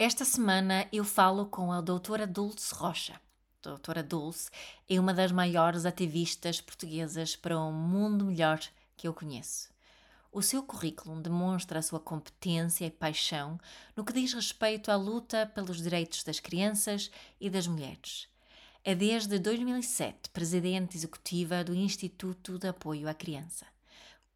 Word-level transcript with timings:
Esta 0.00 0.24
semana 0.24 0.86
eu 0.92 1.02
falo 1.02 1.46
com 1.46 1.72
a 1.72 1.80
doutora 1.80 2.24
Dulce 2.24 2.72
Rocha. 2.72 3.20
Doutora 3.60 4.00
Dulce 4.00 4.48
é 4.88 5.00
uma 5.00 5.12
das 5.12 5.32
maiores 5.32 5.84
ativistas 5.84 6.60
portuguesas 6.60 7.34
para 7.34 7.58
um 7.58 7.72
mundo 7.72 8.26
melhor 8.26 8.60
que 8.96 9.08
eu 9.08 9.12
conheço. 9.12 9.70
O 10.30 10.40
seu 10.40 10.62
currículo 10.62 11.20
demonstra 11.20 11.80
a 11.80 11.82
sua 11.82 11.98
competência 11.98 12.86
e 12.86 12.92
paixão 12.92 13.58
no 13.96 14.04
que 14.04 14.12
diz 14.12 14.32
respeito 14.32 14.92
à 14.92 14.94
luta 14.94 15.50
pelos 15.52 15.82
direitos 15.82 16.22
das 16.22 16.38
crianças 16.38 17.10
e 17.40 17.50
das 17.50 17.66
mulheres. 17.66 18.28
É 18.84 18.94
desde 18.94 19.36
2007 19.36 20.30
presidente 20.30 20.96
executiva 20.96 21.64
do 21.64 21.74
Instituto 21.74 22.56
de 22.56 22.68
Apoio 22.68 23.08
à 23.08 23.14
Criança 23.14 23.66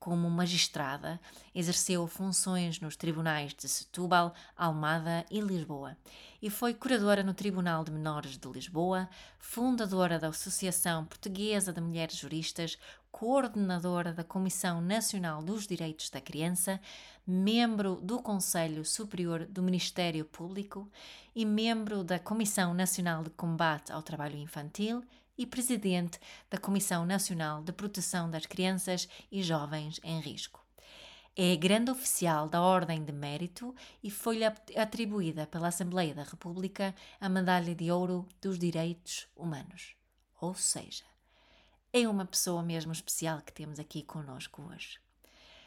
como 0.03 0.29
magistrada, 0.29 1.21
exerceu 1.55 2.09
funções 2.09 2.81
nos 2.81 2.97
tribunais 2.97 3.55
de 3.55 3.69
Setúbal, 3.69 4.35
Almada 4.57 5.25
e 5.31 5.41
Lisboa 5.41 5.97
e 6.43 6.51
foi 6.51 6.75
curadora 6.75 7.23
no 7.23 7.33
Tribunal 7.33 7.85
de 7.85 7.93
Menores 7.93 8.37
de 8.37 8.49
Lisboa, 8.49 9.09
fundadora 9.39 10.19
da 10.19 10.27
Associação 10.27 11.05
Portuguesa 11.05 11.73
de 11.73 11.81
Mulheres 11.81 12.17
Juristas, 12.17 12.77
coordenadora 13.13 14.13
da 14.13 14.25
Comissão 14.25 14.81
Nacional 14.81 15.41
dos 15.41 15.69
Direitos 15.69 16.11
da 16.11 16.21
Criança, 16.21 16.81
membro 17.25 18.01
do 18.03 18.21
Conselho 18.21 18.85
Superior 18.85 19.47
do 19.47 19.63
Ministério 19.63 20.25
Público 20.25 20.91
e 21.33 21.47
membro 21.47 22.03
da 22.03 22.19
Comissão 22.19 22.75
Nacional 22.75 23.23
de 23.23 23.31
Combate 23.31 23.93
ao 23.93 24.03
Trabalho 24.03 24.37
Infantil 24.37 25.05
e 25.43 25.47
presidente 25.47 26.21
da 26.49 26.57
Comissão 26.57 27.05
Nacional 27.05 27.65
de 27.65 27.73
Proteção 27.73 28.31
das 28.31 28.47
Crianças 28.47 29.09
e 29.31 29.43
Jovens 29.43 29.99
em 30.05 30.21
Risco. 30.21 30.65
É 31.37 31.57
grande 31.57 31.91
oficial 31.91 32.49
da 32.49 32.63
Ordem 32.63 33.05
de 33.05 33.11
Mérito 33.11 33.75
e 34.05 34.09
foi-lhe 34.09 34.45
atribuída 34.45 35.45
pela 35.45 35.67
Assembleia 35.69 36.15
da 36.15 36.23
República 36.23 36.95
a 37.21 37.29
Medalha 37.29 37.75
de 37.75 37.91
Ouro 37.91 38.29
dos 38.41 38.57
Direitos 38.57 39.27
Humanos. 39.35 39.97
Ou 40.41 40.55
seja, 40.55 41.03
é 41.93 42.07
uma 42.07 42.25
pessoa 42.25 42.63
mesmo 42.63 42.93
especial 42.93 43.41
que 43.41 43.53
temos 43.53 43.81
aqui 43.81 44.05
conosco 44.05 44.63
hoje. 44.63 45.01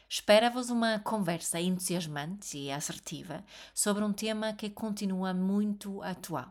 Espera-vos 0.08 0.70
uma 0.70 1.00
conversa 1.00 1.60
entusiasmante 1.60 2.56
e 2.56 2.72
assertiva 2.72 3.44
sobre 3.74 4.02
um 4.02 4.12
tema 4.12 4.54
que 4.54 4.70
continua 4.70 5.34
muito 5.34 6.00
atual. 6.02 6.50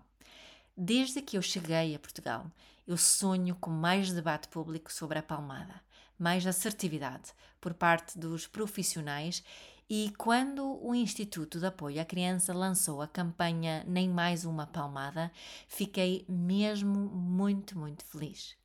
Desde 0.77 1.23
que 1.23 1.37
eu 1.37 1.41
cheguei 1.41 1.95
a 1.95 1.99
Portugal, 1.99 2.51
eu 2.87 2.97
sonho 2.97 3.55
com 3.55 3.69
mais 3.69 4.11
debate 4.11 4.47
público 4.47 4.91
sobre 4.91 5.17
a 5.19 5.23
palmada, 5.23 5.81
mais 6.17 6.45
assertividade 6.45 7.33
por 7.59 7.73
parte 7.73 8.17
dos 8.17 8.47
profissionais 8.47 9.43
e 9.89 10.11
quando 10.17 10.83
o 10.83 10.95
Instituto 10.95 11.59
de 11.59 11.65
Apoio 11.65 12.01
à 12.01 12.05
Criança 12.05 12.53
lançou 12.53 13.01
a 13.01 13.07
campanha 13.07 13.83
Nem 13.87 14.09
Mais 14.09 14.43
Uma 14.43 14.65
Palmada, 14.65 15.31
fiquei 15.67 16.25
mesmo 16.27 17.07
muito, 17.09 17.77
muito 17.77 18.03
feliz. 18.03 18.55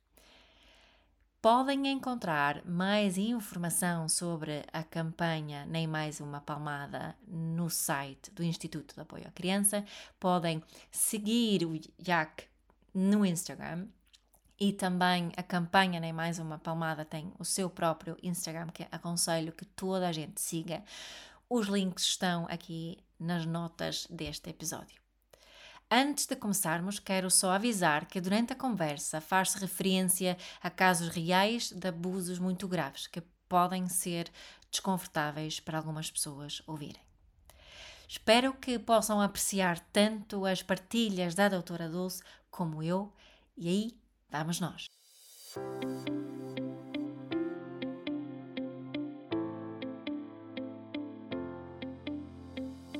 Podem 1.39 1.87
encontrar 1.87 2.63
mais 2.65 3.17
informação 3.17 4.07
sobre 4.07 4.63
a 4.71 4.83
campanha 4.83 5.65
Nem 5.65 5.87
Mais 5.87 6.19
Uma 6.19 6.41
Palmada 6.41 7.15
no 7.27 7.69
site 7.69 8.31
do 8.31 8.43
Instituto 8.43 8.95
de 8.95 9.01
Apoio 9.01 9.27
à 9.27 9.31
Criança. 9.31 9.83
Podem 10.19 10.63
seguir 10.91 11.65
o 11.65 11.79
Jack 11.99 12.45
no 12.93 13.25
Instagram 13.25 13.87
e 14.61 14.71
também 14.71 15.31
a 15.35 15.41
campanha 15.41 15.99
Nem 15.99 16.13
Mais 16.13 16.37
Uma 16.37 16.59
Palmada 16.59 17.03
tem 17.03 17.33
o 17.39 17.43
seu 17.43 17.67
próprio 17.67 18.15
Instagram, 18.21 18.67
que 18.67 18.87
aconselho 18.91 19.51
que 19.51 19.65
toda 19.65 20.07
a 20.07 20.11
gente 20.11 20.39
siga. 20.39 20.83
Os 21.49 21.65
links 21.65 22.03
estão 22.03 22.45
aqui 22.47 22.99
nas 23.19 23.43
notas 23.43 24.05
deste 24.07 24.51
episódio. 24.51 25.01
Antes 25.89 26.27
de 26.27 26.35
começarmos, 26.35 26.99
quero 26.99 27.31
só 27.31 27.53
avisar 27.53 28.05
que 28.05 28.21
durante 28.21 28.53
a 28.53 28.55
conversa 28.55 29.19
faz-se 29.19 29.57
referência 29.57 30.37
a 30.61 30.69
casos 30.69 31.09
reais 31.09 31.71
de 31.71 31.87
abusos 31.87 32.37
muito 32.37 32.67
graves 32.67 33.07
que 33.07 33.23
podem 33.49 33.87
ser 33.87 34.31
desconfortáveis 34.69 35.59
para 35.59 35.79
algumas 35.79 36.11
pessoas 36.11 36.61
ouvirem. 36.67 37.01
Espero 38.07 38.53
que 38.53 38.77
possam 38.77 39.19
apreciar 39.19 39.79
tanto 39.91 40.45
as 40.45 40.61
partilhas 40.61 41.33
da 41.33 41.49
doutora 41.49 41.89
Dulce 41.89 42.21
como 42.51 42.83
eu, 42.83 43.11
e 43.57 43.67
aí 43.67 44.00
Vamos 44.31 44.61
nós. 44.61 44.89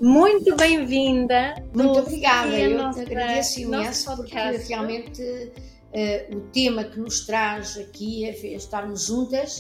Muito 0.01 0.55
bem-vinda. 0.57 1.55
Muito 1.73 1.99
obrigada. 1.99 2.59
Eu 2.59 2.77
nossa, 2.77 3.05
te 3.05 3.11
agradeço 3.11 3.61
imenso 3.61 4.13
porque 4.17 4.35
realmente 4.35 5.23
uh, 5.23 6.37
o 6.37 6.41
tema 6.51 6.83
que 6.83 6.99
nos 6.99 7.25
traz 7.25 7.77
aqui 7.77 8.25
a 8.25 8.31
estarmos 8.31 9.05
juntas 9.05 9.59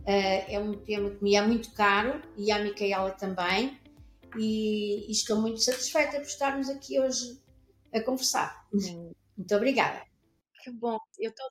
uh, 0.00 0.44
é 0.48 0.58
um 0.58 0.74
tema 0.74 1.10
que 1.10 1.22
me 1.22 1.36
é 1.36 1.42
muito 1.42 1.70
caro 1.72 2.20
e 2.36 2.50
à 2.50 2.58
Micaela 2.58 3.12
também. 3.12 3.78
E, 4.36 5.06
e 5.08 5.12
estou 5.12 5.40
muito 5.40 5.60
satisfeita 5.60 6.16
por 6.16 6.26
estarmos 6.26 6.68
aqui 6.68 6.98
hoje 6.98 7.40
a 7.94 8.00
conversar. 8.00 8.66
Muito 8.72 9.54
obrigada 9.54 10.02
que 10.62 10.70
bom. 10.70 10.98
Eu 11.22 11.30
estou 11.30 11.46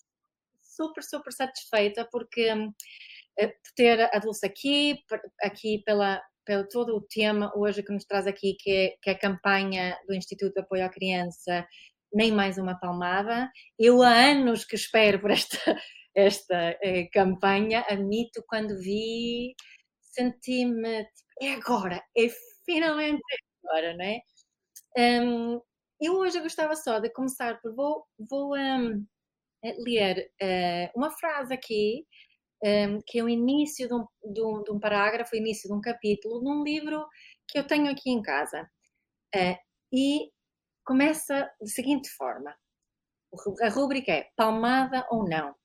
super, 0.61 1.03
super 1.03 1.31
satisfeita 1.33 2.07
porque 2.11 2.51
uh, 2.51 2.73
por 3.37 3.71
ter 3.75 4.01
a 4.13 4.19
Dulce 4.19 4.45
aqui, 4.45 5.03
aqui 5.41 5.81
pela, 5.85 6.21
pelo 6.45 6.67
todo 6.67 6.95
o 6.95 7.01
tema 7.01 7.51
hoje 7.55 7.83
que 7.83 7.93
nos 7.93 8.05
traz 8.05 8.27
aqui, 8.27 8.55
que 8.59 8.71
é, 8.71 8.97
que 9.01 9.09
é 9.09 9.13
a 9.13 9.19
campanha 9.19 9.97
do 10.07 10.13
Instituto 10.13 10.53
de 10.53 10.61
Apoio 10.61 10.85
à 10.85 10.89
Criança, 10.89 11.65
nem 12.13 12.31
mais 12.31 12.57
uma 12.57 12.77
palmada. 12.79 13.49
Eu 13.79 14.01
há 14.01 14.13
anos 14.13 14.65
que 14.65 14.75
espero 14.75 15.19
por 15.21 15.31
esta, 15.31 15.57
esta 16.15 16.77
eh, 16.81 17.07
campanha, 17.13 17.85
admito, 17.87 18.43
quando 18.47 18.77
vi, 18.79 19.55
senti-me, 20.01 21.05
tipo, 21.05 21.31
é 21.41 21.53
agora, 21.53 22.03
é 22.17 22.27
finalmente 22.65 23.21
agora, 23.63 23.95
não 23.95 24.05
é? 24.05 24.19
Um, 24.97 25.61
eu 26.01 26.15
hoje 26.17 26.41
gostava 26.41 26.75
só 26.75 26.99
de 26.99 27.09
começar 27.11 27.61
por 27.61 27.73
vou, 27.75 28.05
vou 28.19 28.55
um, 28.57 29.05
ler 29.63 30.31
uh, 30.41 30.99
uma 30.99 31.11
frase 31.11 31.53
aqui 31.53 32.05
um, 32.63 33.01
que 33.05 33.19
é 33.19 33.23
o 33.23 33.29
início 33.29 33.87
de 33.87 33.93
um, 33.93 34.05
de, 34.31 34.41
um, 34.41 34.63
de 34.63 34.71
um, 34.71 34.79
parágrafo, 34.79 35.35
início 35.35 35.67
de 35.67 35.75
um 35.75 35.81
capítulo, 35.81 36.43
num 36.43 36.63
livro 36.63 37.05
que 37.47 37.57
eu 37.57 37.65
tenho 37.65 37.91
aqui 37.91 38.11
em 38.11 38.21
casa. 38.21 38.69
Uh, 39.35 39.57
e 39.93 40.31
começa 40.85 41.49
da 41.59 41.67
seguinte 41.67 42.09
forma: 42.11 42.55
a 43.61 43.69
rúbrica 43.69 44.11
é 44.11 44.29
Palmada 44.35 45.07
ou 45.09 45.27
não? 45.27 45.55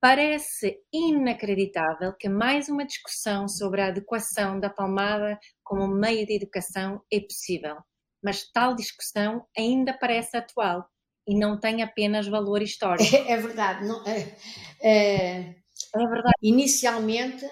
Parece 0.00 0.80
inacreditável 0.92 2.14
que 2.18 2.28
mais 2.28 2.68
uma 2.68 2.86
discussão 2.86 3.48
sobre 3.48 3.80
a 3.80 3.88
adequação 3.88 4.60
da 4.60 4.70
palmada 4.70 5.38
como 5.64 5.88
meio 5.88 6.24
de 6.24 6.36
educação 6.36 7.02
é 7.12 7.20
possível 7.20 7.76
mas 8.22 8.50
tal 8.50 8.74
discussão 8.74 9.46
ainda 9.56 9.96
parece 9.98 10.36
atual 10.36 10.88
e 11.28 11.36
não 11.36 11.60
tem 11.60 11.82
apenas 11.82 12.26
valor 12.26 12.62
histórico. 12.62 13.14
É, 13.14 13.32
é 13.32 13.36
verdade. 13.36 13.86
Não, 13.86 14.02
é, 14.06 14.34
é, 14.80 15.54
é, 15.94 15.94
verdade. 15.94 16.34
Inicialmente, 16.42 17.46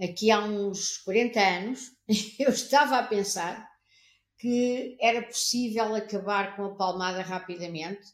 aqui 0.00 0.30
há 0.30 0.40
uns 0.40 0.98
40 0.98 1.40
anos, 1.40 1.92
eu 2.38 2.50
estava 2.50 2.98
a 2.98 3.06
pensar 3.06 3.66
que 4.38 4.98
era 5.00 5.22
possível 5.22 5.94
acabar 5.94 6.54
com 6.56 6.64
a 6.64 6.74
palmada 6.74 7.22
rapidamente 7.22 8.06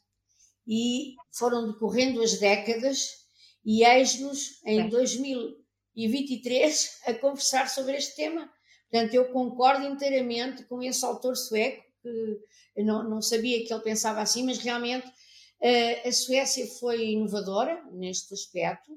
e 0.67 1.15
foram 1.37 1.71
decorrendo 1.71 2.21
as 2.21 2.39
décadas 2.39 3.25
e 3.63 3.83
eis-nos 3.83 4.63
em 4.65 4.89
2023 4.89 7.01
a 7.07 7.13
conversar 7.13 7.69
sobre 7.69 7.95
este 7.97 8.15
tema 8.15 8.49
Portanto, 8.95 9.13
eu 9.13 9.25
concordo 9.25 9.85
inteiramente 9.85 10.63
com 10.63 10.81
esse 10.81 11.03
autor 11.03 11.35
sueco, 11.35 11.83
que 12.09 12.39
eu 12.75 12.85
não, 12.85 13.09
não 13.09 13.21
sabia 13.21 13.65
que 13.65 13.73
ele 13.73 13.83
pensava 13.83 14.21
assim, 14.21 14.45
mas 14.45 14.59
realmente 14.59 15.07
uh, 15.07 16.07
a 16.07 16.11
Suécia 16.11 16.67
foi 16.79 17.11
inovadora 17.11 17.83
neste 17.91 18.33
aspecto 18.33 18.91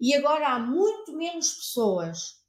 e 0.00 0.14
agora 0.14 0.48
há 0.48 0.58
muito 0.58 1.16
menos 1.16 1.52
pessoas 1.54 2.40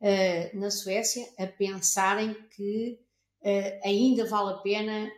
uh, 0.00 0.58
na 0.58 0.70
Suécia 0.70 1.26
a 1.38 1.46
pensarem 1.46 2.34
que 2.50 2.98
uh, 3.42 3.88
ainda 3.88 4.26
vale 4.26 4.54
a 4.54 4.58
pena 4.58 5.10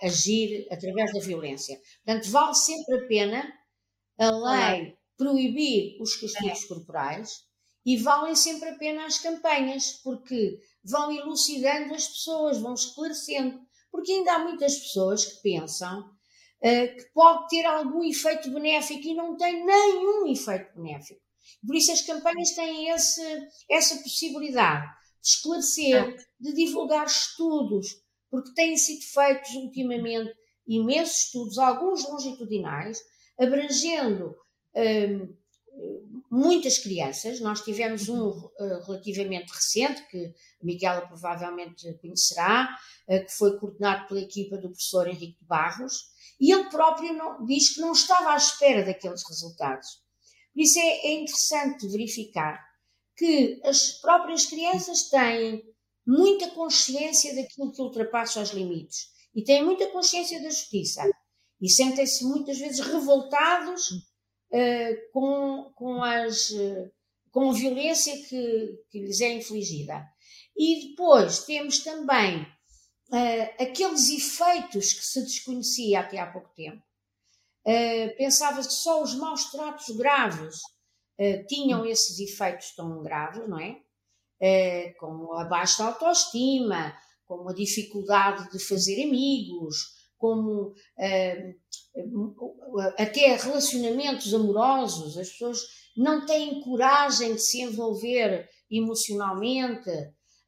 agir 0.00 0.66
através 0.70 1.12
da 1.12 1.20
violência. 1.20 1.78
Portanto, 2.02 2.30
vale 2.30 2.54
sempre 2.54 2.94
a 2.96 3.06
pena 3.06 3.52
a 4.16 4.30
lei 4.30 4.96
proibir 5.16 6.00
os 6.00 6.16
castigos 6.16 6.64
corporais, 6.64 7.44
e 7.84 7.98
valem 7.98 8.34
sempre 8.34 8.70
a 8.70 8.78
pena 8.78 9.04
as 9.04 9.18
campanhas, 9.18 9.92
porque 10.02 10.58
vão 10.84 11.10
elucidando 11.10 11.94
as 11.94 12.06
pessoas, 12.06 12.58
vão 12.58 12.74
esclarecendo. 12.74 13.60
Porque 13.90 14.12
ainda 14.12 14.34
há 14.34 14.38
muitas 14.40 14.76
pessoas 14.76 15.24
que 15.24 15.42
pensam 15.42 16.00
uh, 16.00 16.96
que 16.96 17.04
pode 17.14 17.48
ter 17.48 17.64
algum 17.64 18.04
efeito 18.04 18.50
benéfico 18.50 19.06
e 19.06 19.14
não 19.14 19.36
tem 19.36 19.64
nenhum 19.64 20.26
efeito 20.26 20.74
benéfico. 20.74 21.20
Por 21.66 21.76
isso 21.76 21.92
as 21.92 22.02
campanhas 22.02 22.50
têm 22.52 22.88
esse, 22.90 23.48
essa 23.70 23.96
possibilidade 24.02 24.86
de 24.86 25.28
esclarecer, 25.28 26.26
de 26.38 26.52
divulgar 26.52 27.06
estudos, 27.06 28.02
porque 28.30 28.52
têm 28.54 28.76
sido 28.76 29.02
feitos 29.02 29.50
ultimamente 29.54 30.34
imensos 30.66 31.26
estudos, 31.26 31.58
alguns 31.58 32.08
longitudinais, 32.08 33.00
abrangendo 33.38 34.34
hum, 34.74 35.36
muitas 36.34 36.78
crianças. 36.78 37.40
Nós 37.40 37.60
tivemos 37.60 38.08
um 38.08 38.28
uh, 38.28 38.50
relativamente 38.86 39.52
recente, 39.52 40.04
que 40.08 40.34
Miguela 40.60 41.06
provavelmente 41.06 41.92
conhecerá, 41.98 42.76
uh, 43.08 43.24
que 43.24 43.32
foi 43.32 43.56
coordenado 43.58 44.08
pela 44.08 44.20
equipa 44.20 44.56
do 44.56 44.68
professor 44.68 45.06
Henrique 45.06 45.38
de 45.38 45.46
Barros, 45.46 46.12
e 46.40 46.52
ele 46.52 46.68
próprio 46.68 47.14
não, 47.14 47.44
diz 47.46 47.74
que 47.74 47.80
não 47.80 47.92
estava 47.92 48.32
à 48.32 48.36
espera 48.36 48.84
daqueles 48.84 49.22
resultados. 49.28 50.02
Por 50.52 50.60
isso 50.60 50.78
é, 50.80 51.06
é 51.06 51.12
interessante 51.14 51.86
verificar 51.86 52.60
que 53.16 53.60
as 53.64 53.92
próprias 54.00 54.44
crianças 54.44 55.08
têm 55.08 55.62
muita 56.04 56.50
consciência 56.50 57.34
daquilo 57.34 57.72
que 57.72 57.80
ultrapassa 57.80 58.42
os 58.42 58.50
limites 58.50 59.08
e 59.34 59.44
têm 59.44 59.64
muita 59.64 59.86
consciência 59.90 60.42
da 60.42 60.50
justiça 60.50 61.08
e 61.60 61.70
sentem-se 61.70 62.24
muitas 62.24 62.58
vezes 62.58 62.80
revoltados 62.80 63.90
uh, 64.54 65.12
com, 65.12 65.72
com, 65.74 66.02
as, 66.02 66.50
uh, 66.50 66.90
com 67.30 67.50
a 67.50 67.52
violência 67.52 68.16
que, 68.28 68.78
que 68.90 69.00
lhes 69.00 69.20
é 69.20 69.32
infligida. 69.32 70.06
E 70.56 70.88
depois 70.88 71.40
temos 71.40 71.80
também 71.80 72.42
uh, 72.42 73.62
aqueles 73.62 74.08
efeitos 74.10 74.92
que 74.92 75.04
se 75.04 75.22
desconhecia 75.22 76.00
até 76.00 76.18
há 76.18 76.30
pouco 76.30 76.50
tempo. 76.54 76.82
Pensava-se 78.18 78.68
que 78.68 78.74
só 78.74 79.02
os 79.02 79.14
maus 79.14 79.50
tratos 79.50 79.88
graves 79.96 80.60
tinham 81.48 81.86
esses 81.86 82.18
efeitos 82.20 82.74
tão 82.74 83.02
graves, 83.02 83.48
não 83.48 83.58
é? 83.58 83.80
como 84.98 85.32
a 85.32 85.44
baixa 85.44 85.82
autoestima, 85.82 86.94
como 87.24 87.48
a 87.48 87.54
dificuldade 87.54 88.50
de 88.50 88.58
fazer 88.58 89.02
amigos, 89.02 89.94
como 90.24 90.68
uh, 90.68 90.74
até 92.96 93.36
relacionamentos 93.36 94.32
amorosos, 94.32 95.18
as 95.18 95.28
pessoas 95.28 95.60
não 95.94 96.24
têm 96.24 96.62
coragem 96.62 97.34
de 97.34 97.42
se 97.42 97.60
envolver 97.60 98.48
emocionalmente. 98.70 99.90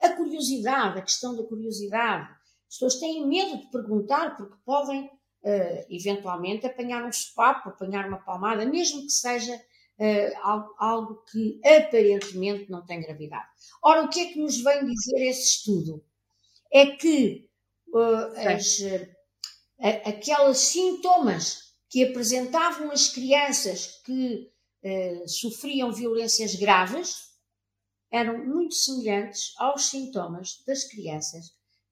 A 0.00 0.08
curiosidade, 0.16 0.98
a 0.98 1.02
questão 1.02 1.36
da 1.36 1.44
curiosidade. 1.44 2.26
As 2.68 2.74
pessoas 2.74 2.98
têm 2.98 3.28
medo 3.28 3.58
de 3.58 3.70
perguntar 3.70 4.34
porque 4.38 4.56
podem 4.64 5.04
uh, 5.04 5.86
eventualmente 5.90 6.64
apanhar 6.64 7.04
um 7.04 7.12
sopapo, 7.12 7.68
apanhar 7.68 8.08
uma 8.08 8.24
palmada, 8.24 8.64
mesmo 8.64 9.02
que 9.02 9.10
seja 9.10 9.54
uh, 9.54 10.38
algo, 10.42 10.74
algo 10.78 11.24
que 11.30 11.60
aparentemente 11.62 12.70
não 12.70 12.82
tem 12.82 13.02
gravidade. 13.02 13.46
Ora, 13.82 14.04
o 14.04 14.08
que 14.08 14.20
é 14.20 14.32
que 14.32 14.40
nos 14.40 14.56
vem 14.62 14.86
dizer 14.86 15.28
esse 15.28 15.58
estudo? 15.58 16.02
É 16.72 16.86
que 16.86 17.46
as 18.46 18.80
aqueles 19.78 20.58
sintomas 20.58 21.66
que 21.88 22.04
apresentavam 22.04 22.90
as 22.90 23.08
crianças 23.08 24.00
que 24.04 24.50
uh, 24.82 25.28
sofriam 25.28 25.92
violências 25.92 26.54
graves 26.54 27.26
eram 28.10 28.44
muito 28.44 28.74
semelhantes 28.74 29.52
aos 29.58 29.86
sintomas 29.86 30.62
das 30.66 30.84
crianças 30.84 31.46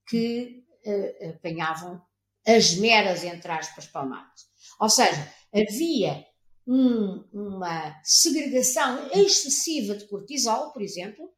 que 0.08 0.64
uh, 0.86 1.30
apanhavam 1.30 2.00
as 2.46 2.74
meras, 2.76 3.24
entre 3.24 3.50
aspas, 3.50 3.86
palmadas. 3.86 4.46
Ou 4.80 4.88
seja, 4.88 5.32
havia 5.52 6.26
um, 6.66 7.24
uma 7.32 8.00
segregação 8.02 9.08
excessiva 9.12 9.96
de 9.96 10.06
cortisol, 10.06 10.72
por 10.72 10.82
exemplo, 10.82 11.30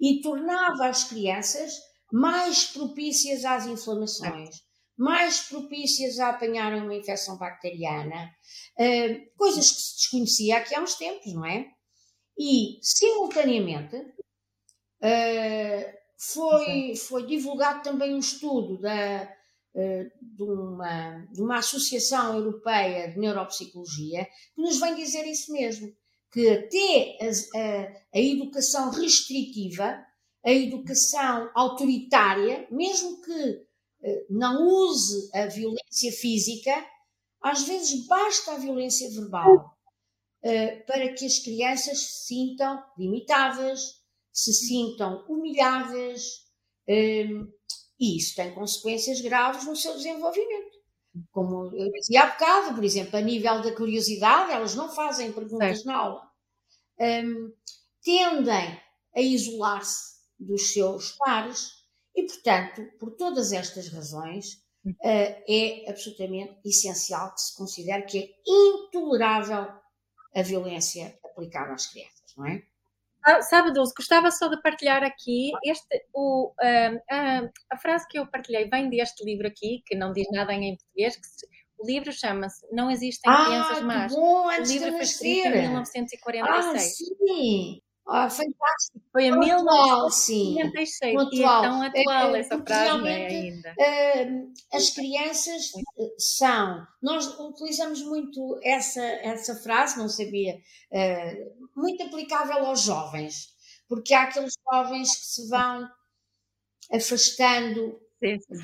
e 0.00 0.20
tornava 0.20 0.88
as 0.88 1.04
crianças 1.04 1.72
mais 2.12 2.64
propícias 2.64 3.44
às 3.44 3.66
inflamações, 3.66 4.62
mais 4.96 5.40
propícias 5.40 6.18
a 6.18 6.30
apanharem 6.30 6.82
uma 6.82 6.94
infecção 6.94 7.36
bacteriana, 7.36 8.30
uh, 8.78 9.36
coisas 9.36 9.70
que 9.70 9.80
se 9.80 9.96
desconhecia 9.96 10.56
aqui 10.58 10.74
há 10.74 10.80
uns 10.80 10.94
tempos, 10.94 11.32
não 11.32 11.44
é? 11.44 11.66
E, 12.38 12.78
simultaneamente, 12.82 13.96
uh, 13.96 15.94
foi, 16.18 16.94
foi 16.96 17.26
divulgado 17.26 17.82
também 17.82 18.14
um 18.14 18.18
estudo 18.18 18.80
da, 18.80 19.28
uh, 19.74 20.10
de, 20.20 20.42
uma, 20.42 21.26
de 21.32 21.42
uma 21.42 21.58
Associação 21.58 22.36
Europeia 22.36 23.10
de 23.10 23.18
Neuropsicologia 23.18 24.26
que 24.54 24.62
nos 24.62 24.78
vem 24.78 24.94
dizer 24.94 25.26
isso 25.26 25.52
mesmo, 25.52 25.92
que 26.32 26.48
até 26.48 27.18
a, 27.20 27.58
a, 27.58 28.18
a 28.18 28.20
educação 28.20 28.90
restritiva, 28.90 30.04
a 30.44 30.52
educação 30.52 31.50
autoritária, 31.54 32.66
mesmo 32.70 33.22
que 33.22 33.32
eh, 33.32 33.60
não 34.28 34.66
use 34.66 35.30
a 35.34 35.46
violência 35.46 36.12
física, 36.12 36.72
às 37.42 37.62
vezes 37.64 38.06
basta 38.06 38.52
a 38.52 38.58
violência 38.58 39.10
verbal 39.10 39.74
eh, 40.42 40.76
para 40.86 41.12
que 41.14 41.24
as 41.24 41.38
crianças 41.38 41.98
se 41.98 42.26
sintam 42.26 42.82
limitadas, 42.98 44.02
se 44.30 44.52
sintam 44.52 45.24
humilhadas, 45.26 46.22
eh, 46.86 47.26
e 47.98 48.18
isso 48.18 48.34
tem 48.36 48.54
consequências 48.54 49.20
graves 49.20 49.64
no 49.64 49.74
seu 49.74 49.94
desenvolvimento. 49.94 50.74
Como 51.30 51.74
eu 51.74 51.90
dizia 51.92 52.24
há 52.24 52.30
bocado, 52.30 52.74
por 52.74 52.84
exemplo, 52.84 53.16
a 53.16 53.22
nível 53.22 53.62
da 53.62 53.74
curiosidade, 53.74 54.52
elas 54.52 54.74
não 54.74 54.90
fazem 54.90 55.32
perguntas 55.32 55.78
certo. 55.78 55.86
na 55.86 55.96
aula, 55.96 56.30
tendem 58.02 58.80
a 59.14 59.20
isolar-se 59.20 60.14
dos 60.38 60.72
seus 60.72 61.12
pares, 61.12 61.70
e, 62.14 62.24
portanto, 62.24 62.82
por 62.98 63.12
todas 63.16 63.52
estas 63.52 63.88
razões, 63.88 64.54
uh, 64.86 65.42
é 65.48 65.84
absolutamente 65.88 66.60
essencial 66.64 67.34
que 67.34 67.40
se 67.40 67.56
considere 67.56 68.04
que 68.04 68.18
é 68.18 68.28
intolerável 68.46 69.68
a 70.34 70.42
violência 70.42 71.18
aplicada 71.24 71.72
às 71.72 71.86
crianças, 71.86 72.34
não 72.36 72.46
é? 72.46 72.62
Ah, 73.26 73.40
sabe, 73.40 73.72
Dulce, 73.72 73.94
gostava 73.96 74.30
só 74.30 74.48
de 74.48 74.60
partilhar 74.60 75.02
aqui 75.02 75.50
este, 75.64 76.06
o, 76.12 76.48
uh, 76.48 76.96
uh, 76.96 77.50
a 77.70 77.78
frase 77.78 78.06
que 78.06 78.18
eu 78.18 78.26
partilhei 78.26 78.68
vem 78.68 78.90
deste 78.90 79.24
livro 79.24 79.46
aqui, 79.46 79.82
que 79.86 79.96
não 79.96 80.12
diz 80.12 80.26
nada 80.30 80.52
em 80.52 80.76
português, 80.76 81.16
que 81.16 81.26
se, 81.26 81.46
o 81.78 81.86
livro 81.86 82.12
chama-se 82.12 82.66
Não 82.70 82.90
Existem 82.90 83.32
ah, 83.32 83.44
Crianças 83.46 83.82
Más. 83.82 84.14
Bom, 84.14 84.46
o 84.46 84.50
livro 84.60 84.90
foi 84.92 85.02
escrito 85.02 85.46
em 85.46 85.62
1946. 85.62 86.40
Ah, 86.44 86.78
sim! 86.78 87.82
Ah, 88.06 88.28
fantástico. 88.28 89.00
Foi 89.10 89.30
1996. 89.30 91.16
Atual. 91.16 91.32
E 91.32 91.42
é 91.42 91.68
tão 91.68 91.82
atual 91.82 92.36
é, 92.36 92.40
essa 92.40 92.62
frase 92.62 93.02
né, 93.02 93.26
ainda. 93.26 93.74
Uh, 93.78 94.52
as 94.72 94.90
crianças 94.90 95.70
são. 96.18 96.86
Nós 97.02 97.26
utilizamos 97.38 98.02
muito 98.02 98.60
essa, 98.62 99.02
essa 99.02 99.54
frase, 99.56 99.98
não 99.98 100.08
sabia, 100.08 100.58
muito 101.74 102.02
aplicável 102.02 102.66
aos 102.66 102.82
jovens, 102.82 103.48
porque 103.88 104.12
há 104.12 104.24
aqueles 104.24 104.54
jovens 104.70 105.16
que 105.16 105.26
se 105.26 105.48
vão 105.48 105.88
afastando 106.92 107.98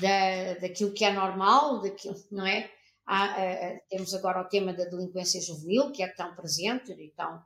da, 0.01 0.53
daquilo 0.61 0.93
que 0.93 1.03
é 1.03 1.11
normal, 1.11 1.81
daquilo, 1.81 2.15
não 2.31 2.45
é? 2.45 2.69
Há, 3.07 3.79
temos 3.89 4.13
agora 4.13 4.41
o 4.41 4.47
tema 4.47 4.73
da 4.73 4.85
delinquência 4.85 5.41
juvenil, 5.41 5.91
que 5.91 6.03
é 6.03 6.07
tão 6.07 6.35
presente 6.35 6.91
e 6.91 7.11
tão 7.11 7.43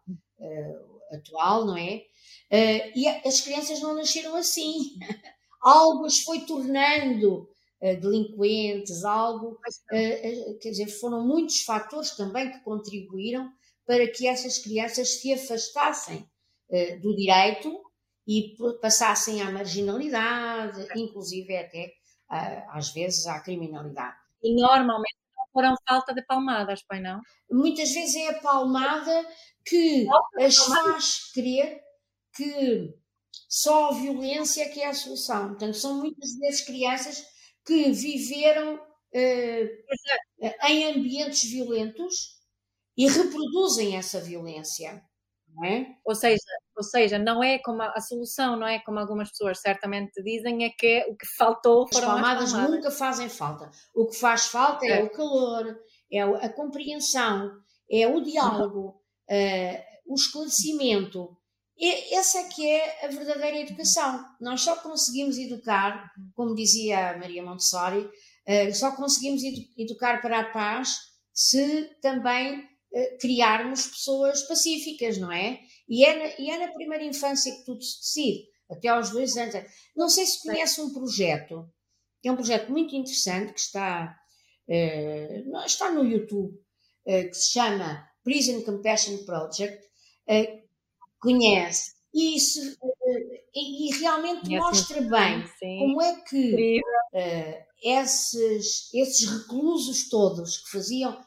atual, 1.11 1.65
não 1.65 1.77
é? 1.77 2.03
Uh, 2.51 2.91
e 2.95 3.07
as 3.25 3.41
crianças 3.41 3.81
não 3.81 3.95
nasceram 3.95 4.35
assim. 4.35 4.97
algo 5.61 6.05
as 6.05 6.19
foi 6.19 6.41
tornando 6.41 7.49
uh, 7.81 7.99
delinquentes, 7.99 9.03
algo. 9.03 9.57
Uh, 9.91 10.59
quer 10.59 10.69
dizer, 10.69 10.87
foram 10.87 11.25
muitos 11.25 11.61
fatores 11.61 12.11
também 12.11 12.51
que 12.51 12.59
contribuíram 12.59 13.51
para 13.85 14.07
que 14.07 14.27
essas 14.27 14.57
crianças 14.57 15.19
se 15.19 15.33
afastassem 15.33 16.27
do 16.99 17.15
direito 17.15 17.79
e 18.27 18.55
passassem 18.81 19.39
à 19.39 19.51
marginalidade, 19.51 20.87
inclusive 20.95 21.55
até 21.55 21.93
às 22.69 22.91
vezes 22.91 23.27
à 23.27 23.39
criminalidade. 23.39 24.17
E 24.41 24.55
normalmente 24.59 25.19
não 25.37 25.45
foram 25.53 25.75
falta 25.87 26.15
de 26.15 26.25
palmadas, 26.25 26.81
pois 26.89 26.99
não? 26.99 27.21
Muitas 27.51 27.93
vezes 27.93 28.15
é 28.15 28.29
a 28.29 28.41
palmada 28.41 29.27
que 29.65 30.07
as 30.37 30.57
faz 30.57 31.31
crer 31.33 31.81
que 32.35 32.93
só 33.49 33.89
a 33.89 33.93
violência 33.93 34.63
é 34.63 34.69
que 34.69 34.81
é 34.81 34.87
a 34.87 34.93
solução. 34.93 35.49
Portanto, 35.49 35.77
são 35.77 35.99
muitas 35.99 36.37
vezes 36.37 36.65
crianças 36.65 37.23
que 37.65 37.91
viveram 37.91 38.75
uh, 38.75 40.67
em 40.67 40.85
ambientes 40.85 41.49
violentos 41.49 42.35
e 42.97 43.07
reproduzem 43.07 43.95
essa 43.97 44.19
violência. 44.19 45.01
É? 45.63 45.85
Ou 46.03 46.13
seja, 46.13 46.43
ou 46.75 46.83
seja, 46.83 47.17
não 47.17 47.41
é 47.41 47.57
como 47.59 47.81
a, 47.81 47.93
a, 47.95 48.01
solução, 48.01 48.57
não 48.57 48.67
é 48.67 48.79
como 48.79 48.99
algumas 48.99 49.29
pessoas 49.29 49.61
certamente 49.61 50.21
dizem, 50.21 50.65
é 50.65 50.69
que 50.69 51.05
o 51.07 51.15
que 51.15 51.25
faltou 51.37 51.87
foram 51.87 52.09
as 52.09 52.13
palmadas, 52.13 52.43
as 52.43 52.51
palmadas. 52.51 52.75
nunca 52.75 52.91
fazem 52.91 53.29
falta. 53.29 53.71
O 53.93 54.05
que 54.07 54.17
faz 54.17 54.47
falta 54.47 54.85
é, 54.85 54.99
é 54.99 55.03
o 55.03 55.09
calor, 55.09 55.79
é 56.11 56.21
a 56.21 56.49
compreensão, 56.49 57.51
é 57.89 58.05
o 58.05 58.19
diálogo, 58.19 59.01
uh, 59.29 60.11
o 60.11 60.15
esclarecimento 60.15 61.37
E 61.77 62.15
essa 62.15 62.39
é 62.39 62.43
que 62.45 62.65
é 62.65 63.05
a 63.05 63.09
verdadeira 63.09 63.59
educação. 63.59 64.23
Nós 64.39 64.61
só 64.61 64.77
conseguimos 64.77 65.37
educar, 65.37 66.09
como 66.33 66.55
dizia 66.55 67.11
a 67.11 67.17
Maria 67.17 67.43
Montessori, 67.43 68.05
uh, 68.05 68.73
só 68.73 68.95
conseguimos 68.95 69.43
edu 69.43 69.61
educar 69.77 70.21
para 70.21 70.39
a 70.39 70.51
paz 70.51 70.97
se 71.33 71.83
também 72.01 72.59
uh, 72.59 73.17
criarmos 73.19 73.87
pessoas 73.87 74.43
pacíficas, 74.43 75.17
não 75.17 75.31
é? 75.31 75.59
E 75.89 76.05
é, 76.05 76.17
na, 76.17 76.35
e 76.39 76.49
é 76.49 76.57
na 76.65 76.73
primeira 76.73 77.03
infância 77.03 77.53
que 77.53 77.65
tudo 77.65 77.83
se 77.83 77.99
decide, 77.99 78.47
até 78.71 78.87
aos 78.87 79.09
dois 79.09 79.35
anos. 79.35 79.55
Não 79.95 80.07
sei 80.07 80.25
se 80.25 80.41
conhece 80.43 80.79
um 80.79 80.93
projeto, 80.93 81.69
é 82.23 82.31
um 82.31 82.35
projeto 82.35 82.71
muito 82.71 82.95
interessante, 82.95 83.53
que 83.53 83.59
está, 83.59 84.17
uh, 84.69 85.65
está 85.65 85.91
no 85.91 86.05
YouTube, 86.05 86.57
que 87.05 87.33
se 87.35 87.51
chama 87.51 88.03
Prison 88.25 88.61
Compassion 88.63 89.23
Project, 89.25 89.79
conhece. 91.19 91.95
E, 92.13 92.37
isso, 92.37 92.59
e, 93.53 93.89
e 93.89 93.99
realmente 93.99 94.45
conhece 94.45 94.65
mostra 94.65 95.01
bem 95.01 95.45
sim. 95.59 95.79
como 95.79 96.01
é 96.01 96.15
que 96.21 96.79
uh, 96.79 97.65
esses, 97.83 98.93
esses 98.93 99.29
reclusos 99.29 100.07
todos 100.07 100.59
que 100.59 100.71
faziam 100.71 101.21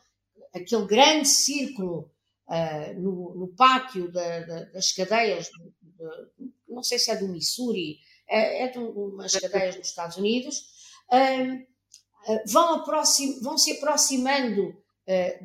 aquele 0.54 0.86
grande 0.86 1.28
círculo 1.28 2.10
uh, 2.48 3.00
no, 3.00 3.34
no, 3.34 3.48
pátio 3.48 4.10
da, 4.10 4.40
da, 4.40 4.64
das 4.64 4.92
cadeias, 4.92 5.48
de, 5.48 5.62
de, 5.82 6.52
não 6.66 6.82
sei 6.82 6.98
se 6.98 7.10
é 7.10 7.16
do 7.16 7.28
Missouri, 7.28 7.98
é, 8.26 8.64
é 8.64 8.68
de 8.68 8.78
umas 8.78 9.36
cadeias 9.36 9.76
nos 9.76 9.88
Estados 9.88 10.16
Unidos, 10.16 10.58
uh, 11.12 12.42
vão, 12.46 12.76
aproxim, 12.76 13.40
vão 13.40 13.58
se 13.58 13.72
aproximando 13.72 14.74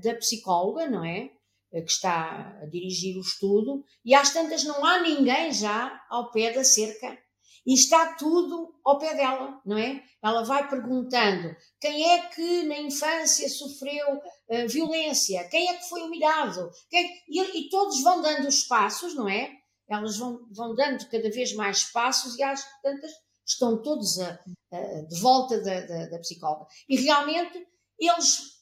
da 0.04 0.14
psicóloga, 0.16 0.90
não 0.90 1.06
é? 1.06 1.32
Eh, 1.74 1.82
que 1.82 1.92
está 1.92 2.60
a 2.62 2.66
dirigir 2.68 3.18
o 3.18 3.22
estudo, 3.22 3.84
e 4.06 4.14
às 4.14 4.32
tantas 4.32 4.64
não 4.64 4.86
há 4.86 5.02
ninguém 5.02 5.52
já 5.52 6.00
ao 6.08 6.30
pé 6.30 6.54
da 6.54 6.64
cerca. 6.64 7.18
E 7.66 7.74
está 7.74 8.14
tudo 8.16 8.76
ao 8.86 9.00
pé 9.00 9.16
dela, 9.16 9.60
não 9.66 9.78
é? 9.78 10.04
Ela 10.22 10.44
vai 10.44 10.70
perguntando 10.70 11.56
quem 11.80 12.12
é 12.12 12.28
que 12.28 12.64
na 12.64 12.78
infância 12.78 13.50
sofreu 13.50 14.18
uh, 14.18 14.68
violência, 14.68 15.48
quem 15.50 15.68
é 15.70 15.74
que 15.78 15.90
foi 15.90 16.02
humilhado, 16.02 16.70
é 16.94 17.02
e, 17.28 17.60
e, 17.60 17.70
todos 17.70 18.04
vão 18.04 18.22
dando 18.22 18.48
os 18.48 18.66
passos, 18.66 19.16
não 19.16 19.28
é? 19.28 19.50
Elas 19.88 20.18
vão, 20.18 20.46
vão 20.52 20.76
dando 20.76 21.10
cada 21.10 21.30
vez 21.32 21.56
mais 21.56 21.86
passos 21.86 22.38
e 22.38 22.44
às 22.44 22.64
tantas 22.82 23.12
estão 23.46 23.82
todos 23.82 24.20
a, 24.20 24.40
a, 24.72 25.02
de 25.08 25.20
volta 25.20 25.60
da, 25.62 25.82
da, 25.82 26.06
da 26.08 26.20
psicóloga. 26.20 26.68
E 26.88 26.98
realmente 26.98 27.66
eles, 27.98 28.62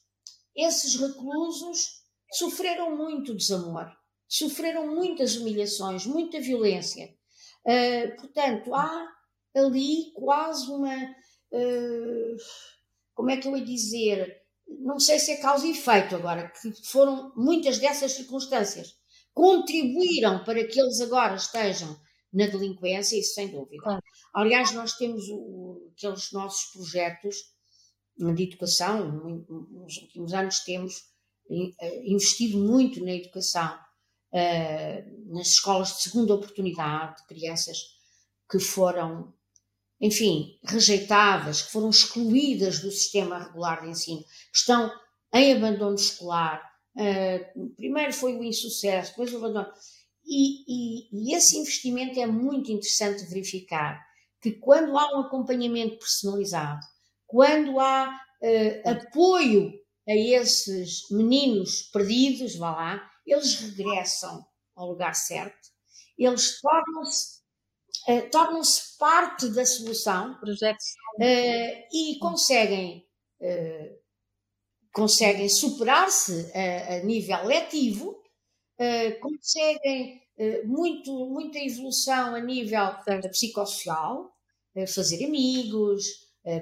esses 0.54 0.98
reclusos, 0.98 2.01
sofreram 2.32 2.96
muito 2.96 3.34
desamor, 3.34 3.90
sofreram 4.28 4.94
muitas 4.94 5.36
humilhações, 5.36 6.06
muita 6.06 6.40
violência. 6.40 7.14
Uh, 7.64 8.16
portanto, 8.16 8.74
há 8.74 9.08
ali 9.54 10.12
quase 10.14 10.70
uma. 10.70 10.94
Uh, 11.52 12.36
como 13.14 13.30
é 13.30 13.36
que 13.36 13.46
eu 13.46 13.56
ia 13.56 13.64
dizer? 13.64 14.42
Não 14.66 14.98
sei 14.98 15.18
se 15.18 15.32
é 15.32 15.36
causa 15.36 15.66
e 15.66 15.72
efeito 15.72 16.16
agora, 16.16 16.50
que 16.50 16.72
foram 16.86 17.32
muitas 17.36 17.78
dessas 17.78 18.12
circunstâncias 18.12 18.96
contribuíram 19.34 20.44
para 20.44 20.66
que 20.66 20.80
eles 20.80 21.00
agora 21.00 21.34
estejam 21.34 21.98
na 22.32 22.46
delinquência, 22.46 23.18
isso 23.18 23.34
sem 23.34 23.48
dúvida. 23.48 23.82
Claro. 23.82 24.02
Aliás, 24.34 24.72
nós 24.72 24.94
temos 24.94 25.24
o, 25.28 25.90
aqueles 25.92 26.32
nossos 26.32 26.72
projetos 26.72 27.36
de 28.16 28.42
educação, 28.42 29.10
nos 29.70 29.96
últimos 29.98 30.32
anos 30.32 30.60
temos 30.60 31.11
investido 32.04 32.58
muito 32.58 33.04
na 33.04 33.12
educação, 33.12 33.78
eh, 34.32 35.04
nas 35.26 35.48
escolas 35.48 35.96
de 35.96 36.02
segunda 36.02 36.34
oportunidade, 36.34 37.26
crianças 37.26 37.78
que 38.50 38.58
foram, 38.58 39.32
enfim, 40.00 40.58
rejeitadas, 40.64 41.62
que 41.62 41.72
foram 41.72 41.90
excluídas 41.90 42.80
do 42.80 42.90
sistema 42.90 43.38
regular 43.38 43.82
de 43.82 43.90
ensino, 43.90 44.22
que 44.22 44.58
estão 44.58 44.90
em 45.34 45.52
abandono 45.52 45.94
escolar. 45.94 46.62
Eh, 46.96 47.52
primeiro 47.76 48.12
foi 48.12 48.36
o 48.36 48.44
insucesso, 48.44 49.10
depois 49.10 49.32
o 49.32 49.38
abandono. 49.38 49.68
E, 50.24 50.62
e, 50.66 51.08
e 51.12 51.34
esse 51.34 51.58
investimento 51.58 52.18
é 52.18 52.26
muito 52.26 52.70
interessante 52.70 53.24
verificar 53.24 54.00
que 54.40 54.52
quando 54.52 54.98
há 54.98 55.16
um 55.16 55.20
acompanhamento 55.20 55.98
personalizado, 55.98 56.84
quando 57.26 57.78
há 57.78 58.08
uh, 58.42 58.90
apoio 58.90 59.72
a 60.08 60.14
esses 60.14 61.08
meninos 61.10 61.82
perdidos, 61.92 62.56
vá 62.56 62.70
lá, 62.70 63.10
eles 63.26 63.54
regressam 63.54 64.44
ao 64.74 64.88
lugar 64.88 65.14
certo, 65.14 65.70
eles 66.18 66.60
tornam-se 66.60 67.42
uh, 68.08 68.30
tornam-se 68.30 68.96
parte 68.98 69.48
da 69.50 69.64
solução 69.64 70.32
uh, 70.32 71.24
e 71.92 72.18
conseguem 72.20 73.06
uh, 73.40 74.02
conseguem 74.92 75.48
superar-se 75.48 76.52
a, 76.54 76.96
a, 76.96 77.02
nível 77.02 77.46
letivo, 77.46 78.22
conseguem 79.22 80.20
muito, 80.66 81.10
muita 81.30 81.58
evolução 81.58 82.34
a 82.34 82.40
nível 82.40 82.94
psicossocial, 83.30 84.30
fazer 84.94 85.24
amigos, 85.24 86.04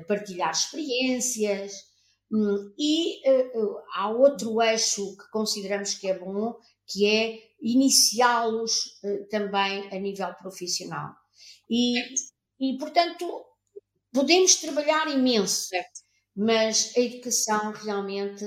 partilhar 0.06 0.52
experiências, 0.52 1.89
Hum, 2.32 2.72
e 2.78 3.28
uh, 3.28 3.78
há 3.92 4.08
outro 4.08 4.62
eixo 4.62 5.16
que 5.16 5.28
consideramos 5.30 5.94
que 5.94 6.08
é 6.08 6.18
bom, 6.18 6.54
que 6.86 7.04
é 7.04 7.38
iniciá-los 7.60 8.72
uh, 9.02 9.28
também 9.28 9.88
a 9.92 9.98
nível 9.98 10.32
profissional. 10.34 11.12
E, 11.68 11.98
e, 12.60 12.78
portanto, 12.78 13.44
podemos 14.12 14.56
trabalhar 14.56 15.08
imenso, 15.08 15.68
certo. 15.68 16.00
mas 16.36 16.92
a 16.96 17.00
educação 17.00 17.72
realmente 17.72 18.44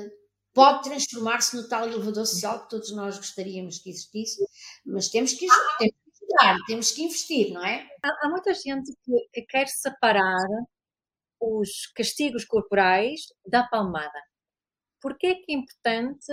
pode 0.54 0.84
transformar-se 0.84 1.56
no 1.56 1.68
tal 1.68 1.88
elevador 1.88 2.26
social 2.26 2.64
que 2.64 2.70
todos 2.70 2.92
nós 2.92 3.18
gostaríamos 3.18 3.80
que 3.80 3.90
existisse, 3.90 4.44
mas 4.86 5.10
temos 5.10 5.34
que, 5.34 5.48
temos 5.78 5.96
que 6.04 6.12
estudar, 6.12 6.58
temos 6.68 6.92
que 6.92 7.04
investir, 7.04 7.54
não 7.54 7.66
é? 7.66 7.88
Há, 8.04 8.28
há 8.28 8.30
muita 8.30 8.54
gente 8.54 8.94
que 9.04 9.42
quer 9.44 9.68
separar 9.68 10.38
os 11.44 11.88
castigos 11.96 12.46
corporais 12.46 13.22
da 13.46 13.64
palmada. 13.64 14.20
Por 15.02 15.18
que 15.18 15.28
é 15.28 15.36
que 15.36 15.52
é 15.52 15.56
importante 15.56 16.26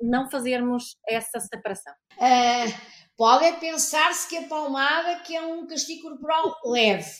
não 0.00 0.30
fazermos 0.30 0.96
essa 1.08 1.40
separação? 1.40 1.94
Uh, 2.14 2.72
pode 3.16 3.46
é 3.46 3.52
pensar-se 3.58 4.28
que 4.28 4.36
a 4.36 4.48
palmada 4.48 5.20
que 5.20 5.34
é 5.34 5.42
um 5.42 5.66
castigo 5.66 6.02
corporal 6.02 6.54
leve. 6.66 7.10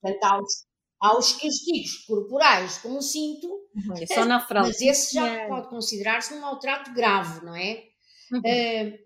Portanto, 0.00 0.24
há 0.24 0.38
os, 0.40 0.66
há 1.00 1.18
os 1.18 1.32
castigos 1.32 2.04
corporais 2.06 2.78
com 2.78 2.96
o 2.96 3.02
cinto, 3.02 3.46
uhum, 3.48 4.06
só 4.12 4.24
na 4.26 4.46
mas 4.50 4.80
esse 4.82 5.14
já 5.14 5.46
pode 5.46 5.68
considerar-se 5.68 6.34
um 6.34 6.40
maltrato 6.40 6.92
grave, 6.92 7.44
não 7.44 7.56
é? 7.56 7.84
Uhum. 8.30 8.40
Uh, 8.40 8.98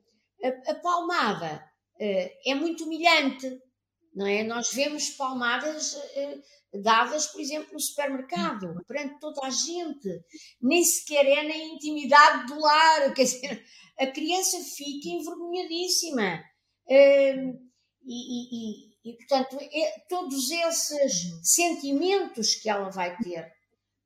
a, 0.45 0.73
a, 0.73 0.75
palmada 0.77 1.65
uh, 2.01 2.31
é 2.47 2.55
muito 2.55 2.85
humilhante, 2.85 3.61
não 4.15 4.27
é? 4.27 4.43
Nós 4.43 4.73
vemos 4.73 5.11
palmadas 5.11 5.95
dadas, 6.83 7.27
por 7.29 7.41
exemplo, 7.41 7.73
no 7.73 7.81
supermercado, 7.81 8.75
perante 8.87 9.19
toda 9.21 9.47
a 9.47 9.51
gente, 9.51 10.09
nem 10.61 10.83
sequer 10.83 11.27
é 11.27 11.43
na 11.43 11.57
intimidade 11.57 12.47
do 12.47 12.61
lar, 12.61 13.15
quer 13.15 13.25
dizer, 13.25 13.65
a 13.99 14.07
criança 14.07 14.59
fica 14.59 15.09
envergonhadíssima. 15.09 16.43
Hum, 16.89 17.71
e, 18.05 18.91
e, 19.09 19.11
e, 19.11 19.17
portanto, 19.17 19.59
é, 19.61 20.01
todos 20.09 20.51
esses 20.51 21.25
sentimentos 21.43 22.55
que 22.55 22.69
ela 22.69 22.91
vai 22.91 23.17
ter 23.19 23.53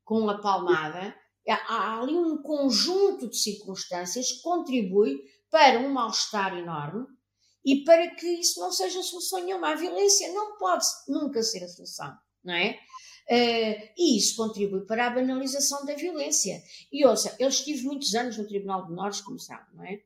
com 0.05 0.29
a 0.29 0.41
palmada, 0.41 1.15
há 1.49 2.01
ali 2.01 2.15
um 2.15 2.41
conjunto 2.43 3.29
de 3.29 3.37
circunstâncias 3.37 4.33
que 4.33 4.43
contribui 4.43 5.19
para 5.51 5.79
um 5.81 5.91
mal-estar 5.93 6.57
enorme 6.57 7.07
e 7.65 7.85
para 7.85 8.15
que 8.15 8.27
isso 8.27 8.61
não 8.61 8.73
seja 8.73 9.03
solução 9.03 9.41
nenhuma. 9.45 9.73
A 9.73 9.75
violência 9.75 10.33
não 10.33 10.57
pode 10.57 10.87
nunca 11.09 11.43
ser 11.43 11.65
a 11.65 11.69
solução 11.69 12.17
não 12.45 12.55
é? 12.55 12.79
Uh, 13.31 13.89
e 13.97 14.19
isso 14.19 14.35
contribui 14.37 14.81
para 14.87 15.07
a 15.07 15.11
banalização 15.11 15.85
da 15.87 15.95
violência. 15.95 16.61
E 16.91 17.07
ouça, 17.07 17.37
eu 17.39 17.49
estive 17.49 17.85
muitos 17.85 18.15
anos 18.15 18.37
no 18.37 18.47
Tribunal 18.47 18.83
de 18.83 18.91
Menores, 18.91 19.21
como 19.21 19.39
sabe, 19.39 19.67
não 19.75 19.85
é? 19.85 20.01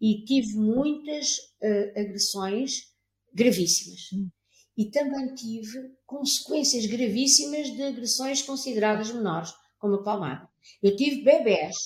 E 0.00 0.24
tive 0.24 0.56
muitas 0.56 1.38
uh, 1.62 2.00
agressões 2.00 2.92
gravíssimas. 3.32 4.10
Hum. 4.12 4.28
E 4.76 4.86
também 4.86 5.34
tive 5.34 5.92
consequências 6.06 6.86
gravíssimas 6.86 7.70
de 7.70 7.82
agressões 7.82 8.42
consideradas 8.42 9.12
menores, 9.12 9.52
como 9.78 9.96
a 9.96 10.02
palmada. 10.02 10.48
Eu 10.82 10.96
tive 10.96 11.22
bebés 11.22 11.76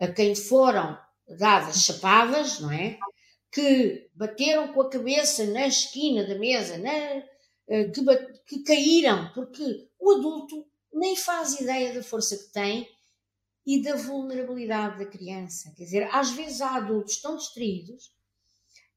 a 0.00 0.08
quem 0.08 0.34
foram 0.34 0.98
dadas 1.38 1.82
chapadas, 1.82 2.60
não 2.60 2.70
é? 2.70 2.98
Que 3.52 4.08
bateram 4.14 4.72
com 4.72 4.82
a 4.82 4.90
cabeça 4.90 5.44
na 5.46 5.66
esquina 5.66 6.26
da 6.26 6.38
mesa, 6.38 6.78
na, 6.78 7.22
que, 7.68 8.02
que 8.46 8.62
caíram, 8.62 9.30
porque 9.34 9.88
o 9.98 10.12
adulto 10.12 10.66
nem 10.92 11.14
faz 11.14 11.60
ideia 11.60 11.92
da 11.92 12.02
força 12.02 12.36
que 12.36 12.52
tem 12.52 12.88
e 13.66 13.82
da 13.82 13.94
vulnerabilidade 13.96 14.98
da 14.98 15.06
criança. 15.06 15.72
Quer 15.76 15.84
dizer, 15.84 16.08
às 16.10 16.30
vezes 16.30 16.60
há 16.60 16.76
adultos 16.76 17.20
tão 17.20 17.36
distraídos 17.36 18.10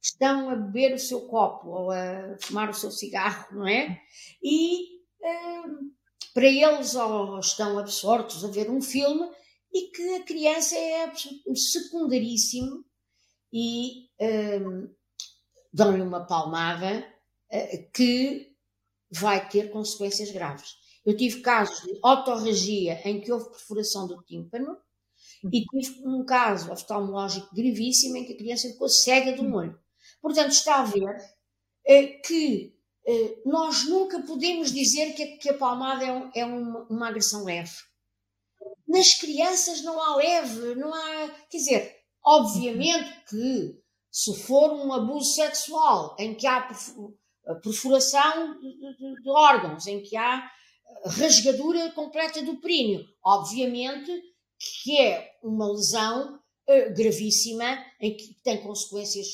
estão 0.01 0.49
a 0.49 0.55
beber 0.55 0.95
o 0.95 0.99
seu 0.99 1.27
copo 1.27 1.67
ou 1.67 1.91
a 1.91 2.37
fumar 2.39 2.69
o 2.69 2.73
seu 2.73 2.89
cigarro, 2.89 3.55
não 3.55 3.67
é? 3.67 4.01
E 4.41 5.01
uh, 5.21 5.91
para 6.33 6.47
eles 6.47 6.95
ou 6.95 7.39
estão 7.39 7.77
absortos 7.77 8.43
a 8.43 8.47
ver 8.47 8.69
um 8.69 8.81
filme 8.81 9.29
e 9.71 9.91
que 9.91 10.15
a 10.15 10.23
criança 10.23 10.75
é 10.75 11.11
secundaríssimo 11.55 12.83
e 13.53 14.09
um, 14.19 14.89
dão-lhe 15.71 16.01
uma 16.01 16.25
palmada 16.25 17.05
uh, 17.53 17.91
que 17.93 18.50
vai 19.11 19.47
ter 19.49 19.69
consequências 19.71 20.31
graves. 20.31 20.75
Eu 21.05 21.15
tive 21.17 21.41
casos 21.41 21.81
de 21.83 21.99
otorragia 22.03 23.01
em 23.07 23.19
que 23.19 23.31
houve 23.31 23.49
perfuração 23.49 24.07
do 24.07 24.21
tímpano 24.23 24.77
e 25.51 25.65
tive 25.65 26.07
um 26.07 26.23
caso 26.23 26.71
oftalmológico 26.71 27.53
gravíssimo 27.53 28.17
em 28.17 28.25
que 28.25 28.33
a 28.33 28.37
criança 28.37 28.69
ficou 28.69 28.87
cega 28.87 29.33
de 29.33 29.41
um 29.41 29.53
olho. 29.55 29.79
Portanto, 30.21 30.51
está 30.51 30.79
a 30.79 30.83
ver 30.83 31.15
eh, 31.85 32.07
que 32.25 32.75
eh, 33.05 33.41
nós 33.45 33.85
nunca 33.85 34.21
podemos 34.21 34.71
dizer 34.71 35.13
que 35.13 35.23
a, 35.23 35.37
que 35.37 35.49
a 35.49 35.57
palmada 35.57 36.05
é, 36.05 36.11
um, 36.11 36.31
é 36.35 36.45
uma, 36.45 36.79
uma, 36.87 37.07
agressão 37.09 37.43
leve. 37.43 37.73
Nas 38.87 39.15
crianças 39.15 39.81
não 39.81 39.99
há 39.99 40.15
leve, 40.17 40.75
não 40.75 40.93
há. 40.93 41.29
Quer 41.49 41.57
dizer, 41.57 41.95
obviamente 42.23 43.25
que 43.27 43.81
se 44.11 44.35
for 44.43 44.73
um 44.73 44.93
abuso 44.93 45.33
sexual 45.33 46.15
em 46.19 46.35
que 46.35 46.45
há 46.45 46.69
perfuração 47.55 48.59
de, 48.59 49.21
de, 49.21 49.29
órgãos, 49.29 49.87
em 49.87 50.01
que 50.01 50.15
há 50.15 50.49
rasgadura 51.05 51.91
completa 51.91 52.41
do 52.41 52.57
períneo, 52.57 53.05
obviamente 53.23 54.11
que 54.83 54.97
é 54.97 55.31
uma 55.41 55.71
lesão 55.71 56.35
uh, 56.35 56.93
gravíssima, 56.95 57.83
em 57.99 58.15
que 58.15 58.35
tem 58.43 58.61
consequências 58.61 59.27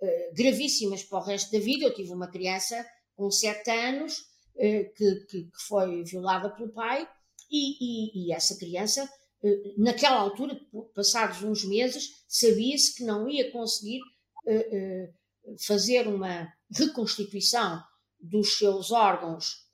uh, 0.00 0.34
gravíssimas 0.34 1.04
para 1.04 1.18
o 1.18 1.22
resto 1.22 1.52
da 1.52 1.58
vida. 1.58 1.84
Eu 1.84 1.94
tive 1.94 2.12
uma 2.12 2.28
criança 2.28 2.84
com 3.14 3.30
7 3.30 3.70
anos 3.70 4.18
uh, 4.56 4.94
que, 4.96 5.14
que, 5.28 5.44
que, 5.44 5.62
foi 5.68 6.02
violada 6.02 6.50
pelo 6.50 6.72
pai, 6.72 7.08
e, 7.50 7.76
e, 7.80 8.26
e 8.26 8.32
essa 8.32 8.56
criança, 8.56 9.06
naquela 9.76 10.20
altura, 10.20 10.58
passados 10.94 11.42
uns 11.42 11.64
meses, 11.64 12.24
sabia-se 12.26 12.96
que 12.96 13.04
não 13.04 13.28
ia 13.28 13.50
conseguir 13.50 14.00
fazer 15.58 16.08
uma 16.08 16.50
reconstituição 16.74 17.82
dos 18.20 18.58
seus 18.58 18.90
órgãos 18.90 19.66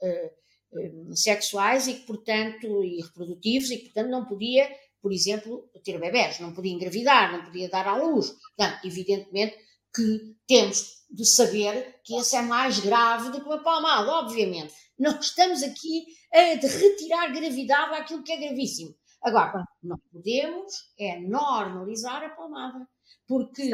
sexuais 1.14 1.86
e 1.86 1.94
que, 1.94 2.06
portanto, 2.06 2.84
e 2.84 3.00
reprodutivos, 3.02 3.70
e 3.70 3.78
que, 3.78 3.84
portanto, 3.84 4.10
não 4.10 4.24
podia 4.24 4.68
por 5.00 5.12
exemplo, 5.12 5.70
ter 5.84 5.98
bebés, 5.98 6.40
não 6.40 6.52
podia 6.52 6.72
engravidar, 6.72 7.32
não 7.32 7.44
podia 7.44 7.68
dar 7.68 7.86
à 7.86 7.96
luz. 7.96 8.34
Portanto, 8.56 8.84
evidentemente 8.84 9.56
que 9.94 10.36
temos 10.46 10.98
de 11.10 11.24
saber 11.24 12.00
que 12.04 12.14
esse 12.16 12.36
é 12.36 12.42
mais 12.42 12.80
grave 12.80 13.30
do 13.30 13.40
que 13.40 13.46
uma 13.46 13.62
palmada, 13.62 14.10
obviamente. 14.10 14.74
Não 14.98 15.18
estamos 15.18 15.62
aqui 15.62 16.04
a 16.32 16.38
retirar 16.54 17.32
gravidade 17.32 17.94
àquilo 17.94 18.22
que 18.22 18.32
é 18.32 18.36
gravíssimo. 18.36 18.94
Agora, 19.22 19.64
não 19.82 19.98
podemos 20.12 20.72
é 20.98 21.18
normalizar 21.20 22.22
a 22.22 22.30
palmada, 22.30 22.86
porque 23.26 23.70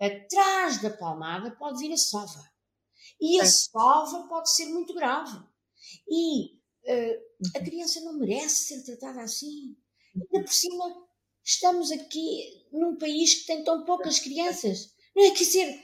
atrás 0.00 0.80
da 0.80 0.90
palmada 0.90 1.50
pode 1.58 1.80
vir 1.80 1.92
a 1.92 1.96
sova. 1.96 2.40
E 3.20 3.40
a 3.40 3.46
sova 3.46 4.28
pode 4.28 4.52
ser 4.54 4.66
muito 4.66 4.94
grave. 4.94 5.38
E 6.08 6.56
uh, 6.86 7.56
a 7.56 7.60
criança 7.60 8.00
não 8.00 8.18
merece 8.18 8.64
ser 8.64 8.84
tratada 8.84 9.22
assim. 9.22 9.76
Ainda 10.14 10.44
por 10.44 10.52
cima, 10.52 10.84
estamos 11.44 11.90
aqui 11.90 12.66
num 12.72 12.96
país 12.96 13.34
que 13.34 13.46
tem 13.46 13.64
tão 13.64 13.84
poucas 13.84 14.18
crianças. 14.18 14.94
Não 15.14 15.24
é? 15.24 15.30
Quer 15.30 15.44
dizer, 15.44 15.82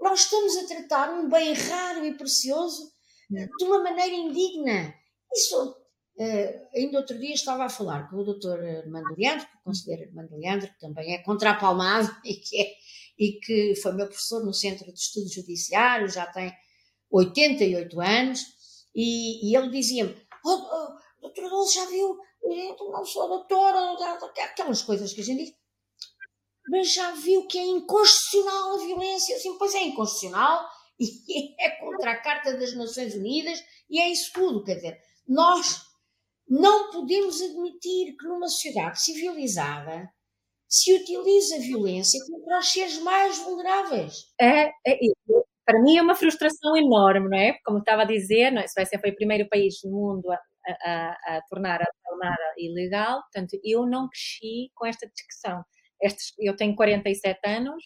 nós 0.00 0.20
estamos 0.20 0.56
a 0.56 0.66
tratar 0.66 1.14
um 1.14 1.28
bem 1.28 1.52
raro 1.52 2.04
e 2.04 2.16
precioso 2.16 2.92
de 3.30 3.64
uma 3.64 3.82
maneira 3.82 4.14
indigna. 4.14 4.94
Isso, 5.32 5.70
uh, 6.18 6.68
ainda 6.74 6.98
outro 6.98 7.18
dia 7.18 7.34
estava 7.34 7.64
a 7.64 7.70
falar 7.70 8.08
com 8.10 8.16
o 8.16 8.24
doutor 8.24 8.62
Armando 8.62 9.14
Leandro, 9.16 9.46
que 9.46 9.56
o 9.56 9.64
conselheiro 9.64 10.10
Armando 10.10 10.36
Leandro, 10.36 10.68
que 10.68 10.78
também 10.78 11.14
é 11.14 11.22
contrapalmado 11.22 12.14
e 12.24 12.34
que, 12.34 12.60
é, 12.60 12.74
e 13.18 13.32
que 13.40 13.74
foi 13.76 13.92
meu 13.92 14.06
professor 14.06 14.44
no 14.44 14.52
Centro 14.52 14.92
de 14.92 14.98
Estudos 14.98 15.32
Judiciários, 15.32 16.14
já 16.14 16.26
tem 16.26 16.52
88 17.10 18.00
anos, 18.00 18.40
e, 18.94 19.50
e 19.50 19.56
ele 19.56 19.70
dizia-me, 19.70 20.16
oh, 20.44 20.50
oh, 20.50 21.72
já 21.72 21.86
viu 21.86 22.18
eu 22.44 22.90
não 22.90 23.04
sou 23.04 23.28
doutora, 23.28 23.96
aquelas 24.44 24.82
coisas 24.82 25.12
que 25.12 25.20
a 25.20 25.24
gente 25.24 25.44
diz. 25.44 25.54
Mas 26.68 26.92
já 26.92 27.12
viu 27.12 27.46
que 27.46 27.58
é 27.58 27.64
inconstitucional 27.64 28.74
a 28.74 28.78
violência? 28.78 29.36
Assim, 29.36 29.56
pois 29.58 29.74
é 29.74 29.82
inconstitucional 29.82 30.66
e 30.98 31.54
é 31.60 31.70
contra 31.70 32.12
a 32.12 32.22
Carta 32.22 32.56
das 32.56 32.74
Nações 32.74 33.14
Unidas 33.14 33.58
e 33.88 34.00
é 34.00 34.10
isso 34.10 34.30
tudo. 34.32 34.64
Quer 34.64 34.76
dizer, 34.76 35.00
nós 35.26 35.82
não 36.48 36.90
podemos 36.90 37.40
admitir 37.40 38.16
que 38.16 38.26
numa 38.26 38.48
sociedade 38.48 39.02
civilizada 39.02 40.10
se 40.68 40.94
utiliza 40.94 41.56
a 41.56 41.60
violência 41.60 42.20
contra 42.26 42.58
os 42.58 42.72
seres 42.72 42.98
mais 42.98 43.38
vulneráveis. 43.38 44.32
É, 44.40 44.68
é, 44.86 44.98
para 45.64 45.80
mim 45.80 45.96
é 45.96 46.02
uma 46.02 46.14
frustração 46.14 46.76
enorme, 46.76 47.28
não 47.28 47.38
é? 47.38 47.58
Como 47.64 47.78
estava 47.78 48.02
a 48.02 48.06
dizer, 48.06 48.50
não 48.50 48.60
é? 48.60 48.64
a 48.64 48.68
Suécia 48.68 48.98
foi 48.98 49.10
o 49.10 49.16
primeiro 49.16 49.48
país 49.48 49.74
no 49.84 49.90
mundo 49.92 50.30
a, 50.30 50.38
a, 50.66 51.36
a 51.36 51.42
tornar 51.48 51.82
a 51.82 51.86
palmada 52.04 52.54
ilegal, 52.58 53.22
portanto, 53.22 53.58
eu 53.64 53.86
não 53.86 54.08
cresci 54.08 54.70
com 54.74 54.86
esta 54.86 55.06
discussão. 55.08 55.62
Estes, 56.02 56.34
eu 56.38 56.54
tenho 56.56 56.76
47 56.76 57.40
anos, 57.46 57.82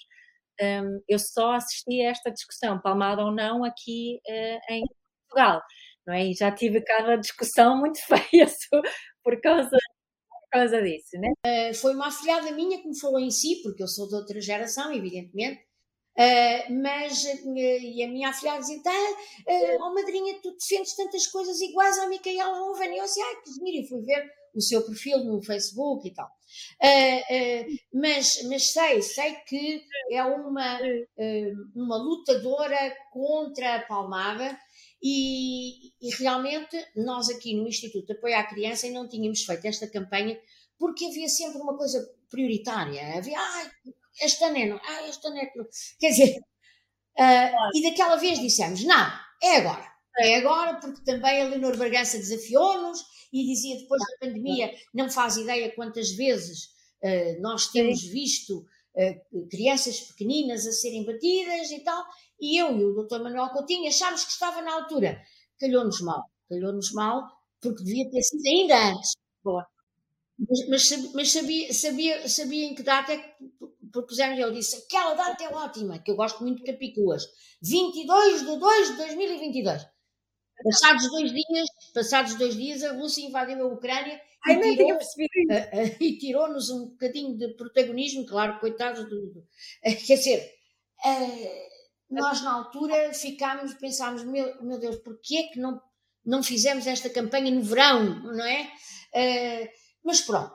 um, 0.60 1.00
eu 1.08 1.18
só 1.18 1.52
assisti 1.54 2.02
a 2.02 2.10
esta 2.10 2.30
discussão, 2.30 2.80
palmada 2.80 3.22
ou 3.24 3.32
não, 3.32 3.64
aqui 3.64 4.20
uh, 4.28 4.72
em 4.72 4.82
Portugal, 5.28 5.62
não 6.06 6.14
é? 6.14 6.26
E 6.26 6.34
já 6.34 6.50
tive 6.50 6.80
cada 6.80 7.16
discussão 7.16 7.78
muito 7.78 7.98
feia 8.06 8.46
por 9.22 9.40
causa 9.40 9.76
por 10.50 10.60
causa 10.60 10.82
disso, 10.82 11.18
né? 11.18 11.28
Uh, 11.46 11.74
foi 11.74 11.94
uma 11.94 12.08
afilhada 12.08 12.50
minha 12.52 12.80
que 12.80 12.88
me 12.88 12.98
falou 12.98 13.20
em 13.20 13.30
si, 13.30 13.60
porque 13.62 13.82
eu 13.82 13.86
sou 13.86 14.08
de 14.08 14.14
outra 14.14 14.40
geração, 14.40 14.90
evidentemente, 14.92 15.60
Uh, 16.18 16.83
mas 16.83 17.22
uh, 17.22 17.57
e 17.57 18.02
a 18.02 18.09
minha 18.09 18.31
afilhada 18.31 18.59
dizia: 18.59 18.83
tá, 18.83 18.90
uh, 18.90 19.83
oh 19.83 19.94
madrinha, 19.94 20.35
tu 20.42 20.50
defendes 20.50 20.96
tantas 20.96 21.28
coisas 21.28 21.61
iguais 21.61 21.96
à 21.96 22.09
Micaela 22.09 22.61
Oven. 22.70 22.92
E 22.92 22.98
eu 22.98 23.04
disse: 23.04 23.22
ai, 23.22 23.37
que 23.37 23.52
giro, 23.52 23.85
e 23.85 23.88
fui 23.88 24.02
ver 24.02 24.28
o 24.52 24.61
seu 24.61 24.85
perfil 24.85 25.22
no 25.22 25.40
Facebook 25.40 26.09
e 26.09 26.12
tal. 26.12 26.28
mas, 27.92 28.42
mas 28.48 28.72
sei, 28.72 29.00
sei 29.00 29.35
que 29.46 29.85
é 30.11 30.24
uma, 30.24 30.81
uma 31.76 31.96
lutadora 31.96 32.96
contra 33.12 33.76
a 33.76 33.83
palmada. 33.83 34.59
E, 35.00 35.90
e, 36.02 36.11
realmente 36.18 36.76
nós 36.96 37.28
aqui 37.31 37.54
no 37.54 37.68
Instituto 37.68 38.07
de 38.07 38.14
Apoio 38.14 38.37
à 38.37 38.42
Criança 38.42 38.85
ainda 38.85 38.98
não 38.98 39.09
tínhamos 39.09 39.44
feito 39.44 39.64
esta 39.64 39.87
campanha 39.87 40.37
porque 40.76 41.07
havia 41.07 41.28
sempre 41.28 41.61
uma 41.61 41.76
coisa 41.76 42.04
prioritária. 42.28 43.16
Havia, 43.16 43.38
ai, 43.38 43.70
este 44.20 44.44
ano 44.44 44.57
é 44.57 44.66
não, 44.66 44.81
ah, 44.83 45.09
este 45.09 45.26
ano 45.26 45.38
é 45.38 45.46
Quer 45.98 46.11
dizer, 46.11 46.38
uh, 47.18 47.76
e 47.76 47.83
daquela 47.83 48.16
vez 48.16 48.38
dissemos, 48.38 48.85
não, 48.85 49.11
é 49.42 49.57
agora. 49.57 49.88
É 50.20 50.37
agora, 50.37 50.81
porque 50.81 51.04
também 51.04 51.42
a 51.42 51.48
Leonor 51.48 51.76
Bargança 51.76 52.18
desafiou-nos 52.18 53.00
e 53.33 53.44
dizia 53.46 53.78
depois 53.78 54.00
da 54.00 54.26
pandemia, 54.26 54.74
não 54.92 55.09
faz 55.09 55.37
ideia 55.37 55.72
quantas 55.74 56.11
vezes 56.11 56.64
uh, 57.02 57.40
nós 57.40 57.68
temos 57.68 58.02
visto 58.02 58.66
uh, 58.94 59.48
crianças 59.48 60.00
pequeninas 60.00 60.66
a 60.66 60.72
serem 60.72 61.04
batidas 61.04 61.70
e 61.70 61.81
tal, 61.81 62.04
e 62.40 62.61
eu 62.61 62.76
e 62.76 62.85
o 62.85 63.02
Dr. 63.02 63.22
Manuel 63.22 63.50
Coutinho 63.50 63.88
achámos 63.88 64.24
que 64.24 64.33
estava 64.33 64.62
na 64.62 64.74
altura. 64.74 65.20
Calhou-nos 65.61 66.00
mal, 66.00 66.22
calhou-nos 66.48 66.92
mal, 66.92 67.22
porque 67.61 67.85
devia 67.85 68.11
ter 68.11 68.22
sido 68.22 68.46
ainda 68.46 68.90
antes. 68.90 69.12
Boa. 69.42 69.66
Mas, 70.38 70.68
mas, 70.68 71.12
mas 71.14 71.33
sabia, 71.33 71.74
sabia, 71.74 72.28
sabia 72.28 72.66
em 72.66 72.74
que 72.74 72.83
data 72.83 73.12
é 73.12 73.18
que 73.18 73.38
propusemos, 73.92 74.38
ele 74.38 74.53
disse, 74.53 74.77
aquela 74.77 75.14
data 75.14 75.42
é 75.44 75.48
ótima, 75.48 75.98
que 75.98 76.11
eu 76.11 76.16
gosto 76.16 76.42
muito 76.42 76.59
de 76.59 76.70
Capituas, 76.70 77.27
22 77.62 78.40
de 78.40 78.59
2 78.59 78.88
de 78.88 78.96
2022. 78.96 79.87
Passados 80.62 81.09
dois 81.11 81.31
dias, 81.31 81.68
passados 81.94 82.35
dois 82.35 82.57
dias, 82.57 82.83
a 82.83 82.92
Rússia 82.92 83.24
invadiu 83.24 83.62
a 83.62 83.72
Ucrânia 83.72 84.20
Ai, 84.44 84.57
e, 84.57 84.77
tirou, 84.77 84.98
e 86.01 86.18
tirou-nos 86.18 86.70
um 86.70 86.88
bocadinho 86.90 87.37
de 87.37 87.55
protagonismo, 87.55 88.27
claro, 88.27 88.59
coitados 88.59 89.05
do. 89.05 89.33
do 89.33 89.38
uh, 89.40 90.07
quer 90.07 90.16
dizer, 90.16 90.53
nós 92.11 92.42
na 92.42 92.55
altura 92.55 93.12
ficámos, 93.14 93.74
pensámos, 93.74 94.24
meu, 94.24 94.62
meu 94.62 94.79
Deus, 94.79 94.96
porquê 94.96 95.37
é 95.37 95.42
que 95.53 95.61
não, 95.61 95.81
não 96.24 96.42
fizemos 96.42 96.87
esta 96.87 97.09
campanha 97.09 97.53
no 97.53 97.62
verão, 97.62 98.20
não 98.22 98.44
é? 98.44 98.70
mas 100.05 100.22
pronto, 100.22 100.55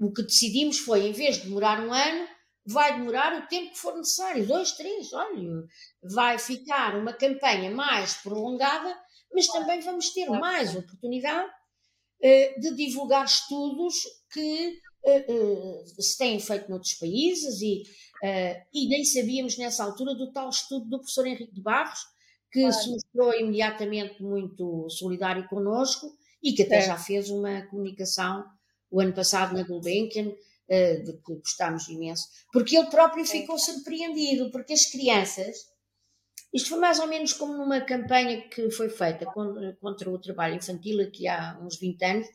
o 0.00 0.12
que 0.12 0.22
decidimos 0.22 0.78
foi, 0.78 1.06
em 1.06 1.12
vez 1.12 1.36
de 1.36 1.44
demorar 1.44 1.78
um 1.86 1.92
ano, 1.92 2.26
vai 2.66 2.98
demorar 2.98 3.38
o 3.38 3.46
tempo 3.48 3.70
que 3.70 3.78
for 3.78 3.96
necessário, 3.96 4.46
dois, 4.46 4.72
três, 4.72 5.12
olha, 5.12 5.64
vai 6.02 6.38
ficar 6.38 6.96
uma 6.96 7.12
campanha 7.12 7.70
mais 7.70 8.14
prolongada, 8.14 8.96
mas 9.32 9.46
também 9.46 9.80
vamos 9.80 10.10
ter 10.10 10.28
mais 10.28 10.74
oportunidade 10.74 11.50
de 12.58 12.74
divulgar 12.74 13.24
estudos 13.24 13.94
que 14.32 14.78
se 15.98 16.18
têm 16.18 16.38
feito 16.38 16.68
noutros 16.68 16.94
países 16.94 17.60
e, 17.60 17.82
e 18.72 18.88
nem 18.88 19.04
sabíamos 19.04 19.56
nessa 19.56 19.84
altura 19.84 20.14
do 20.14 20.32
tal 20.32 20.48
estudo 20.50 20.88
do 20.88 20.98
professor 20.98 21.26
Henrique 21.26 21.54
de 21.54 21.62
Barros, 21.62 22.00
que 22.52 22.60
claro. 22.60 22.74
se 22.74 22.90
mostrou 22.90 23.34
imediatamente 23.34 24.22
muito 24.22 24.88
solidário 24.90 25.46
connosco 25.48 26.06
e 26.42 26.52
que 26.52 26.62
até 26.62 26.78
é. 26.78 26.82
já 26.82 26.96
fez 26.96 27.30
uma 27.30 27.62
comunicação 27.66 28.44
o 28.90 29.00
ano 29.00 29.12
passado 29.12 29.56
na 29.56 29.62
Gulbenkian, 29.62 30.32
de 30.68 31.12
que 31.24 31.34
gostámos 31.34 31.88
imenso, 31.88 32.28
porque 32.52 32.76
ele 32.76 32.86
próprio 32.86 33.24
ficou 33.24 33.58
surpreendido, 33.58 34.52
porque 34.52 34.72
as 34.72 34.86
crianças 34.86 35.70
isto 36.52 36.70
foi 36.70 36.78
mais 36.78 36.98
ou 36.98 37.06
menos 37.06 37.32
como 37.32 37.56
numa 37.56 37.80
campanha 37.80 38.48
que 38.48 38.70
foi 38.70 38.88
feita 38.88 39.24
contra 39.80 40.10
o 40.10 40.18
trabalho 40.18 40.56
infantil 40.56 41.00
aqui 41.00 41.28
há 41.28 41.56
uns 41.62 41.78
20 41.78 42.04
anos, 42.04 42.26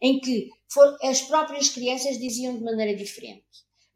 em 0.00 0.20
que 0.20 0.48
for, 0.68 0.96
as 1.02 1.22
próprias 1.22 1.68
crianças 1.68 2.18
diziam 2.18 2.56
de 2.56 2.62
maneira 2.62 2.96
diferente. 2.96 3.44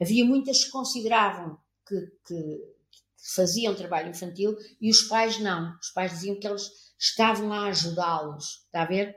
Havia 0.01 0.25
muitas 0.25 0.65
que 0.65 0.71
consideravam 0.71 1.59
que, 1.87 2.01
que, 2.27 2.35
que 2.35 3.35
faziam 3.35 3.75
trabalho 3.75 4.11
infantil 4.11 4.57
e 4.81 4.91
os 4.91 5.03
pais 5.03 5.39
não. 5.39 5.77
Os 5.81 5.91
pais 5.91 6.11
diziam 6.11 6.39
que 6.39 6.47
eles 6.47 6.69
estavam 6.99 7.53
a 7.53 7.69
ajudá-los, 7.69 8.65
está 8.67 8.83
a 8.83 8.87
ver? 8.87 9.17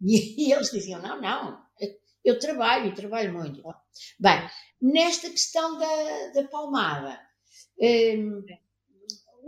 E, 0.00 0.42
e, 0.48 0.52
eles 0.52 0.72
diziam: 0.72 1.00
não, 1.00 1.20
não, 1.20 1.62
eu 2.24 2.38
trabalho 2.38 2.88
e 2.88 2.94
trabalho 2.94 3.32
muito. 3.32 3.62
Bem, 4.18 4.48
nesta 4.80 5.30
questão 5.30 5.78
da, 5.78 6.32
da 6.34 6.48
palmada. 6.48 7.20
Hum, 7.80 8.44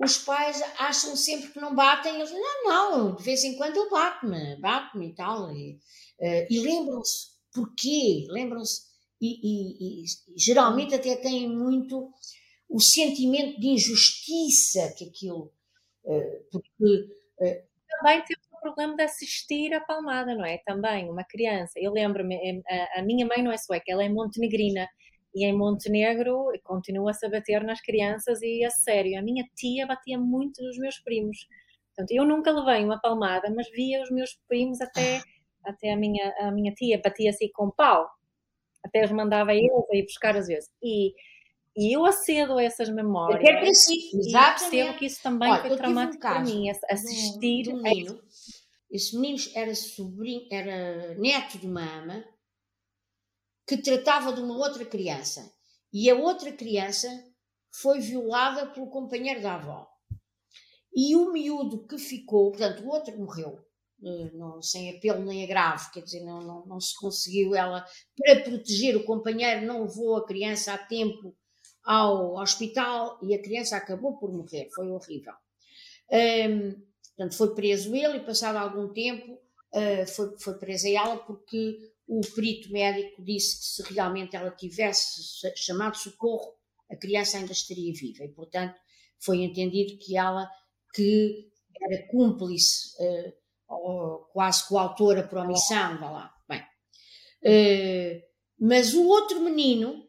os 0.02 0.18
pais 0.18 0.60
acham 0.78 1.14
sempre 1.14 1.50
que 1.50 1.60
não 1.60 1.74
batem, 1.74 2.16
eles 2.16 2.30
dizem, 2.30 2.42
não, 2.42 2.64
não, 2.64 3.14
de 3.14 3.22
vez 3.22 3.44
em 3.44 3.56
quando 3.56 3.76
ele 3.76 3.90
bate-me, 3.90 4.56
bate-me 4.56 5.08
e 5.08 5.14
tal. 5.14 5.52
E, 5.54 5.74
uh, 6.18 6.46
e 6.50 6.60
lembram-se 6.60 7.32
porquê, 7.52 8.26
lembram-se, 8.28 8.82
e, 9.20 9.38
e, 9.42 10.02
e, 10.02 10.04
geralmente 10.36 10.94
até 10.94 11.14
têm 11.16 11.48
muito 11.48 12.10
o 12.68 12.80
sentimento 12.80 13.60
de 13.60 13.68
injustiça 13.68 14.92
que 14.96 15.04
aquilo. 15.04 15.52
Uh, 16.04 16.44
porque. 16.50 16.84
Uh, 17.38 17.72
também 17.88 18.24
temos 18.24 18.41
o 18.41 18.41
problema 18.62 18.96
de 18.96 19.02
assistir 19.02 19.74
à 19.74 19.80
palmada, 19.80 20.34
não 20.34 20.44
é? 20.44 20.58
Também, 20.64 21.10
uma 21.10 21.24
criança. 21.24 21.72
Eu 21.76 21.92
lembro-me, 21.92 22.62
a, 22.68 23.00
a 23.00 23.02
minha 23.02 23.26
mãe 23.26 23.42
não 23.42 23.52
é 23.52 23.58
sueca, 23.58 23.84
ela 23.88 24.04
é 24.04 24.08
montenegrina 24.08 24.88
e 25.34 25.46
em 25.46 25.56
Montenegro 25.56 26.52
continua-se 26.62 27.24
a 27.24 27.30
bater 27.30 27.64
nas 27.64 27.80
crianças 27.80 28.42
e 28.42 28.64
a 28.64 28.70
sério. 28.70 29.18
A 29.18 29.22
minha 29.22 29.44
tia 29.56 29.86
batia 29.86 30.18
muito 30.18 30.62
nos 30.62 30.78
meus 30.78 30.98
primos. 30.98 31.46
Portanto, 31.88 32.10
eu 32.12 32.24
nunca 32.24 32.50
levei 32.50 32.84
uma 32.84 33.00
palmada, 33.00 33.50
mas 33.54 33.70
via 33.70 34.02
os 34.02 34.10
meus 34.10 34.38
primos 34.46 34.80
até, 34.80 35.22
até 35.64 35.92
a, 35.92 35.96
minha, 35.96 36.34
a 36.38 36.50
minha 36.50 36.72
tia 36.74 37.00
batia-se 37.02 37.50
com 37.52 37.70
pau. 37.70 38.08
Até 38.84 39.04
os 39.04 39.12
mandava 39.12 39.54
eu 39.54 39.86
a 39.90 39.96
ir 39.96 40.02
buscar 40.02 40.36
às 40.36 40.48
vezes. 40.48 40.70
E, 40.82 41.14
e 41.76 41.96
eu 41.96 42.04
acedo 42.04 42.58
a 42.58 42.62
essas 42.62 42.90
memórias. 42.90 43.40
Exatamente. 44.14 44.60
percebo 44.60 44.98
que 44.98 45.06
isso 45.06 45.22
também 45.22 45.50
Olha, 45.50 45.62
foi 45.62 45.76
traumático 45.76 46.16
um 46.16 46.30
para 46.30 46.40
mim, 46.40 46.70
assistir. 46.90 47.72
um 47.72 47.80
menino, 47.80 48.20
esse 48.92 49.16
menino 49.16 49.42
era 49.54 49.74
sobrinho, 49.74 50.46
era 50.52 51.14
neto 51.14 51.58
de 51.58 51.66
uma 51.66 51.82
ama, 51.82 52.22
que 53.66 53.78
tratava 53.78 54.34
de 54.34 54.42
uma 54.42 54.54
outra 54.54 54.84
criança. 54.84 55.50
E 55.90 56.10
a 56.10 56.14
outra 56.14 56.52
criança 56.52 57.08
foi 57.74 58.00
violada 58.00 58.66
pelo 58.66 58.90
companheiro 58.90 59.40
da 59.40 59.54
avó. 59.54 59.88
E 60.94 61.16
o 61.16 61.32
miúdo 61.32 61.86
que 61.86 61.96
ficou, 61.96 62.50
portanto, 62.50 62.84
o 62.84 62.88
outro 62.88 63.18
morreu, 63.18 63.64
eh, 64.04 64.30
não, 64.34 64.60
sem 64.60 64.94
apelo 64.94 65.24
nem 65.24 65.42
agravo, 65.42 65.90
quer 65.90 66.02
dizer, 66.02 66.22
não, 66.22 66.42
não, 66.42 66.66
não 66.66 66.78
se 66.78 66.94
conseguiu 66.94 67.54
ela, 67.54 67.86
para 68.14 68.42
proteger 68.42 68.94
o 68.94 69.04
companheiro, 69.04 69.64
não 69.64 69.84
levou 69.84 70.16
a 70.16 70.26
criança 70.26 70.74
a 70.74 70.78
tempo 70.78 71.34
ao 71.82 72.34
hospital 72.34 73.18
e 73.22 73.34
a 73.34 73.42
criança 73.42 73.74
acabou 73.74 74.18
por 74.18 74.30
morrer, 74.30 74.68
foi 74.74 74.90
horrível. 74.90 75.32
Um, 76.10 76.91
portanto, 77.16 77.36
foi 77.36 77.54
preso 77.54 77.94
ele 77.94 78.18
e, 78.18 78.24
passado 78.24 78.56
algum 78.56 78.92
tempo, 78.92 79.32
uh, 79.32 80.06
foi, 80.06 80.38
foi 80.38 80.58
presa 80.58 80.88
ela 80.88 81.16
porque 81.16 81.92
o 82.06 82.20
perito 82.34 82.70
médico 82.70 83.22
disse 83.22 83.58
que 83.58 83.64
se 83.64 83.94
realmente 83.94 84.36
ela 84.36 84.50
tivesse 84.50 85.22
chamado 85.56 85.96
socorro, 85.96 86.54
a 86.90 86.96
criança 86.96 87.38
ainda 87.38 87.52
estaria 87.52 87.92
viva. 87.94 88.24
E, 88.24 88.28
portanto, 88.28 88.74
foi 89.18 89.38
entendido 89.38 89.98
que 89.98 90.16
ela, 90.16 90.48
que 90.94 91.50
era 91.80 92.06
cúmplice, 92.08 92.90
uh, 93.00 94.18
quase 94.32 94.68
coautora 94.68 95.26
por 95.26 95.38
omissão, 95.38 95.98
vá 95.98 96.10
lá. 96.10 96.34
Bem. 96.48 96.60
Uh, 97.42 98.22
mas 98.60 98.94
o 98.94 99.06
outro 99.06 99.40
menino 99.40 100.06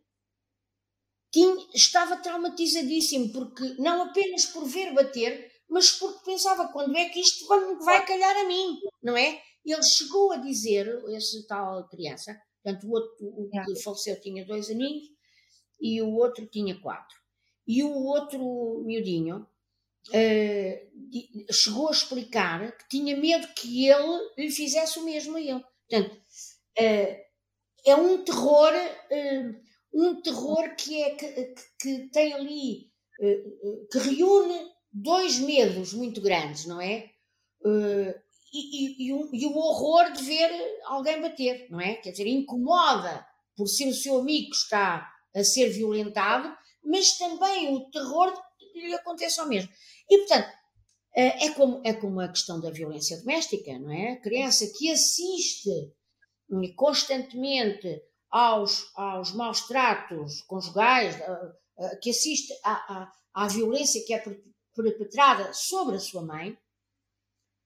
tinha, 1.31 1.55
estava 1.73 2.17
traumatizadíssimo, 2.17 3.31
porque 3.31 3.63
não 3.79 4.03
apenas 4.03 4.45
por 4.45 4.65
ver 4.65 4.93
bater, 4.93 5.51
mas 5.73 5.89
porque 5.89 6.23
pensava 6.23 6.67
quando 6.67 6.95
é 6.95 7.09
que 7.09 7.19
isto 7.19 7.47
vai, 7.47 7.75
vai 7.77 8.05
calhar 8.05 8.38
a 8.38 8.47
mim, 8.47 8.79
não 9.01 9.17
é? 9.17 9.41
Ele 9.65 9.81
chegou 9.81 10.31
a 10.31 10.38
dizer, 10.38 11.03
esse 11.09 11.47
tal 11.47 11.88
criança, 11.89 12.39
portanto, 12.62 12.88
o, 12.88 12.91
outro, 12.91 13.27
o 13.27 13.49
que 13.49 13.81
faleceu 13.81 14.21
tinha 14.21 14.45
dois 14.45 14.69
aninhos 14.69 15.09
e 15.81 15.99
o 15.99 16.13
outro 16.13 16.45
tinha 16.45 16.79
quatro. 16.79 17.17
E 17.65 17.83
o 17.83 17.91
outro 17.91 18.83
miudinho 18.86 19.47
uh, 20.09 21.53
chegou 21.53 21.88
a 21.88 21.91
explicar 21.91 22.77
que 22.77 22.89
tinha 22.89 23.17
medo 23.17 23.47
que 23.55 23.88
ele 23.88 24.29
lhe 24.38 24.51
fizesse 24.51 24.99
o 24.99 25.03
mesmo 25.03 25.38
a 25.38 25.41
ele. 25.41 25.65
Portanto, 25.89 26.15
uh, 26.15 27.23
é 27.83 27.95
um 27.95 28.23
terror, 28.23 28.71
uh, 28.75 29.62
um 29.91 30.21
terror 30.21 30.75
que, 30.75 31.01
é, 31.01 31.15
que, 31.15 31.55
que 31.81 32.09
tem 32.09 32.31
ali, 32.33 32.93
que 33.91 33.97
reúne 33.99 34.73
dois 34.93 35.39
medos 35.39 35.93
muito 35.93 36.21
grandes, 36.21 36.65
não 36.65 36.79
é? 36.79 37.10
e, 38.53 39.03
e, 39.03 39.08
e, 39.08 39.13
o, 39.13 39.29
e, 39.34 39.45
horror 39.47 40.12
de 40.12 40.23
ver 40.23 40.51
alguém 40.86 41.21
bater, 41.21 41.67
não 41.69 41.82
é? 41.82 41.95
Quer 41.95 42.12
dizer, 42.12 42.27
incomoda 42.27 43.25
por 43.56 43.67
ser 43.67 43.88
o 43.88 43.93
seu 43.93 44.19
amigo 44.19 44.51
que 44.51 44.56
está 44.56 45.12
a 45.36 45.43
ser 45.43 45.69
violentado, 45.69 46.56
mas 46.84 47.17
também 47.17 47.73
o 47.73 47.89
terror 47.89 48.32
de 48.32 48.71
que 48.71 48.88
lhe 48.88 48.93
aconteça 48.93 49.41
ao 49.41 49.47
mesmo. 49.47 49.71
E, 50.10 50.17
portanto, 50.19 50.49
eh, 51.15 51.45
é 51.45 51.49
como, 51.51 51.82
é 51.84 51.93
como 51.93 52.19
a 52.19 52.27
questão 52.27 52.60
da 52.60 52.69
violência 52.69 53.17
doméstica, 53.17 53.77
não 53.79 53.91
é? 53.91 54.13
A 54.13 54.21
criança 54.21 54.71
que 54.77 54.91
assiste 54.91 55.93
hum, 56.49 56.73
constantemente 56.75 58.01
aos, 58.29 58.91
aos 58.95 59.32
maus 59.34 59.62
tratos 59.62 60.41
conjugais, 60.41 61.15
eh, 61.19 61.95
que 62.01 62.12
assiste 62.12 62.53
à, 62.63 62.73
à, 62.73 63.12
à 63.34 63.47
violência 63.47 64.03
que 64.06 64.13
é 64.13 64.23
perpetrada 64.75 65.53
sobre 65.53 65.95
a 65.95 65.99
sua 65.99 66.23
mãe, 66.23 66.57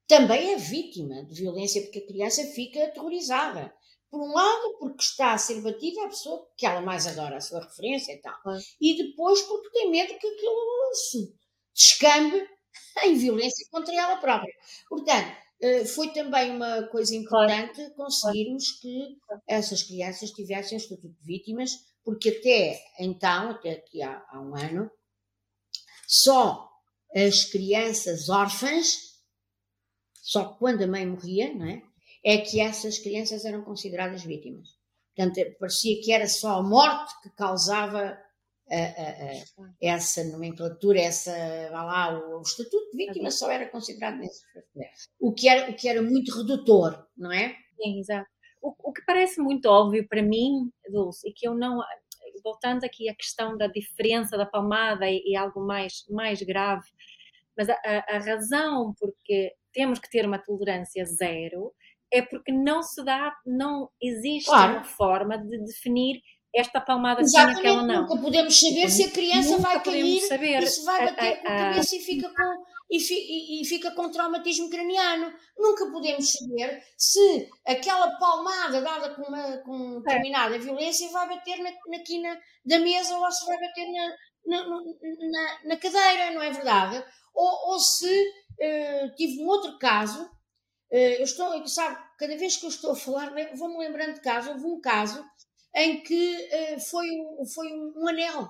também 0.08 0.54
é 0.54 0.58
vítima 0.58 1.24
de 1.26 1.42
violência 1.42 1.82
porque 1.82 2.00
a 2.00 2.08
criança 2.08 2.44
fica 2.54 2.84
aterrorizada. 2.84 3.74
Por 4.10 4.22
um 4.22 4.32
lado, 4.32 4.78
porque 4.80 5.04
está 5.04 5.34
a 5.34 5.38
ser 5.38 5.62
batida 5.62 6.06
a 6.06 6.08
pessoa 6.08 6.48
que 6.56 6.66
ela 6.66 6.80
mais 6.80 7.06
adora, 7.06 7.38
a 7.38 7.42
sua 7.42 7.62
referência 7.62 8.14
e 8.14 8.22
tal. 8.22 8.38
E 8.80 8.96
depois 8.96 9.42
porque 9.42 9.70
tem 9.72 9.92
medo 9.92 10.18
que 10.18 10.28
aquilo 10.28 10.94
se 10.94 11.36
descambe 11.76 12.48
em 13.04 13.16
violência 13.16 13.68
contra 13.70 13.94
ela 13.94 14.16
própria. 14.16 14.54
Portanto, 14.88 15.36
eh, 15.60 15.86
foi 15.86 16.14
também 16.14 16.52
uma 16.52 16.84
coisa 16.84 17.14
importante 17.16 17.90
conseguirmos 17.96 18.80
que 18.80 19.18
essas 19.46 19.84
crianças 19.84 20.32
tivessem 20.32 20.78
estatuto 20.78 21.10
de 21.10 21.26
vítimas, 21.26 21.72
porque 22.04 22.30
até 22.30 22.80
então, 23.00 23.50
até 23.50 23.72
aqui 23.72 24.02
há, 24.02 24.24
há 24.30 24.40
um 24.40 24.56
ano, 24.56 24.90
só 26.08 26.77
as 27.16 27.46
crianças 27.46 28.30
órfãs 28.30 29.08
só 30.28 30.44
quando 30.56 30.84
a 30.84 30.88
mãe 30.88 31.06
morria, 31.06 31.54
não 31.54 31.66
é? 31.66 31.82
É 32.24 32.38
que 32.40 32.60
essas 32.60 33.00
crianças 33.00 33.46
eram 33.46 33.64
consideradas 33.64 34.24
vítimas. 34.24 34.68
Portanto, 35.16 35.40
parecia 35.58 36.02
que 36.02 36.12
era 36.12 36.28
só 36.28 36.60
a 36.60 36.64
morte 36.64 37.14
que 37.24 37.30
causava 37.30 38.20
a, 38.70 38.76
a, 38.76 38.80
a, 38.80 39.74
essa 39.82 40.24
nomenclatura, 40.26 41.00
essa, 41.00 41.32
vá 41.72 41.84
lá, 41.84 42.20
o, 42.20 42.40
o, 42.40 42.42
estatuto 42.42 42.92
de 42.92 42.98
vítima 42.98 43.32
só 43.32 43.50
era 43.50 43.70
considerado 43.70 44.18
nesse 44.18 44.44
o 45.20 45.34
que 45.34 45.48
era 45.48 45.72
O 45.72 45.76
que 45.76 45.88
era 45.88 46.02
muito 46.02 46.36
redutor, 46.36 47.08
não 47.16 47.32
é? 47.32 47.56
Sim, 47.82 48.00
exato. 48.00 48.30
O, 48.62 48.76
o 48.90 48.92
que 48.92 49.02
parece 49.06 49.40
muito 49.40 49.68
óbvio 49.68 50.06
para 50.10 50.22
mim, 50.22 50.70
Dulce, 50.92 51.30
e 51.30 51.34
que 51.34 51.48
eu 51.48 51.56
não. 51.56 51.80
Voltando 52.44 52.84
aqui 52.84 53.10
à 53.10 53.16
questão 53.16 53.58
da 53.58 53.68
diferença 53.68 54.38
da 54.38 54.46
palmada 54.46 55.10
e, 55.10 55.22
e 55.26 55.36
algo 55.36 55.66
mais, 55.66 56.06
mais 56.10 56.42
grave, 56.42 56.88
mas 57.58 57.70
a, 57.70 57.76
a, 58.08 58.18
razão 58.20 58.94
porque 59.00 59.54
temos 59.74 60.00
que 60.00 60.10
ter 60.10 60.26
uma 60.26 60.38
tolerância 60.38 61.04
zero 61.06 61.74
é 62.14 62.22
porque 62.22 62.52
não 62.52 62.82
se 62.82 63.04
dá, 63.04 63.36
não 63.46 63.90
existe 64.02 64.48
claro. 64.48 64.74
uma 64.74 64.84
forma 64.84 65.38
de 65.38 65.58
definir 65.66 66.22
esta 66.58 66.82
palmada 66.82 67.24
sim, 67.24 67.38
aquela 67.38 67.84
não. 67.84 68.02
Nunca 68.02 68.18
podemos 68.18 68.60
saber 68.60 68.90
se 68.90 69.04
a 69.04 69.12
criança 69.12 69.58
vai 69.60 69.82
cair 69.84 70.22
saber. 70.22 70.64
e 70.64 70.68
se 70.68 70.84
vai 70.84 71.06
bater 71.06 71.42
com 71.42 71.48
a 71.48 71.58
cabeça 71.58 71.96
e 71.96 72.00
fica 72.00 72.30
com, 72.30 72.66
e, 72.90 73.00
fi, 73.00 73.62
e, 73.62 73.66
fica 73.66 73.92
com 73.92 74.10
traumatismo 74.10 74.70
craniano. 74.70 75.32
Nunca 75.58 75.86
podemos 75.92 76.32
saber 76.32 76.82
se 76.98 77.50
aquela 77.66 78.18
palmada 78.18 78.82
dada 78.82 79.14
com 79.14 79.22
uma 79.24 79.58
com 79.58 80.02
determinada 80.02 80.58
violência 80.58 81.10
vai 81.10 81.30
bater 81.30 81.58
na, 81.60 81.70
na 81.70 82.04
quina 82.04 82.40
da 82.66 82.80
mesa 82.80 83.18
ou 83.18 83.32
se 83.32 83.46
vai 83.46 83.60
bater 83.60 83.88
na, 83.92 84.16
na, 84.48 84.68
na, 84.68 85.60
na 85.66 85.78
cadeira, 85.78 86.32
não 86.32 86.42
é 86.42 86.50
verdade? 86.52 87.04
Ou, 87.36 87.72
ou 87.72 87.80
se 87.80 88.08
uh, 88.10 89.16
tive 89.16 89.44
um 89.44 89.48
outro 89.48 89.78
caso, 89.78 90.24
uh, 90.24 90.96
eu 90.96 91.24
estou, 91.24 91.68
sabe, 91.68 91.98
cada 92.18 92.36
vez 92.36 92.58
que 92.58 92.66
eu 92.66 92.70
estou 92.70 92.94
a 92.94 92.96
falar, 92.96 93.32
vou-me 93.56 93.78
lembrando 93.78 94.16
de 94.16 94.22
caso, 94.22 94.50
houve 94.50 94.66
um 94.66 94.82
caso 94.82 95.24
em 95.76 96.02
que 96.02 96.36
uh, 96.36 96.80
foi, 96.80 97.08
foi 97.54 97.68
um, 97.74 97.94
um, 97.98 98.08
anel. 98.08 98.50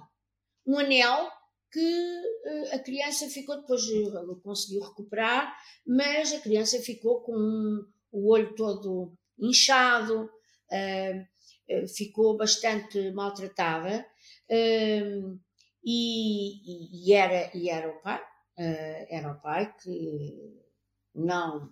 Um 0.65 0.79
anel 0.79 1.29
que 1.71 1.79
uh, 1.79 2.75
a 2.75 2.79
criança 2.79 3.29
ficou, 3.29 3.57
depois 3.57 3.83
uh, 3.83 4.35
conseguiu 4.41 4.81
recuperar, 4.81 5.55
mas 5.85 6.33
a 6.33 6.39
criança 6.39 6.79
ficou 6.79 7.21
com 7.21 7.35
um, 7.35 7.85
o 8.11 8.31
olho 8.31 8.55
todo 8.55 9.13
inchado, 9.37 10.29
ficou 11.95 12.35
bastante 12.35 13.11
maltratada 13.11 14.05
e, 14.49 15.37
e, 15.85 17.13
era, 17.13 17.55
e 17.55 17.69
era 17.69 17.89
o 17.89 18.01
pai, 18.01 18.21
era 19.09 19.31
o 19.31 19.39
pai 19.39 19.73
que 19.77 20.63
não 21.13 21.71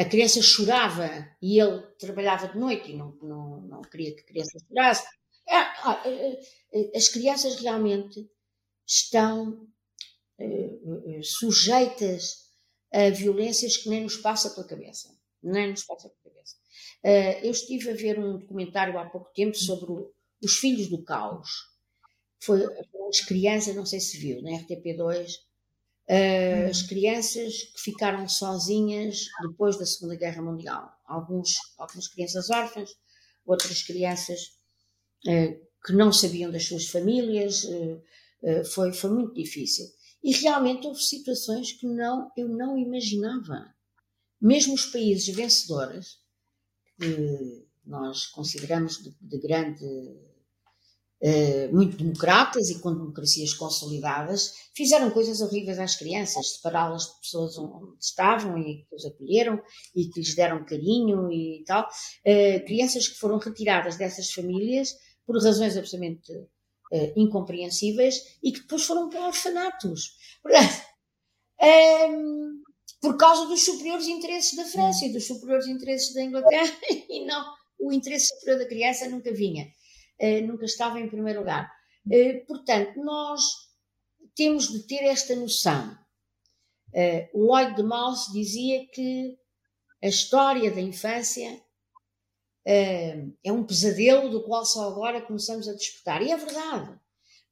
a 0.00 0.04
criança 0.06 0.40
chorava 0.40 1.28
e 1.42 1.60
ele 1.60 1.82
trabalhava 1.98 2.48
de 2.48 2.58
noite 2.58 2.90
e 2.90 2.96
não, 2.96 3.12
não, 3.22 3.60
não 3.60 3.82
queria 3.82 4.14
que 4.14 4.22
a 4.22 4.24
criança 4.24 4.58
chorasse. 4.66 5.06
É, 5.46 5.56
ah, 5.56 6.02
é, 6.06 6.40
é, 6.72 6.96
as 6.96 7.08
crianças 7.08 7.60
realmente 7.60 8.26
estão 8.86 9.68
sujeitas 11.22 12.50
a 12.90 13.10
violências 13.10 13.76
que 13.76 13.90
nem 13.90 14.02
nos 14.04 14.16
passa 14.16 14.48
pela 14.48 14.66
cabeça. 14.66 15.14
Nem 15.42 15.70
nos 15.70 15.84
passa 15.84 16.08
pela 16.08 16.34
cabeça. 16.34 16.56
eu 17.44 17.50
estive 17.50 17.90
a 17.90 17.94
ver 17.94 18.18
um 18.18 18.38
documentário 18.38 18.98
há 18.98 19.04
pouco 19.04 19.30
tempo 19.34 19.54
sobre 19.54 19.92
os 20.42 20.56
filhos 20.56 20.88
do 20.88 21.04
caos. 21.04 21.50
Foi 22.42 22.64
as 23.10 23.20
crianças, 23.20 23.76
não 23.76 23.84
sei 23.84 24.00
se 24.00 24.16
viu, 24.16 24.40
na 24.40 24.52
RTP2, 24.52 25.28
uh, 25.28 25.49
as 26.68 26.82
crianças 26.82 27.62
que 27.74 27.80
ficaram 27.80 28.28
sozinhas 28.28 29.26
depois 29.42 29.78
da 29.78 29.86
Segunda 29.86 30.16
Guerra 30.16 30.42
Mundial. 30.42 30.90
Alguns, 31.06 31.54
algumas 31.78 32.08
crianças 32.08 32.50
órfãs, 32.50 32.90
outras 33.46 33.82
crianças 33.82 34.40
uh, 35.26 35.66
que 35.86 35.92
não 35.92 36.12
sabiam 36.12 36.50
das 36.50 36.64
suas 36.64 36.88
famílias. 36.88 37.62
Uh, 37.64 38.02
foi, 38.72 38.92
foi 38.92 39.10
muito 39.10 39.34
difícil. 39.34 39.86
E 40.22 40.32
realmente 40.32 40.86
houve 40.86 41.00
situações 41.00 41.72
que 41.72 41.86
não, 41.86 42.30
eu 42.36 42.48
não 42.48 42.76
imaginava. 42.76 43.72
Mesmo 44.40 44.74
os 44.74 44.86
países 44.86 45.34
vencedores, 45.34 46.18
que 46.98 47.66
nós 47.84 48.26
consideramos 48.26 48.98
de, 48.98 49.14
de 49.20 49.38
grande 49.38 49.86
eh, 51.22 51.68
muito 51.70 51.98
democratas 51.98 52.70
e 52.70 52.78
com 52.78 52.94
democracias 52.94 53.52
consolidadas, 53.52 54.54
fizeram 54.74 55.10
coisas 55.10 55.42
horríveis 55.42 55.78
às 55.78 55.94
crianças, 55.94 56.54
separá-las 56.54 57.02
de 57.02 57.20
pessoas 57.20 57.58
onde 57.58 57.92
estavam 58.00 58.56
e 58.56 58.86
que 58.88 58.94
os 58.94 59.04
acolheram 59.04 59.60
e 59.94 60.06
que 60.06 60.18
lhes 60.18 60.34
deram 60.34 60.64
carinho 60.64 61.30
e 61.30 61.62
tal. 61.66 61.86
Uh, 62.24 62.64
crianças 62.64 63.06
que 63.06 63.18
foram 63.18 63.38
retiradas 63.38 63.96
dessas 63.96 64.32
famílias 64.32 64.96
por 65.26 65.36
razões 65.36 65.76
absolutamente 65.76 66.32
uh, 66.32 67.12
incompreensíveis 67.14 68.38
e 68.42 68.50
que 68.50 68.60
depois 68.60 68.84
foram 68.84 69.10
para 69.10 69.26
orfanatos. 69.26 70.16
Um, 71.60 72.62
por 72.98 73.18
causa 73.18 73.46
dos 73.46 73.62
superiores 73.62 74.06
interesses 74.06 74.56
da 74.56 74.64
França 74.64 75.04
e 75.04 75.12
dos 75.12 75.26
superiores 75.26 75.66
interesses 75.66 76.14
da 76.14 76.22
Inglaterra, 76.22 76.72
e 77.10 77.26
não, 77.26 77.44
o 77.78 77.92
interesse 77.92 78.28
superior 78.28 78.58
da 78.58 78.66
criança 78.66 79.06
nunca 79.08 79.30
vinha. 79.32 79.70
Eh, 80.20 80.42
nunca 80.42 80.66
estava 80.66 81.00
em 81.00 81.08
primeiro 81.08 81.40
lugar. 81.40 81.72
Uh, 82.06 82.46
portanto, 82.46 83.02
nós 83.02 83.40
temos 84.34 84.68
de 84.68 84.86
ter 84.86 85.02
esta 85.04 85.34
noção. 85.34 85.98
Uh, 86.92 87.28
o 87.32 87.46
Lloyd 87.46 87.74
de 87.74 87.82
Mouse 87.82 88.30
dizia 88.30 88.86
que 88.88 89.38
a 90.02 90.08
história 90.08 90.70
da 90.70 90.80
infância 90.80 91.60
é 92.62 93.50
um 93.50 93.64
pesadelo 93.64 94.28
do 94.28 94.44
qual 94.44 94.64
só 94.64 94.86
agora 94.86 95.22
começamos 95.22 95.66
a 95.66 95.72
despertar. 95.72 96.22
E 96.22 96.30
é 96.30 96.36
verdade. 96.36 97.00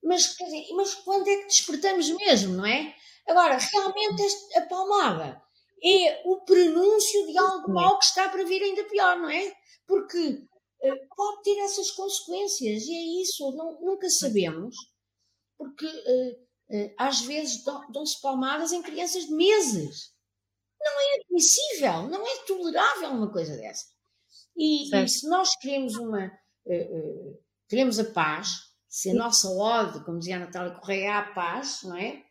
Mas, 0.03 0.37
dizer, 0.37 0.67
mas 0.77 0.95
quando 0.95 1.27
é 1.27 1.37
que 1.39 1.47
despertamos 1.47 2.09
mesmo, 2.11 2.55
não 2.55 2.67
é? 2.67 2.95
Agora, 3.27 3.57
realmente 3.57 4.23
a 4.55 4.63
palmada 4.63 5.43
é 5.83 6.23
o 6.25 6.41
prenúncio 6.43 7.27
de 7.27 7.39
algo 7.39 7.73
mal 7.73 7.99
que 7.99 8.05
está 8.05 8.29
para 8.29 8.45
vir 8.45 8.63
ainda 8.63 8.85
pior, 8.85 9.17
não 9.17 9.31
é? 9.31 9.53
Porque 9.87 10.19
eh, 10.19 10.58
pode 11.17 11.43
ter 11.43 11.59
essas 11.59 11.91
consequências 11.91 12.85
e 12.85 12.95
é 12.95 13.23
isso, 13.23 13.51
não, 13.53 13.81
nunca 13.81 14.09
sabemos, 14.09 14.77
porque 15.57 15.87
uh, 15.87 16.77
uh, 16.77 16.95
às 16.97 17.21
vezes 17.21 17.65
dão-se 17.65 18.21
palmadas 18.21 18.73
em 18.73 18.83
crianças 18.83 19.27
de 19.27 19.33
meses. 19.33 20.13
Não 20.81 21.01
é 21.01 21.21
admissível, 21.21 22.09
não 22.09 22.25
é 22.27 22.45
tolerável 22.47 23.11
uma 23.11 23.33
coisa 23.33 23.57
dessa. 23.57 23.85
E, 24.57 24.95
e 24.95 25.09
se 25.09 25.29
nós 25.29 25.51
queremos 25.61 25.97
uma 25.97 26.31
queremos 27.69 27.99
a 27.99 28.05
paz, 28.05 28.49
se 28.89 29.11
a 29.11 29.15
nossa 29.15 29.49
ode, 29.49 30.05
como 30.05 30.19
dizia 30.19 30.37
a 30.37 30.41
Natália 30.41 30.79
Correia, 30.79 31.05
é 31.05 31.13
a 31.13 31.33
paz, 31.33 31.81
não 31.83 31.97
é? 31.97 32.23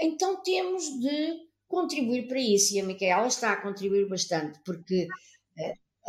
Então 0.00 0.42
temos 0.42 0.84
de 1.00 1.48
contribuir 1.66 2.26
para 2.26 2.40
isso 2.40 2.74
e 2.74 2.80
a 2.80 2.84
Micaela 2.84 3.26
está 3.26 3.52
a 3.52 3.62
contribuir 3.62 4.08
bastante, 4.08 4.58
porque 4.64 5.06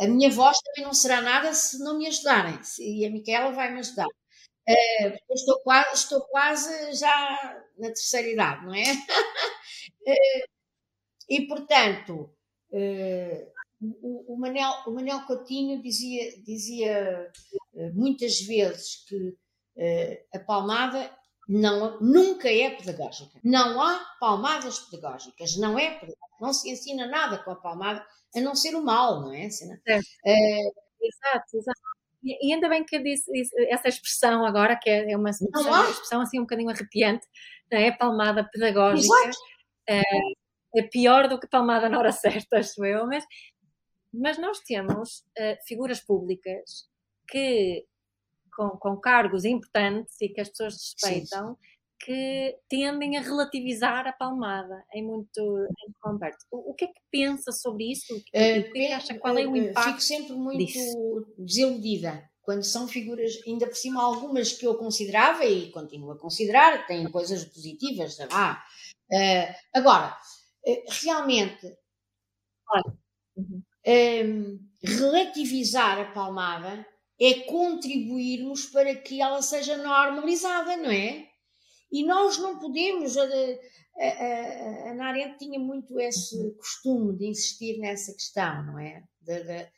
a 0.00 0.08
minha 0.08 0.30
voz 0.30 0.56
também 0.58 0.84
não 0.84 0.94
será 0.94 1.20
nada 1.20 1.52
se 1.52 1.78
não 1.78 1.98
me 1.98 2.06
ajudarem. 2.06 2.58
E 2.78 3.04
a 3.04 3.10
Micaela 3.10 3.52
vai 3.52 3.70
me 3.70 3.80
ajudar. 3.80 4.06
Uh, 4.06 5.34
estou, 5.34 5.60
quase, 5.62 5.94
estou 5.94 6.20
quase 6.22 6.94
já 6.94 7.62
na 7.78 7.88
terceira 7.88 8.28
idade, 8.28 8.64
não 8.64 8.74
é? 8.74 8.92
uh, 8.92 10.46
e, 11.28 11.46
portanto, 11.46 12.34
uh, 12.72 13.52
o, 13.80 14.34
o, 14.34 14.38
Manel, 14.38 14.72
o 14.86 14.92
Manel 14.92 15.26
Coutinho 15.26 15.82
dizia, 15.82 16.40
dizia 16.42 17.30
muitas 17.94 18.40
vezes 18.40 19.04
que 19.06 19.36
a 20.34 20.38
palmada 20.40 21.10
não, 21.48 22.00
nunca 22.00 22.48
é 22.48 22.70
pedagógica. 22.70 23.38
Não 23.42 23.80
há 23.80 23.98
palmadas 24.20 24.78
pedagógicas, 24.80 25.56
não 25.56 25.78
é 25.78 25.90
pedagógica. 25.90 26.20
Não 26.40 26.52
se 26.52 26.70
ensina 26.70 27.06
nada 27.06 27.38
com 27.38 27.50
a 27.50 27.56
palmada 27.56 28.04
a 28.34 28.40
não 28.40 28.54
ser 28.54 28.74
o 28.74 28.82
mal, 28.82 29.20
não 29.20 29.32
é? 29.32 29.48
é. 29.88 30.00
é 30.26 30.60
exato, 31.02 31.56
exato. 31.56 31.80
E 32.22 32.52
ainda 32.52 32.68
bem 32.68 32.84
que 32.84 32.96
eu 32.96 33.02
disse 33.02 33.30
essa 33.68 33.88
expressão 33.88 34.44
agora, 34.44 34.76
que 34.76 34.90
é 34.90 35.16
uma, 35.16 35.30
uma 35.54 35.90
expressão 35.90 36.20
assim 36.20 36.38
um 36.38 36.42
bocadinho 36.42 36.70
arrepiante, 36.70 37.26
não 37.70 37.78
é? 37.78 37.90
Palmada 37.92 38.44
pedagógica. 38.44 39.30
É, 39.88 40.02
é, 40.76 40.82
pior 40.82 41.28
do 41.28 41.40
que 41.40 41.48
palmada 41.48 41.88
na 41.88 41.98
hora 41.98 42.12
certa, 42.12 42.58
acho 42.58 42.84
eu, 42.84 43.06
mas, 43.06 43.24
mas 44.12 44.38
nós 44.38 44.60
temos 44.60 45.20
uh, 45.38 45.56
figuras 45.66 46.00
públicas 46.00 46.88
que, 47.26 47.86
com, 48.54 48.70
com, 48.70 48.96
cargos 48.96 49.44
importantes 49.44 50.20
e 50.20 50.28
que 50.28 50.40
as 50.40 50.48
pessoas 50.48 50.74
respeitam, 50.74 51.54
sim 51.54 51.70
que 52.02 52.56
tendem 52.68 53.18
a 53.18 53.20
relativizar 53.20 54.06
a 54.06 54.12
palmada 54.12 54.82
em 54.94 55.04
muito, 55.04 55.38
em 55.38 55.92
muito 56.04 56.36
O, 56.50 56.70
o, 56.70 56.74
que 56.74 56.86
é 56.86 56.88
que 56.88 57.00
pensa 57.10 57.52
sobre 57.52 57.92
isso? 57.92 58.16
O 58.16 58.24
que, 58.24 58.38
uh, 58.38 58.70
o 58.70 58.72
que, 58.72 58.78
é 58.86 58.94
acha? 58.94 59.18
Qual 59.18 59.36
é 59.36 59.46
o 59.46 59.54
impacto? 59.54 59.88
Fico 59.90 60.00
sempre 60.00 60.32
muito 60.32 60.58
disso? 60.58 61.26
desiludida 61.38 62.28
quando 62.40 62.64
são 62.64 62.88
figuras, 62.88 63.38
ainda 63.46 63.66
por 63.66 63.76
cima 63.76 64.02
algumas 64.02 64.52
que 64.52 64.66
eu 64.66 64.74
considerava 64.76 65.44
e 65.44 65.70
continuo 65.70 66.12
a 66.12 66.18
considerar, 66.18 66.86
têm 66.86 67.08
coisas 67.10 67.44
positivas, 67.44 68.18
ah, 68.32 68.64
uh, 69.12 69.54
agora, 69.72 70.16
uh, 70.66 70.82
realmente 71.02 71.76
um, 73.86 74.58
relativizar 74.82 76.00
a 76.00 76.12
palmada 76.12 76.84
é 77.20 77.34
contribuirmos 77.40 78.66
para 78.66 78.94
que 78.94 79.20
ela 79.20 79.42
seja 79.42 79.76
normalizada, 79.76 80.76
não 80.78 80.90
é? 80.90 81.28
E 81.92 82.04
nós 82.04 82.38
não 82.38 82.58
podemos. 82.58 83.16
A, 83.16 83.24
a, 83.24 83.26
a, 83.26 84.90
Ana 84.92 85.08
Arendt 85.08 85.38
tinha 85.38 85.58
muito 85.58 86.00
esse 86.00 86.54
costume 86.54 87.16
de 87.16 87.26
insistir 87.26 87.78
nessa 87.78 88.14
questão, 88.14 88.64
não 88.64 88.78
é? 88.78 89.02
De, 89.20 89.42
de, 89.42 89.68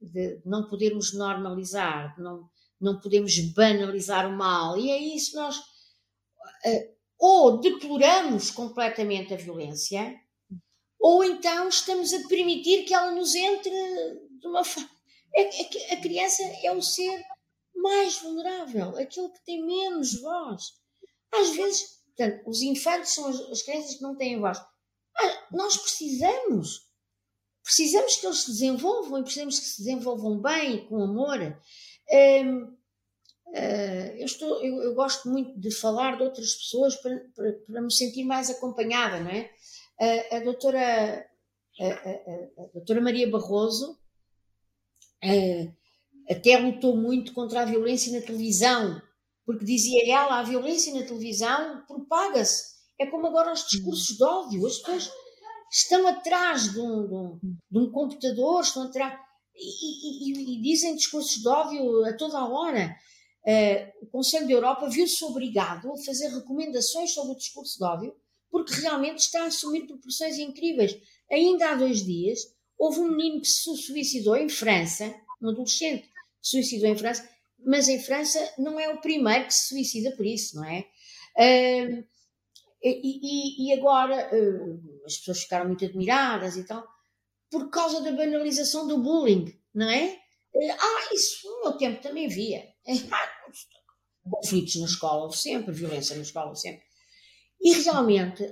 de 0.00 0.42
não 0.44 0.68
podermos 0.68 1.12
normalizar, 1.12 2.14
não, 2.20 2.48
não 2.80 3.00
podemos 3.00 3.36
banalizar 3.52 4.28
o 4.28 4.36
mal. 4.36 4.78
E 4.78 4.90
é 4.90 4.98
isso 4.98 5.34
nós. 5.34 5.56
Uh, 5.58 6.92
ou 7.18 7.60
deploramos 7.60 8.50
completamente 8.50 9.32
a 9.32 9.36
violência, 9.36 10.14
ou 11.00 11.24
então 11.24 11.68
estamos 11.68 12.12
a 12.12 12.28
permitir 12.28 12.84
que 12.84 12.94
ela 12.94 13.10
nos 13.10 13.34
entre 13.34 13.70
de 14.40 14.46
uma 14.46 14.64
forma. 14.64 14.90
É, 15.34 15.42
é, 15.42 15.94
a 15.94 16.00
criança 16.00 16.42
é 16.62 16.72
o 16.72 16.82
ser 16.82 17.22
mais 17.74 18.18
vulnerável, 18.18 18.96
aquele 18.96 19.28
que 19.30 19.44
tem 19.44 19.64
menos 19.64 20.20
voz. 20.20 20.62
Às 21.32 21.50
vezes, 21.56 22.02
portanto, 22.06 22.48
os 22.48 22.62
infantes 22.62 23.14
são 23.14 23.26
as, 23.26 23.40
as 23.40 23.62
crianças 23.62 23.94
que 23.94 24.02
não 24.02 24.16
têm 24.16 24.40
voz. 24.40 24.58
Ah, 25.16 25.46
nós 25.52 25.76
precisamos. 25.76 26.90
Precisamos 27.62 28.16
que 28.16 28.26
eles 28.26 28.38
se 28.38 28.50
desenvolvam 28.50 29.20
e 29.20 29.22
precisamos 29.22 29.58
que 29.58 29.66
se 29.66 29.84
desenvolvam 29.84 30.40
bem, 30.40 30.86
com 30.86 31.02
amor. 31.02 31.38
Um, 32.10 32.82
Uh, 33.52 34.16
eu, 34.16 34.24
estou, 34.24 34.64
eu, 34.64 34.82
eu, 34.82 34.94
gosto 34.94 35.28
muito 35.28 35.60
de 35.60 35.70
falar 35.70 36.16
de 36.16 36.22
outras 36.22 36.54
pessoas 36.54 36.96
para, 36.96 37.18
para, 37.34 37.52
para 37.52 37.82
me 37.82 37.92
sentir 37.92 38.24
mais 38.24 38.48
acompanhada, 38.48 39.20
não 39.20 39.30
é? 39.30 39.50
Uh, 40.00 40.36
a 40.36 40.40
doutora, 40.40 41.26
a, 41.78 41.84
a, 41.84 42.64
a, 42.64 42.66
doutora 42.72 43.02
Maria 43.02 43.30
Barroso 43.30 44.00
uh, 45.24 45.74
até 46.30 46.56
lutou 46.58 46.96
muito 46.96 47.32
contra 47.32 47.62
a 47.62 47.64
violência 47.64 48.12
na 48.12 48.24
televisão, 48.24 49.00
porque 49.44 49.64
dizia 49.64 50.12
ela, 50.12 50.38
a 50.38 50.42
violência 50.42 50.94
na 50.94 51.06
televisão 51.06 51.84
propaga-se. 51.86 52.72
É 52.98 53.06
como 53.06 53.26
agora 53.26 53.52
os 53.52 53.66
discursos 53.66 54.16
de 54.16 54.22
ódio, 54.22 54.66
as 54.66 54.78
pessoas 54.78 55.10
estão 55.70 56.06
atrás 56.06 56.72
de 56.72 56.80
um, 56.80 57.06
de 57.06 57.14
um, 57.14 57.38
de 57.70 57.78
um 57.78 57.90
computador, 57.90 58.60
estão 58.60 58.84
atrás 58.84 59.18
e, 59.54 60.30
e, 60.30 60.56
e, 60.56 60.62
dizem 60.62 60.94
discursos 60.94 61.40
de 61.40 61.48
ódio 61.48 62.04
a 62.04 62.12
toda 62.16 62.38
a 62.38 62.48
hora. 62.48 62.94
Uh, 63.44 64.04
o 64.04 64.06
Conselho 64.06 64.46
da 64.46 64.52
Europa 64.52 64.88
viu-se 64.88 65.24
obrigado 65.24 65.92
a 65.92 66.04
fazer 66.04 66.28
recomendações 66.28 67.12
sobre 67.12 67.32
o 67.32 67.36
discurso 67.36 67.76
de 67.76 67.84
ódio, 67.84 68.14
porque 68.50 68.74
realmente 68.74 69.18
está 69.18 69.42
a 69.42 69.46
assumir 69.46 69.86
proporções 69.86 70.38
incríveis. 70.38 70.96
Ainda 71.30 71.70
há 71.70 71.74
dois 71.74 72.04
dias, 72.04 72.40
houve 72.82 72.98
um 72.98 73.12
menino 73.12 73.40
que 73.40 73.46
se 73.46 73.76
suicidou 73.76 74.36
em 74.36 74.48
França, 74.48 75.14
um 75.40 75.50
adolescente 75.50 76.02
que 76.02 76.08
se 76.42 76.50
suicidou 76.50 76.88
em 76.88 76.98
França, 76.98 77.28
mas 77.64 77.88
em 77.88 78.02
França 78.02 78.40
não 78.58 78.78
é 78.80 78.88
o 78.88 79.00
primeiro 79.00 79.46
que 79.46 79.54
se 79.54 79.68
suicida 79.68 80.10
por 80.16 80.26
isso, 80.26 80.56
não 80.56 80.64
é? 80.64 80.80
Uh, 81.36 82.04
e, 82.82 83.68
e, 83.68 83.72
agora 83.72 84.28
uh, 84.34 85.04
as 85.06 85.16
pessoas 85.18 85.42
ficaram 85.44 85.66
muito 85.66 85.84
admiradas 85.84 86.56
e 86.56 86.64
tal, 86.64 86.84
por 87.48 87.70
causa 87.70 88.00
da 88.00 88.10
banalização 88.10 88.88
do 88.88 88.98
bullying, 88.98 89.56
não 89.72 89.88
é? 89.88 90.18
ah, 90.76 91.14
isso 91.14 91.48
no 91.48 91.60
meu 91.60 91.72
tempo 91.78 92.02
também 92.02 92.26
via. 92.26 92.68
conflitos 94.28 94.74
na 94.76 94.86
escola, 94.86 95.30
sempre, 95.32 95.72
violência 95.72 96.16
na 96.16 96.22
escola, 96.22 96.54
sempre. 96.56 96.82
E 97.62 97.74
realmente, 97.84 98.42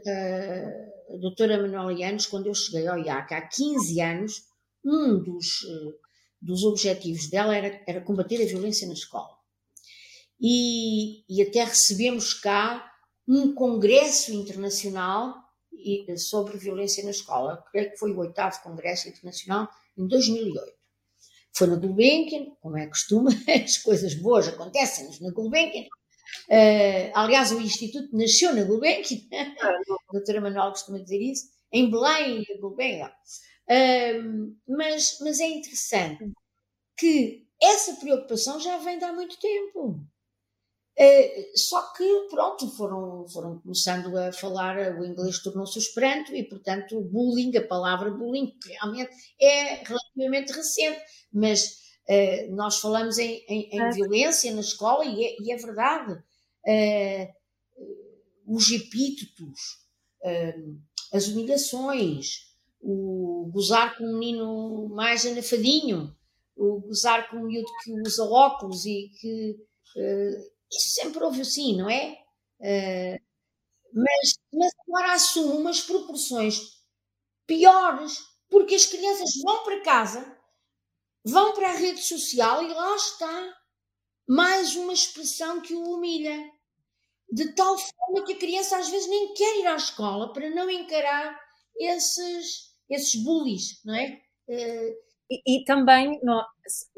a 1.12 1.16
doutora 1.16 1.60
Manuela 1.60 1.92
Yanos, 1.92 2.26
quando 2.26 2.46
eu 2.46 2.54
cheguei 2.54 2.86
ao 2.86 2.98
IAC 2.98 3.34
há 3.34 3.42
15 3.42 4.00
anos, 4.00 4.44
um 4.84 5.18
dos, 5.18 5.64
eh, 5.64 5.94
dos 6.40 6.62
objetivos 6.64 7.28
dela 7.28 7.56
era, 7.56 7.82
era 7.86 8.00
combater 8.00 8.40
a 8.40 8.46
violência 8.46 8.86
na 8.86 8.94
escola. 8.94 9.36
E, 10.40 11.24
e 11.28 11.42
até 11.42 11.64
recebemos 11.64 12.32
cá 12.34 12.90
um 13.28 13.52
congresso 13.54 14.32
internacional 14.32 15.34
sobre 16.16 16.56
violência 16.56 17.04
na 17.04 17.10
escola. 17.10 17.62
Creio 17.70 17.90
que 17.90 17.98
foi 17.98 18.12
o 18.12 18.18
oitavo 18.18 18.62
congresso 18.62 19.08
internacional 19.08 19.68
em 19.96 20.06
2008. 20.06 20.72
Foi 21.52 21.66
na 21.66 21.76
Gulbenkian, 21.76 22.46
como 22.60 22.78
é 22.78 22.86
costume, 22.86 23.34
as 23.64 23.78
coisas 23.78 24.14
boas 24.14 24.48
acontecem-nos 24.48 25.20
na 25.20 25.30
Gulbenkian. 25.30 25.86
Uh, 26.48 27.10
aliás, 27.14 27.52
o 27.52 27.60
Instituto 27.60 28.08
nasceu 28.16 28.54
na 28.54 28.64
Gulbenkian, 28.64 29.20
a 29.60 30.12
doutora 30.12 30.40
Manuel 30.40 30.70
costuma 30.70 30.98
dizer 30.98 31.20
isso, 31.20 31.48
em 31.72 31.90
Belém, 31.90 32.44
Gulbenkian. 32.60 33.12
Uh, 33.68 34.56
mas, 34.66 35.18
mas 35.20 35.38
é 35.38 35.46
interessante 35.46 36.30
que 36.96 37.46
essa 37.62 37.94
preocupação 37.94 38.58
já 38.58 38.78
vem 38.78 38.98
de 38.98 39.04
há 39.04 39.12
muito 39.12 39.38
tempo. 39.38 40.00
Uh, 40.98 41.58
só 41.58 41.92
que, 41.92 42.26
pronto, 42.28 42.68
foram, 42.76 43.26
foram 43.28 43.58
começando 43.60 44.16
a 44.18 44.32
falar, 44.32 44.98
o 44.98 45.04
inglês 45.04 45.42
tornou-se 45.42 45.78
o 45.78 45.80
esperanto 45.80 46.34
e, 46.34 46.42
portanto, 46.42 46.98
o 46.98 47.04
bullying, 47.04 47.56
a 47.56 47.66
palavra 47.66 48.10
bullying, 48.10 48.52
realmente 48.66 49.10
é 49.40 49.82
relativamente 49.84 50.52
recente, 50.52 51.00
mas 51.32 51.89
uh, 52.10 52.54
nós 52.54 52.78
falamos 52.80 53.18
em, 53.18 53.44
em, 53.48 53.70
em 53.72 53.90
violência 53.90 54.52
na 54.52 54.60
escola 54.60 55.04
e 55.04 55.24
é, 55.24 55.36
e 55.40 55.52
é 55.52 55.56
verdade. 55.56 56.12
Uh, 56.66 57.40
os 58.46 58.70
epítetos, 58.72 59.78
as 61.12 61.28
humilhações, 61.28 62.48
o 62.80 63.48
gozar 63.52 63.96
com 63.96 64.04
um 64.04 64.18
menino 64.18 64.88
mais 64.88 65.24
anafadinho, 65.24 66.12
o 66.56 66.80
gozar 66.80 67.30
com 67.30 67.36
um 67.36 67.46
miúdo 67.46 67.70
que 67.84 67.92
usa 68.00 68.24
óculos 68.24 68.84
e 68.86 69.08
que 69.20 69.56
isso 70.70 70.94
sempre 70.94 71.22
houve 71.22 71.42
assim, 71.42 71.76
não 71.76 71.88
é? 71.88 72.18
Uh, 72.60 73.20
mas, 73.92 74.34
mas 74.52 74.72
agora 74.86 75.12
assume 75.14 75.56
umas 75.56 75.80
proporções 75.80 76.80
piores, 77.46 78.22
porque 78.48 78.74
as 78.74 78.86
crianças 78.86 79.30
vão 79.42 79.64
para 79.64 79.82
casa, 79.82 80.39
vão 81.24 81.54
para 81.54 81.70
a 81.70 81.76
rede 81.76 82.00
social 82.02 82.62
e 82.62 82.72
lá 82.72 82.96
está 82.96 83.56
mais 84.28 84.76
uma 84.76 84.92
expressão 84.92 85.60
que 85.60 85.74
o 85.74 85.82
humilha. 85.82 86.38
De 87.32 87.52
tal 87.52 87.78
forma 87.78 88.24
que 88.26 88.32
a 88.32 88.38
criança 88.38 88.76
às 88.78 88.88
vezes 88.88 89.08
nem 89.08 89.34
quer 89.34 89.60
ir 89.60 89.66
à 89.66 89.76
escola 89.76 90.32
para 90.32 90.50
não 90.50 90.68
encarar 90.68 91.38
esses, 91.78 92.74
esses 92.88 93.14
bullies, 93.22 93.80
não 93.84 93.94
é? 93.94 94.20
Uh, 94.48 94.96
e, 95.30 95.60
e, 95.60 95.64
também 95.64 96.20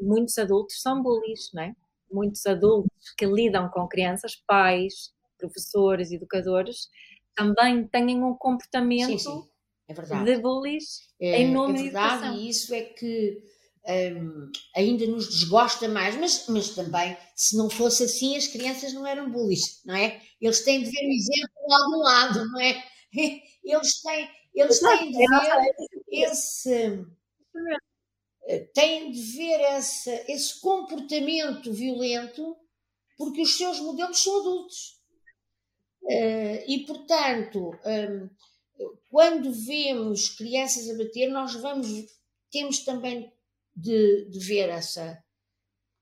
muitos 0.01 0.37
adultos 0.39 0.81
são 0.81 1.03
bullies, 1.03 1.51
não 1.53 1.61
é? 1.61 1.75
muitos 2.13 2.45
adultos 2.45 3.11
que 3.17 3.25
lidam 3.25 3.67
com 3.69 3.87
crianças, 3.87 4.35
pais, 4.47 5.11
professores, 5.37 6.11
educadores, 6.11 6.87
também 7.35 7.87
têm 7.87 8.23
um 8.23 8.35
comportamento 8.35 9.07
sim, 9.07 9.17
sim. 9.17 9.49
É 9.87 10.23
de 10.23 10.37
bullies 10.37 11.09
é, 11.19 11.41
em 11.41 11.51
nome 11.51 11.79
é 11.79 11.83
verdade, 11.83 12.37
e 12.37 12.49
isso 12.49 12.73
é 12.73 12.81
que 12.81 13.43
um, 13.87 14.51
ainda 14.75 15.05
nos 15.07 15.27
desgosta 15.29 15.87
mais, 15.87 16.15
mas, 16.15 16.45
mas 16.47 16.69
também, 16.69 17.17
se 17.35 17.57
não 17.57 17.69
fosse 17.69 18.03
assim, 18.03 18.37
as 18.37 18.47
crianças 18.47 18.93
não 18.93 19.05
eram 19.05 19.31
bullies, 19.31 19.81
não 19.85 19.95
é? 19.95 20.21
Eles 20.39 20.63
têm 20.63 20.83
de 20.83 20.89
ver 20.89 21.05
o 21.05 21.11
exemplo 21.11 21.67
de 21.67 21.73
algum 21.73 21.97
lado, 21.97 22.51
não 22.51 22.59
é? 22.59 22.83
Eles 23.63 24.01
têm, 24.01 24.29
eles 24.53 24.79
têm 24.79 25.11
de 25.11 25.17
ver 25.17 25.75
esse 26.11 27.05
têm 28.73 29.11
de 29.11 29.21
ver 29.21 29.59
essa, 29.61 30.11
esse 30.27 30.59
comportamento 30.59 31.71
violento 31.71 32.57
porque 33.17 33.41
os 33.41 33.55
seus 33.55 33.79
modelos 33.79 34.21
são 34.21 34.39
adultos. 34.39 34.99
Uh, 36.03 36.63
e, 36.67 36.83
portanto, 36.85 37.71
um, 37.85 38.29
quando 39.09 39.51
vemos 39.53 40.29
crianças 40.29 40.89
a 40.89 40.97
bater, 40.97 41.29
nós 41.29 41.53
vamos, 41.53 41.87
temos 42.51 42.79
também 42.79 43.31
de, 43.75 44.29
de 44.29 44.39
ver 44.39 44.69
essa 44.69 45.21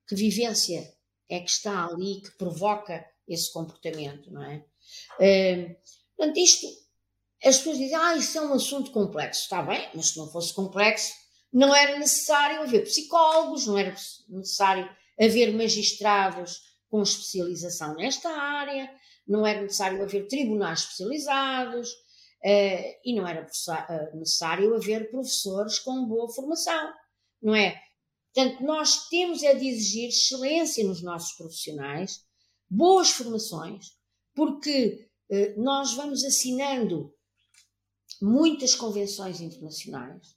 que 0.08 0.16
vivência 0.16 0.94
é 1.30 1.40
que 1.40 1.50
está 1.50 1.86
ali 1.86 2.22
que 2.22 2.32
provoca 2.38 3.06
esse 3.28 3.52
comportamento, 3.54 4.32
não 4.32 4.44
é? 4.44 4.66
Uh, 5.20 5.76
portanto, 6.18 6.38
isto, 6.38 6.68
as 7.44 7.58
pessoas 7.58 7.78
dizem, 7.78 7.96
ah, 7.96 8.16
isso 8.18 8.38
é 8.38 8.42
um 8.42 8.54
assunto 8.54 8.92
complexo. 8.92 9.44
Está 9.44 9.62
bem, 9.62 9.90
mas 9.94 10.10
se 10.10 10.18
não 10.18 10.30
fosse 10.30 10.54
complexo, 10.54 11.14
não 11.52 11.74
era 11.74 11.98
necessário 11.98 12.62
haver 12.62 12.84
psicólogos, 12.84 13.68
não 13.68 13.78
era 13.78 13.96
necessário 14.30 14.90
haver 15.20 15.54
magistrados 15.54 16.62
com 16.90 17.02
especialização 17.02 17.96
nesta 17.96 18.30
área, 18.30 18.94
não 19.28 19.46
era 19.46 19.62
necessário 19.62 20.02
haver 20.04 20.28
tribunais 20.28 20.82
especializados 20.82 21.90
uh, 21.90 23.00
e 23.06 23.16
não 23.16 23.28
era 23.28 23.48
eh, 23.90 24.16
necessário 24.16 24.76
haver 24.76 25.10
professores 25.10 25.80
com 25.80 26.06
boa 26.06 26.30
formação, 26.30 26.94
não 27.42 27.56
é? 27.56 27.82
Portanto, 28.34 28.64
nós 28.64 29.08
temos 29.10 29.44
é 29.44 29.54
de 29.54 29.68
exigir 29.68 30.10
excelência 30.10 30.86
nos 30.86 31.02
nossos 31.02 31.34
profissionais, 31.34 32.24
boas 32.70 33.10
formações, 33.10 33.88
porque 34.34 35.10
uh, 35.30 35.62
nós 35.62 35.94
vamos 35.94 36.24
assinando 36.24 37.14
muitas 38.22 38.76
convenções 38.76 39.42
internacionais 39.42 40.36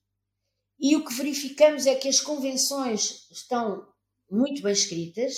e 0.79 0.97
o 0.97 1.05
que 1.05 1.15
verificamos 1.15 1.87
é 1.87 1.95
que 1.95 2.09
as 2.09 2.21
convenções 2.21 3.27
estão 3.31 3.87
muito 4.31 4.63
bem 4.63 4.73
escritas, 4.73 5.35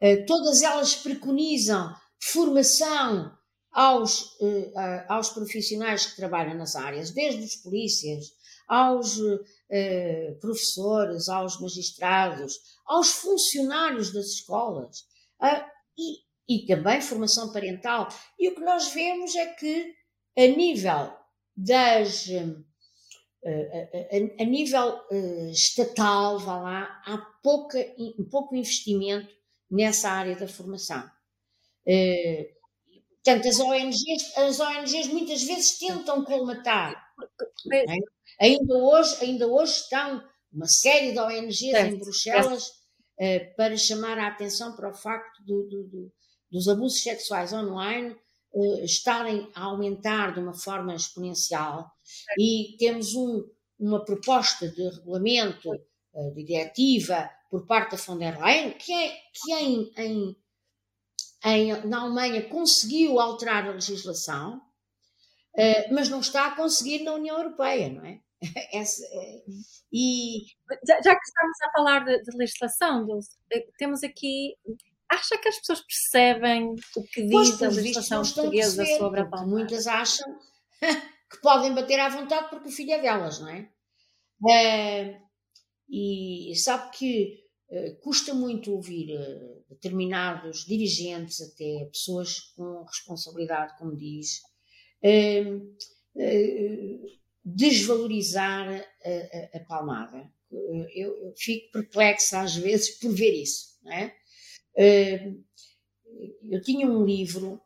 eh, 0.00 0.24
todas 0.24 0.62
elas 0.62 0.94
preconizam 0.94 1.94
formação 2.20 3.36
aos, 3.72 4.36
eh, 4.40 5.06
aos 5.08 5.30
profissionais 5.30 6.06
que 6.06 6.16
trabalham 6.16 6.54
nas 6.56 6.76
áreas, 6.76 7.10
desde 7.10 7.42
os 7.42 7.56
polícias, 7.56 8.26
aos 8.68 9.18
eh, 9.70 10.36
professores, 10.40 11.28
aos 11.28 11.60
magistrados, 11.60 12.58
aos 12.86 13.10
funcionários 13.12 14.12
das 14.12 14.26
escolas 14.26 15.04
e, 15.98 16.18
e 16.48 16.66
também 16.66 17.00
formação 17.00 17.52
parental. 17.52 18.08
E 18.38 18.48
o 18.48 18.54
que 18.54 18.60
nós 18.62 18.88
vemos 18.92 19.34
é 19.36 19.46
que, 19.54 19.94
a 20.36 20.46
nível 20.46 21.12
das 21.56 22.28
a, 23.44 24.42
a, 24.42 24.44
nível 24.44 25.00
uh, 25.10 25.50
estatal, 25.50 26.38
vá 26.38 26.58
lá, 26.58 27.02
há 27.06 27.18
pouca, 27.42 27.78
pouco 28.30 28.56
investimento 28.56 29.32
nessa 29.70 30.10
área 30.10 30.34
da 30.36 30.48
formação. 30.48 31.08
Portanto, 33.28 33.48
as 33.48 33.60
ONGs, 33.60 34.36
as 34.38 34.60
ONGs 34.60 35.08
muitas 35.08 35.42
vezes 35.42 35.78
tentam 35.78 36.24
colmatar. 36.24 36.96
Ainda, 38.40 38.74
hoje, 38.74 39.16
ainda 39.24 39.46
hoje 39.48 39.72
estão 39.72 40.22
uma 40.52 40.66
série 40.66 41.12
de 41.12 41.18
ONGs 41.18 41.58
certo. 41.58 41.94
em 41.94 41.98
Bruxelas 41.98 42.68
uh, 42.68 43.56
para 43.56 43.76
chamar 43.76 44.18
a 44.18 44.28
atenção 44.28 44.74
para 44.76 44.90
o 44.90 44.94
facto 44.94 45.42
do, 45.44 45.68
do, 45.68 45.84
do, 45.88 46.12
dos 46.50 46.68
abusos 46.68 47.02
sexuais 47.02 47.52
online 47.52 48.16
uh, 48.52 48.84
estarem 48.84 49.50
a 49.54 49.64
aumentar 49.64 50.32
de 50.32 50.40
uma 50.40 50.54
forma 50.54 50.94
exponencial 50.94 51.90
certo. 52.02 52.40
e 52.40 52.76
temos 52.78 53.14
um, 53.14 53.44
uma 53.78 54.04
proposta 54.04 54.68
de 54.68 54.88
regulamento, 54.88 55.70
uh, 55.70 56.34
de 56.34 56.44
diretiva 56.44 57.30
por 57.50 57.66
parte 57.66 57.92
da 57.92 57.96
von 57.96 58.18
der 58.18 58.40
Leyen, 58.40 58.72
que, 58.72 58.92
é, 58.92 59.08
que 59.32 59.52
é 59.52 59.62
em, 59.62 59.92
em, 59.96 60.36
em, 61.44 61.86
na 61.86 62.02
Alemanha 62.02 62.48
conseguiu 62.48 63.18
alterar 63.18 63.66
a 63.66 63.72
legislação, 63.72 64.60
mas 65.90 66.08
não 66.08 66.20
está 66.20 66.46
a 66.46 66.54
conseguir 66.54 67.02
na 67.02 67.14
União 67.14 67.36
Europeia, 67.38 67.88
não 67.88 68.04
é? 68.04 68.20
Essa, 68.72 69.04
e 69.92 70.46
já, 70.86 71.00
já, 71.02 71.14
que 71.16 71.24
estamos 71.24 71.62
a 71.62 71.72
falar 71.72 72.04
de, 72.04 72.22
de 72.22 72.36
legislação, 72.36 73.06
eh, 73.52 73.66
temos 73.78 74.02
aqui. 74.02 74.54
Acha 75.10 75.38
que 75.38 75.48
as 75.48 75.58
pessoas 75.58 75.80
percebem 75.80 76.74
o 76.96 77.02
que 77.02 77.22
diz 77.22 77.30
pois, 77.30 77.62
a 77.62 77.68
legislação 77.68 78.22
portuguesa 78.22 78.84
sobre 78.98 79.20
a 79.20 79.26
palma? 79.26 79.46
Muitas 79.46 79.86
acham 79.86 80.38
que 81.30 81.40
podem 81.40 81.74
bater 81.74 81.98
à 81.98 82.10
vontade 82.10 82.50
porque 82.50 82.68
o 82.68 82.72
filho 82.72 82.92
é 82.92 83.00
delas, 83.00 83.40
não 83.40 83.48
é? 83.48 83.70
é 84.50 85.20
e 85.90 86.54
sabe 86.56 86.90
que 86.90 87.38
uh, 87.70 87.96
custa 88.02 88.34
muito 88.34 88.70
ouvir 88.70 89.08
determinados 89.70 90.66
dirigentes, 90.66 91.40
até 91.40 91.86
pessoas 91.86 92.38
com 92.54 92.82
responsabilidade, 92.84 93.78
como 93.78 93.96
diz, 93.96 94.42
desvalorizar 97.54 98.68
a, 98.68 99.08
a, 99.08 99.58
a 99.58 99.60
palmada. 99.64 100.30
Eu, 100.50 100.86
eu, 100.94 101.34
fico 101.36 101.72
perplexa 101.72 102.40
às 102.40 102.56
vezes 102.56 102.98
por 102.98 103.12
ver 103.12 103.32
isso. 103.32 103.78
Não 103.82 103.92
é? 103.92 104.14
Eh, 104.76 105.32
eu 106.50 106.62
tinha 106.62 106.86
um 106.86 107.04
livro, 107.04 107.60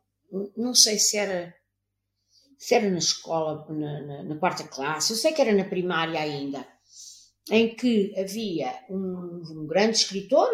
não 0.57 0.73
sei 0.73 0.97
se 0.99 1.17
era, 1.17 1.53
se 2.57 2.75
era 2.75 2.89
na 2.89 2.97
escola, 2.97 3.65
na, 3.69 4.01
na, 4.01 4.23
na 4.23 4.37
quarta 4.37 4.63
classe, 4.63 5.11
eu 5.11 5.17
sei 5.17 5.31
que 5.31 5.41
era 5.41 5.53
na 5.53 5.65
primária 5.65 6.19
ainda, 6.19 6.65
em 7.49 7.75
que 7.75 8.13
havia 8.19 8.73
um, 8.89 9.61
um 9.61 9.67
grande 9.67 9.97
escritor, 9.97 10.49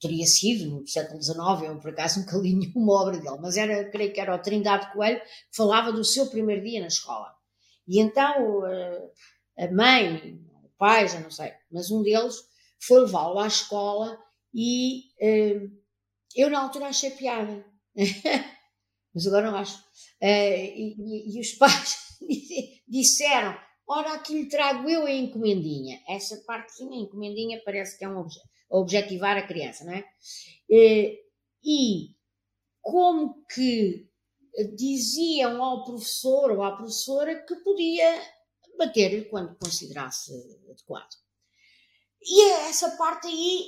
teria 0.00 0.26
sido 0.26 0.70
no 0.70 0.86
século 0.86 1.22
XIX, 1.22 1.38
eu 1.64 1.78
por 1.78 1.90
acaso 1.90 2.20
nunca 2.20 2.36
li 2.38 2.54
nenhuma 2.54 3.02
obra 3.02 3.18
dele, 3.18 3.38
mas 3.40 3.56
era, 3.56 3.90
creio 3.90 4.12
que 4.12 4.20
era 4.20 4.34
o 4.34 4.38
Trindade 4.38 4.92
Coelho, 4.92 5.20
que 5.20 5.56
falava 5.56 5.92
do 5.92 6.04
seu 6.04 6.26
primeiro 6.26 6.62
dia 6.62 6.80
na 6.80 6.86
escola. 6.86 7.39
E 7.90 7.98
então 7.98 8.62
a 9.58 9.72
mãe, 9.72 10.40
o 10.62 10.68
pai, 10.78 11.08
já 11.08 11.18
não 11.18 11.30
sei, 11.30 11.52
mas 11.72 11.90
um 11.90 12.04
deles 12.04 12.36
foi 12.80 13.00
levá-lo 13.00 13.40
à 13.40 13.48
escola 13.48 14.16
e 14.54 15.10
eu 16.36 16.48
na 16.48 16.60
altura 16.62 16.86
achei 16.86 17.10
piada. 17.10 17.66
mas 19.12 19.26
agora 19.26 19.50
não 19.50 19.58
acho. 19.58 19.82
E, 20.22 20.94
e, 20.96 21.36
e 21.36 21.40
os 21.40 21.52
pais 21.54 21.96
disseram: 22.86 23.58
Ora, 23.88 24.14
aqui 24.14 24.34
lhe 24.34 24.48
trago 24.48 24.88
eu 24.88 25.04
a 25.04 25.10
encomendinha. 25.10 26.00
Essa 26.08 26.36
partezinha, 26.46 26.92
a 26.92 27.02
encomendinha, 27.02 27.60
parece 27.64 27.98
que 27.98 28.04
é 28.04 28.08
um 28.08 28.18
obje 28.18 28.38
objetivar 28.70 29.36
a 29.36 29.46
criança, 29.46 29.84
não 29.84 29.94
é? 29.94 30.04
E 30.70 32.14
como 32.80 33.44
que 33.52 34.08
diziam 34.74 35.62
ao 35.62 35.84
professor 35.84 36.50
ou 36.50 36.62
à 36.62 36.76
professora 36.76 37.44
que 37.44 37.54
podia 37.56 38.20
bater-lhe 38.78 39.24
quando 39.26 39.56
considerasse 39.56 40.32
adequado. 40.70 41.14
E 42.22 42.50
essa 42.68 42.90
parte 42.96 43.26
aí 43.26 43.66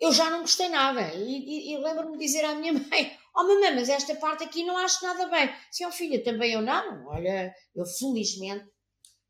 eu 0.00 0.12
já 0.12 0.30
não 0.30 0.40
gostei 0.40 0.68
nada. 0.68 1.12
E, 1.14 1.38
e, 1.38 1.72
e 1.74 1.78
lembro-me 1.78 2.16
de 2.16 2.24
dizer 2.24 2.44
à 2.44 2.54
minha 2.54 2.72
mãe: 2.88 3.18
Oh, 3.36 3.42
mamãe, 3.42 3.74
mas 3.74 3.88
esta 3.88 4.14
parte 4.16 4.44
aqui 4.44 4.64
não 4.64 4.76
acho 4.76 5.04
nada 5.04 5.26
bem. 5.28 5.48
Se 5.70 5.84
é 5.84 5.88
um 5.88 5.92
filho, 5.92 6.22
também 6.24 6.52
eu 6.52 6.62
não. 6.62 7.06
Olha, 7.06 7.54
eu 7.74 7.84
felizmente 7.84 8.66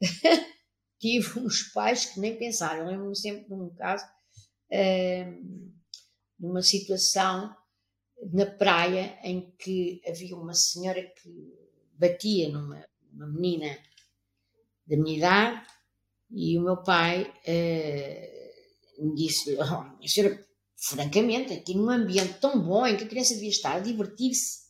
tive 0.99 1.41
uns 1.41 1.65
pais 1.73 2.07
que 2.07 2.21
nem 2.21 2.39
pensaram. 2.39 2.87
Lembro-me 2.87 3.17
sempre 3.17 3.47
de 3.47 3.55
um 3.55 3.75
caso, 3.75 4.05
uh, 4.05 5.45
de 6.39 6.47
uma 6.47 6.63
situação 6.63 7.55
na 8.33 8.47
praia 8.47 9.19
em 9.23 9.55
que 9.59 10.03
havia 10.07 10.37
uma 10.37 10.55
senhora 10.55 11.03
que 11.03 11.55
batia 11.99 12.49
numa 12.49 12.85
uma 13.13 13.27
menina 13.27 13.77
da 14.87 14.97
minha 14.97 15.17
idade 15.17 15.67
e 16.31 16.57
o 16.59 16.63
meu 16.63 16.83
pai 16.83 17.23
uh, 17.23 19.05
me 19.05 19.15
disse 19.15 19.57
oh, 19.57 20.07
senhora, 20.07 20.47
francamente, 20.77 21.53
aqui 21.53 21.75
num 21.75 21.91
ambiente 21.91 22.39
tão 22.41 22.63
bom 22.63 22.87
em 22.87 22.97
que 22.97 23.05
a 23.05 23.09
criança 23.09 23.35
devia 23.35 23.51
estar 23.51 23.77
a 23.77 23.81
divertir-se, 23.81 24.61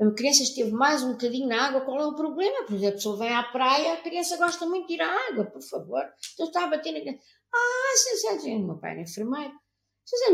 a 0.00 0.10
criança 0.12 0.44
esteve 0.44 0.70
mais 0.70 1.02
um 1.02 1.12
bocadinho 1.12 1.48
na 1.48 1.66
água, 1.66 1.80
qual 1.80 2.00
é 2.00 2.06
o 2.06 2.14
problema? 2.14 2.64
Por 2.66 2.74
exemplo, 2.74 2.94
a 2.94 2.96
pessoa 2.98 3.16
vem 3.16 3.34
à 3.34 3.42
praia, 3.42 3.94
a 3.94 3.96
criança 3.96 4.36
gosta 4.36 4.64
muito 4.64 4.86
de 4.86 4.94
ir 4.94 5.00
à 5.00 5.28
água, 5.28 5.44
por 5.46 5.60
favor. 5.60 6.04
Então 6.34 6.46
está 6.46 6.64
a 6.64 6.66
bater 6.68 6.92
na 6.92 7.00
criança. 7.00 7.20
Ah, 7.52 7.96
sim, 7.96 8.16
sim, 8.16 8.40
sim. 8.40 8.56
O 8.62 8.66
meu 8.66 8.78
pai 8.78 8.92
era 8.92 9.00
enfermeiro. 9.00 9.52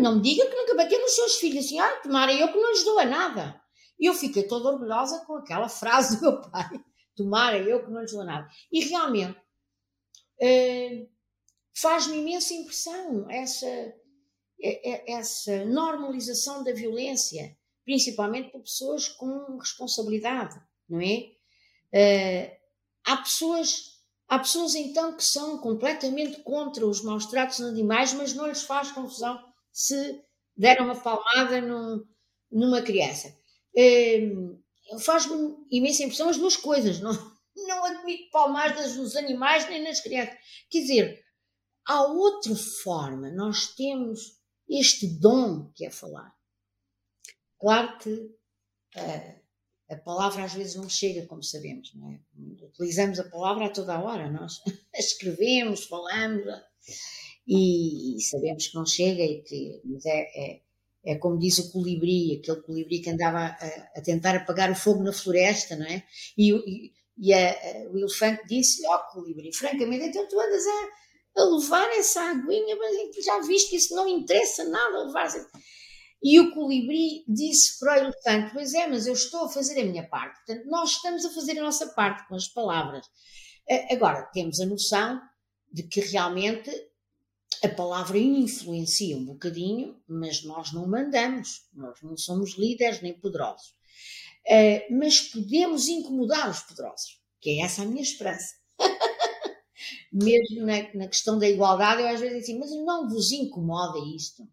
Não 0.01 0.17
me 0.17 0.23
diga 0.23 0.47
que 0.47 0.57
nunca 0.57 0.75
bateu 0.75 1.01
nos 1.01 1.15
seus 1.15 1.37
filhos 1.37 1.65
assim, 1.65 1.79
ah, 1.79 2.01
tomara 2.03 2.33
eu 2.33 2.49
que 2.53 2.59
não 2.59 2.71
lhes 2.71 2.85
dou 2.85 2.99
a 2.99 3.05
nada. 3.05 3.61
E 3.99 4.07
eu 4.07 4.15
fiquei 4.15 4.45
toda 4.45 4.69
orgulhosa 4.71 5.25
com 5.27 5.37
aquela 5.37 5.69
frase 5.69 6.17
do 6.17 6.23
meu 6.23 6.41
pai, 6.41 6.85
tomara 7.17 7.59
eu 7.59 7.85
que 7.85 7.91
não 7.91 8.01
lhes 8.01 8.13
dou 8.13 8.23
a 8.23 8.25
nada. 8.25 8.49
E 8.71 8.81
realmente 8.85 9.39
eh, 10.41 11.07
faz-me 11.77 12.19
imensa 12.19 12.55
impressão 12.55 13.29
essa, 13.31 13.95
essa 15.07 15.65
normalização 15.65 16.63
da 16.63 16.73
violência, 16.73 17.57
principalmente 17.85 18.51
por 18.51 18.63
pessoas 18.63 19.09
com 19.09 19.59
responsabilidade, 19.59 20.61
não 20.89 21.01
é? 21.01 21.31
Eh, 21.93 22.61
há 23.07 23.17
pessoas 23.17 23.95
Há 24.27 24.39
pessoas 24.39 24.75
então 24.75 25.15
que 25.15 25.23
são 25.23 25.59
completamente 25.59 26.41
contra 26.43 26.87
os 26.87 27.03
maus 27.03 27.27
tratos 27.27 27.61
animais, 27.61 28.15
mas 28.15 28.33
não 28.33 28.47
lhes 28.47 28.63
faz 28.63 28.91
confusão 28.91 29.39
se 29.75 30.23
deram 30.57 30.85
uma 30.85 30.95
palmada 30.95 31.61
num, 31.61 32.07
numa 32.51 32.81
criança. 32.81 33.37
Hum, 33.77 34.63
Faz-me 35.01 35.57
imensa 35.71 36.05
impressão 36.05 36.29
as 36.29 36.37
duas 36.37 36.57
coisas. 36.57 37.01
Não, 37.01 37.13
não 37.57 37.85
admito 37.85 38.31
palmadas 38.31 38.97
nos 38.97 39.17
animais 39.17 39.69
nem 39.69 39.83
nas 39.83 40.01
crianças. 40.01 40.37
Quer 40.71 40.81
dizer, 40.81 41.25
há 41.87 42.05
outra 42.05 42.55
forma. 42.55 43.31
Nós 43.31 43.75
temos 43.75 44.41
este 44.69 45.07
dom 45.19 45.71
que 45.75 45.85
é 45.85 45.91
falar. 45.91 46.33
Claro 47.59 47.99
que 47.99 48.11
uh, 48.11 49.43
a 49.91 49.97
palavra 49.97 50.45
às 50.45 50.53
vezes 50.53 50.77
não 50.77 50.89
chega, 50.89 51.27
como 51.27 51.43
sabemos, 51.43 51.93
é? 51.97 52.65
Utilizamos 52.67 53.19
a 53.19 53.29
palavra 53.29 53.67
a 53.67 53.71
toda 53.71 53.95
a 53.95 54.03
hora, 54.03 54.31
nós 54.31 54.61
escrevemos, 54.95 55.85
falamos 55.85 56.45
e, 57.47 58.17
e, 58.17 58.21
sabemos 58.23 58.69
que 58.69 58.75
não 58.75 58.87
chega 58.87 59.23
e 59.23 59.43
que 59.43 59.81
mas 59.85 60.05
é, 60.07 60.21
é, 60.35 60.61
é, 61.05 61.15
como 61.17 61.39
diz 61.39 61.59
o 61.59 61.71
colibri, 61.71 62.39
aquele 62.39 62.63
colibri 62.63 63.01
que 63.01 63.11
andava 63.11 63.39
a, 63.39 63.99
a 63.99 64.03
tentar 64.03 64.35
apagar 64.37 64.71
o 64.71 64.75
fogo 64.75 65.03
na 65.03 65.13
floresta, 65.13 65.77
não 65.77 65.87
é? 65.87 66.05
E, 66.37 66.53
e, 66.53 66.93
e 67.19 67.35
a, 67.35 67.89
o 67.91 67.99
elefante 67.99 68.47
disse 68.47 68.87
ó 68.87 68.97
oh, 68.97 69.13
colibri, 69.13 69.55
francamente, 69.55 70.07
então 70.07 70.27
tu 70.29 70.41
andas 70.41 70.65
a, 70.67 71.43
a 71.43 71.45
levar 71.45 71.89
essa 71.99 72.23
aguinha, 72.23 72.77
mas 72.77 73.25
já 73.25 73.41
viste 73.41 73.71
que 73.71 73.77
isso 73.77 73.95
não 73.95 74.09
interessa 74.09 74.65
nada 74.65 75.05
levar 75.05 75.29
-se. 75.29 75.45
E 76.23 76.41
o 76.41 76.55
colibri 76.55 77.23
disse 77.29 77.79
para 77.79 77.93
o 77.93 78.05
elefante: 78.05 78.55
Pois 78.55 78.73
é, 78.73 78.87
mas 78.87 79.07
eu 79.07 79.13
estou 79.13 79.45
a 79.45 79.49
fazer 79.51 79.79
a 79.79 79.85
minha 79.85 80.09
parte. 80.09 80.37
Portanto, 80.37 80.67
nós 80.71 80.93
estamos 80.93 81.23
a 81.23 81.31
fazer 81.31 81.59
a 81.59 81.63
nossa 81.63 81.89
parte 81.89 82.27
com 82.27 82.35
as 82.35 82.49
palavras. 82.49 83.07
Agora, 83.91 84.23
temos 84.33 84.59
a 84.59 84.65
noção 84.65 85.21
de 85.71 85.83
que 85.83 86.01
realmente 86.01 86.71
a 87.63 87.69
palavra 87.69 88.19
influencia 88.19 89.17
um 89.17 89.25
bocadinho, 89.25 90.01
mas 90.09 90.43
nós 90.45 90.73
não 90.73 90.87
mandamos, 90.87 91.67
nós 91.73 92.01
não 92.03 92.17
somos 92.17 92.57
líderes 92.57 93.01
nem 93.03 93.13
poderosos. 93.13 93.75
Uh, 94.47 94.99
mas 94.99 95.21
podemos 95.21 95.89
incomodar 95.89 96.51
os 96.51 96.61
poderosos, 96.61 97.21
que 97.41 97.51
é 97.51 97.65
essa 97.65 97.83
a 97.83 97.87
minha 97.87 98.03
esperança. 98.03 98.55
Mesmo 100.13 100.67
na, 100.67 100.95
na, 100.95 101.09
questão 101.09 101.39
da 101.39 101.49
igualdade, 101.49 102.03
eu 102.03 102.09
às 102.09 102.21
vezes 102.21 102.47
digo 102.47 102.63
assim, 102.63 102.77
mas 102.77 102.85
não 102.85 103.09
vos 103.09 103.33
incomoda 103.33 103.99
isto? 104.15 104.47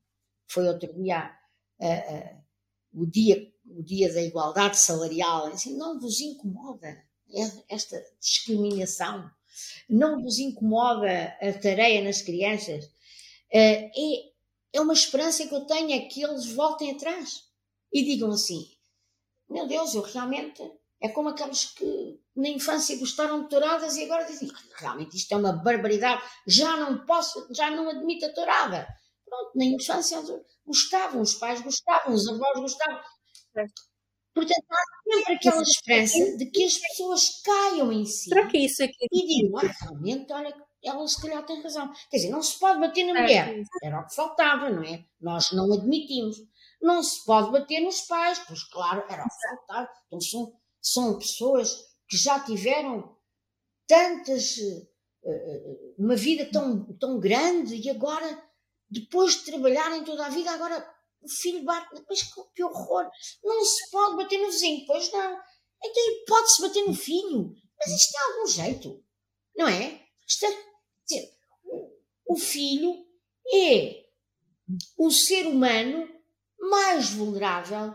Foi 0.47 0.67
outro 0.67 0.93
dia, 0.93 1.31
uh, 1.79 1.85
uh, 1.85 3.01
o 3.01 3.05
dia, 3.05 3.51
o 3.65 3.83
dia 3.83 4.13
da 4.13 4.21
igualdade 4.21 4.77
salarial, 4.77 5.47
assim, 5.47 5.77
não 5.77 5.99
vos 5.99 6.19
incomoda 6.19 7.03
esta 7.69 8.01
discriminação? 8.19 9.29
Não 9.89 10.21
vos 10.21 10.39
incomoda 10.39 11.35
a 11.41 11.53
tareia 11.53 12.03
nas 12.03 12.21
crianças? 12.21 12.89
Eh, 13.51 13.91
é, 13.95 14.31
é 14.73 14.81
uma 14.81 14.93
esperança 14.93 15.45
que 15.47 15.53
eu 15.53 15.65
tenho, 15.65 15.91
é 15.91 15.99
que 16.01 16.23
eles 16.23 16.51
voltem 16.53 16.91
atrás 16.91 17.43
e 17.91 18.03
digam 18.03 18.31
assim: 18.31 18.65
meu 19.49 19.67
Deus, 19.67 19.93
eu 19.93 20.01
realmente. 20.01 20.61
É 21.03 21.09
como 21.09 21.29
aqueles 21.29 21.65
que 21.65 22.19
na 22.35 22.47
infância 22.47 22.97
gostaram 22.97 23.43
de 23.43 23.49
touradas 23.49 23.97
e 23.97 24.05
agora 24.05 24.23
dizem: 24.23 24.49
realmente 24.77 25.17
isto 25.17 25.33
é 25.33 25.37
uma 25.37 25.51
barbaridade, 25.51 26.23
já 26.47 26.77
não 26.77 27.05
posso, 27.05 27.47
já 27.53 27.69
não 27.69 27.89
admito 27.89 28.25
a 28.25 28.33
tourada. 28.33 28.87
Pronto, 29.25 29.51
na 29.55 29.65
infância 29.65 30.21
gostavam, 30.65 31.21
os 31.21 31.35
pais 31.35 31.61
gostavam, 31.61 32.13
os 32.13 32.27
avós 32.27 32.59
gostavam. 32.59 33.01
Portanto, 34.33 34.65
há 34.69 35.13
sempre 35.13 35.33
aquela 35.33 35.61
esperança 35.61 36.37
de 36.37 36.45
que 36.45 36.63
as 36.63 36.77
pessoas 36.77 37.41
caiam 37.43 37.91
em 37.91 38.05
si. 38.05 38.29
Será 38.29 38.47
que 38.47 38.57
isso 38.57 38.81
é 38.81 38.87
que... 38.87 39.07
E 39.11 39.27
digam, 39.27 39.57
ah, 39.57 39.75
realmente, 39.81 40.31
olha, 40.31 40.55
ela 40.83 41.07
se 41.07 41.21
calhar 41.21 41.45
tem 41.45 41.61
razão. 41.61 41.91
Quer 42.09 42.17
dizer, 42.17 42.29
não 42.29 42.41
se 42.41 42.57
pode 42.57 42.79
bater 42.79 43.03
na 43.05 43.21
mulher. 43.21 43.63
Era 43.83 43.99
o 43.99 44.07
que 44.07 44.15
faltava, 44.15 44.69
não 44.69 44.83
é? 44.83 45.05
Nós 45.19 45.51
não 45.51 45.71
admitimos. 45.73 46.37
Não 46.81 47.03
se 47.03 47.23
pode 47.25 47.51
bater 47.51 47.81
nos 47.81 48.01
pais, 48.01 48.39
pois 48.47 48.63
claro, 48.63 49.03
era 49.07 49.23
o 49.23 49.27
que 49.27 49.47
faltava. 49.47 49.89
Então 50.07 50.21
são, 50.21 50.53
são 50.81 51.19
pessoas 51.19 51.85
que 52.07 52.17
já 52.17 52.39
tiveram 52.39 53.15
tantas. 53.87 54.57
Uh, 55.23 55.93
uma 55.99 56.15
vida 56.15 56.49
tão, 56.51 56.83
tão 56.97 57.19
grande 57.19 57.75
e 57.75 57.87
agora, 57.91 58.43
depois 58.89 59.35
de 59.35 59.51
trabalharem 59.51 60.03
toda 60.03 60.25
a 60.25 60.29
vida, 60.29 60.49
agora 60.49 60.83
o 61.21 61.29
filho 61.29 61.63
bate. 61.63 62.03
Mas 62.09 62.23
que 62.23 62.63
horror! 62.63 63.09
Não 63.43 63.65
se 63.65 63.89
pode 63.91 64.17
bater 64.17 64.39
no 64.39 64.51
vizinho, 64.51 64.85
pois 64.85 65.11
não. 65.11 65.39
Então 65.83 66.03
pode-se 66.27 66.61
bater 66.61 66.85
no 66.85 66.93
filho. 66.93 67.55
Mas 67.79 67.89
isto 67.95 68.11
tem 68.11 68.21
algum 68.21 68.47
jeito, 68.47 69.03
não 69.55 69.67
é? 69.67 70.01
Isto 70.27 70.45
é 70.45 70.71
o 72.31 72.37
filho 72.37 73.05
é 73.53 74.05
o 74.97 75.11
ser 75.11 75.45
humano 75.47 76.07
mais 76.57 77.09
vulnerável 77.09 77.93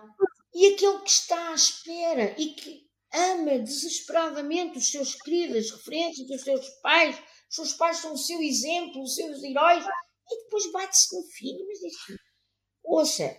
e 0.55 0.75
aquele 0.75 0.99
que 0.99 1.11
está 1.11 1.51
à 1.51 1.55
espera 1.55 2.35
e 2.39 2.55
que 2.55 2.87
ama 3.15 3.59
desesperadamente 3.59 4.77
os 4.77 4.91
seus 4.91 5.15
queridos, 5.15 5.57
as 5.57 5.71
referências 5.71 6.27
dos 6.27 6.43
seus 6.43 6.69
pais. 6.83 7.19
Os 7.49 7.57
seus 7.57 7.73
pais 7.75 7.97
são 7.99 8.13
o 8.13 8.19
seu 8.19 8.43
exemplo, 8.43 9.03
os 9.03 9.15
seus 9.15 9.43
heróis. 9.43 9.85
E 10.29 10.43
depois 10.43 10.71
bate-se 10.73 11.17
no 11.17 11.23
filho. 11.29 11.67
Mas 11.67 11.83
isto, 11.83 12.19
ouça, 12.87 13.37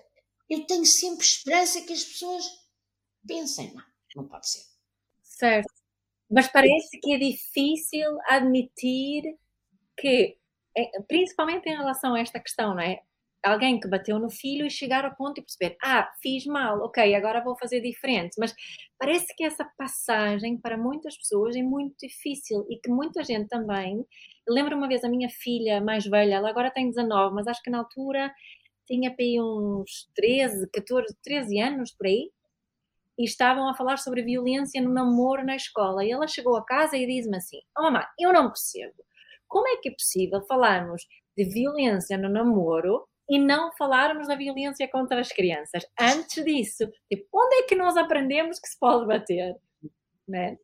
eu 0.50 0.66
tenho 0.66 0.86
sempre 0.86 1.26
esperança 1.26 1.82
que 1.82 1.94
as 1.94 2.04
pessoas 2.04 2.46
pensem. 3.28 3.74
Não, 3.74 3.84
não 4.16 4.28
pode 4.28 4.50
ser. 4.50 4.64
Certo. 5.22 5.72
Mas 6.30 6.48
parece 6.48 7.00
que 7.00 7.14
é 7.14 7.18
difícil 7.18 8.18
admitir 8.28 9.24
que, 9.98 10.38
é, 10.76 11.02
principalmente 11.08 11.70
em 11.70 11.76
relação 11.76 12.14
a 12.16 12.20
esta 12.20 12.40
questão, 12.40 12.76
não 12.76 12.82
é? 12.82 13.02
Alguém 13.44 13.80
que 13.80 13.88
bateu 13.88 14.20
no 14.20 14.30
filho 14.30 14.66
e 14.66 14.70
chegar 14.70 15.06
ao 15.06 15.16
ponto 15.16 15.40
e 15.40 15.44
perceber, 15.44 15.78
ah, 15.82 16.12
fiz 16.22 16.46
mal, 16.46 16.80
ok, 16.82 17.16
agora 17.16 17.44
vou 17.44 17.58
fazer 17.58 17.80
diferente. 17.80 18.36
Mas 18.38 18.54
parece 19.00 19.34
que 19.36 19.44
essa 19.44 19.64
passagem 19.78 20.58
para 20.58 20.78
muitas 20.78 21.16
pessoas 21.18 21.56
é 21.56 21.62
muito 21.62 21.96
difícil 22.02 22.66
e 22.70 22.78
que 22.78 22.90
muita 22.90 23.24
gente 23.24 23.48
também. 23.48 24.06
Lembro 24.50 24.76
uma 24.76 24.88
vez 24.88 25.04
a 25.04 25.10
minha 25.10 25.30
filha 25.30 25.80
mais 25.80 26.06
velha, 26.06 26.36
ela 26.36 26.50
agora 26.50 26.72
tem 26.72 26.90
19, 26.90 27.36
mas 27.36 27.48
acho 27.48 27.62
que 27.62 27.70
na 27.70 27.80
altura 27.80 28.34
tinha 28.88 29.14
aí 29.18 29.40
uns 29.42 30.10
13, 30.16 30.70
14, 30.72 31.16
13 31.22 31.60
anos 31.60 31.92
por 31.92 32.08
aí, 32.08 32.32
e 33.18 33.24
estavam 33.24 33.68
a 33.68 33.74
falar 33.74 33.98
sobre 33.98 34.22
violência 34.22 34.82
no 34.82 34.94
namoro 34.94 35.44
na 35.44 35.56
escola. 35.56 36.06
E 36.06 36.12
ela 36.12 36.28
chegou 36.28 36.56
a 36.56 36.64
casa 36.64 36.96
e 36.96 37.06
disse-me 37.06 37.38
assim: 37.38 37.60
Oh, 37.78 37.84
mamãe, 37.84 38.04
eu 38.20 38.32
não 38.32 38.48
percebo. 38.48 39.04
Como 39.48 39.68
é 39.68 39.78
que 39.78 39.90
é 39.90 39.92
possível 39.92 40.42
falarmos 40.46 41.08
de 41.36 41.46
violência 41.46 42.18
no 42.18 42.30
namoro 42.30 43.08
e 43.30 43.40
não 43.40 43.72
falarmos 43.76 44.28
da 44.28 44.36
violência 44.36 44.88
contra 44.88 45.20
as 45.20 45.30
crianças? 45.30 45.84
Antes 46.00 46.44
disso, 46.44 46.88
tipo, 47.10 47.28
onde 47.34 47.56
é 47.56 47.64
que 47.64 47.76
nós 47.76 47.98
aprendemos 47.98 48.60
que 48.60 48.68
se 48.68 48.78
pode 48.80 49.08
bater? 49.08 49.56
Né? 50.28 50.58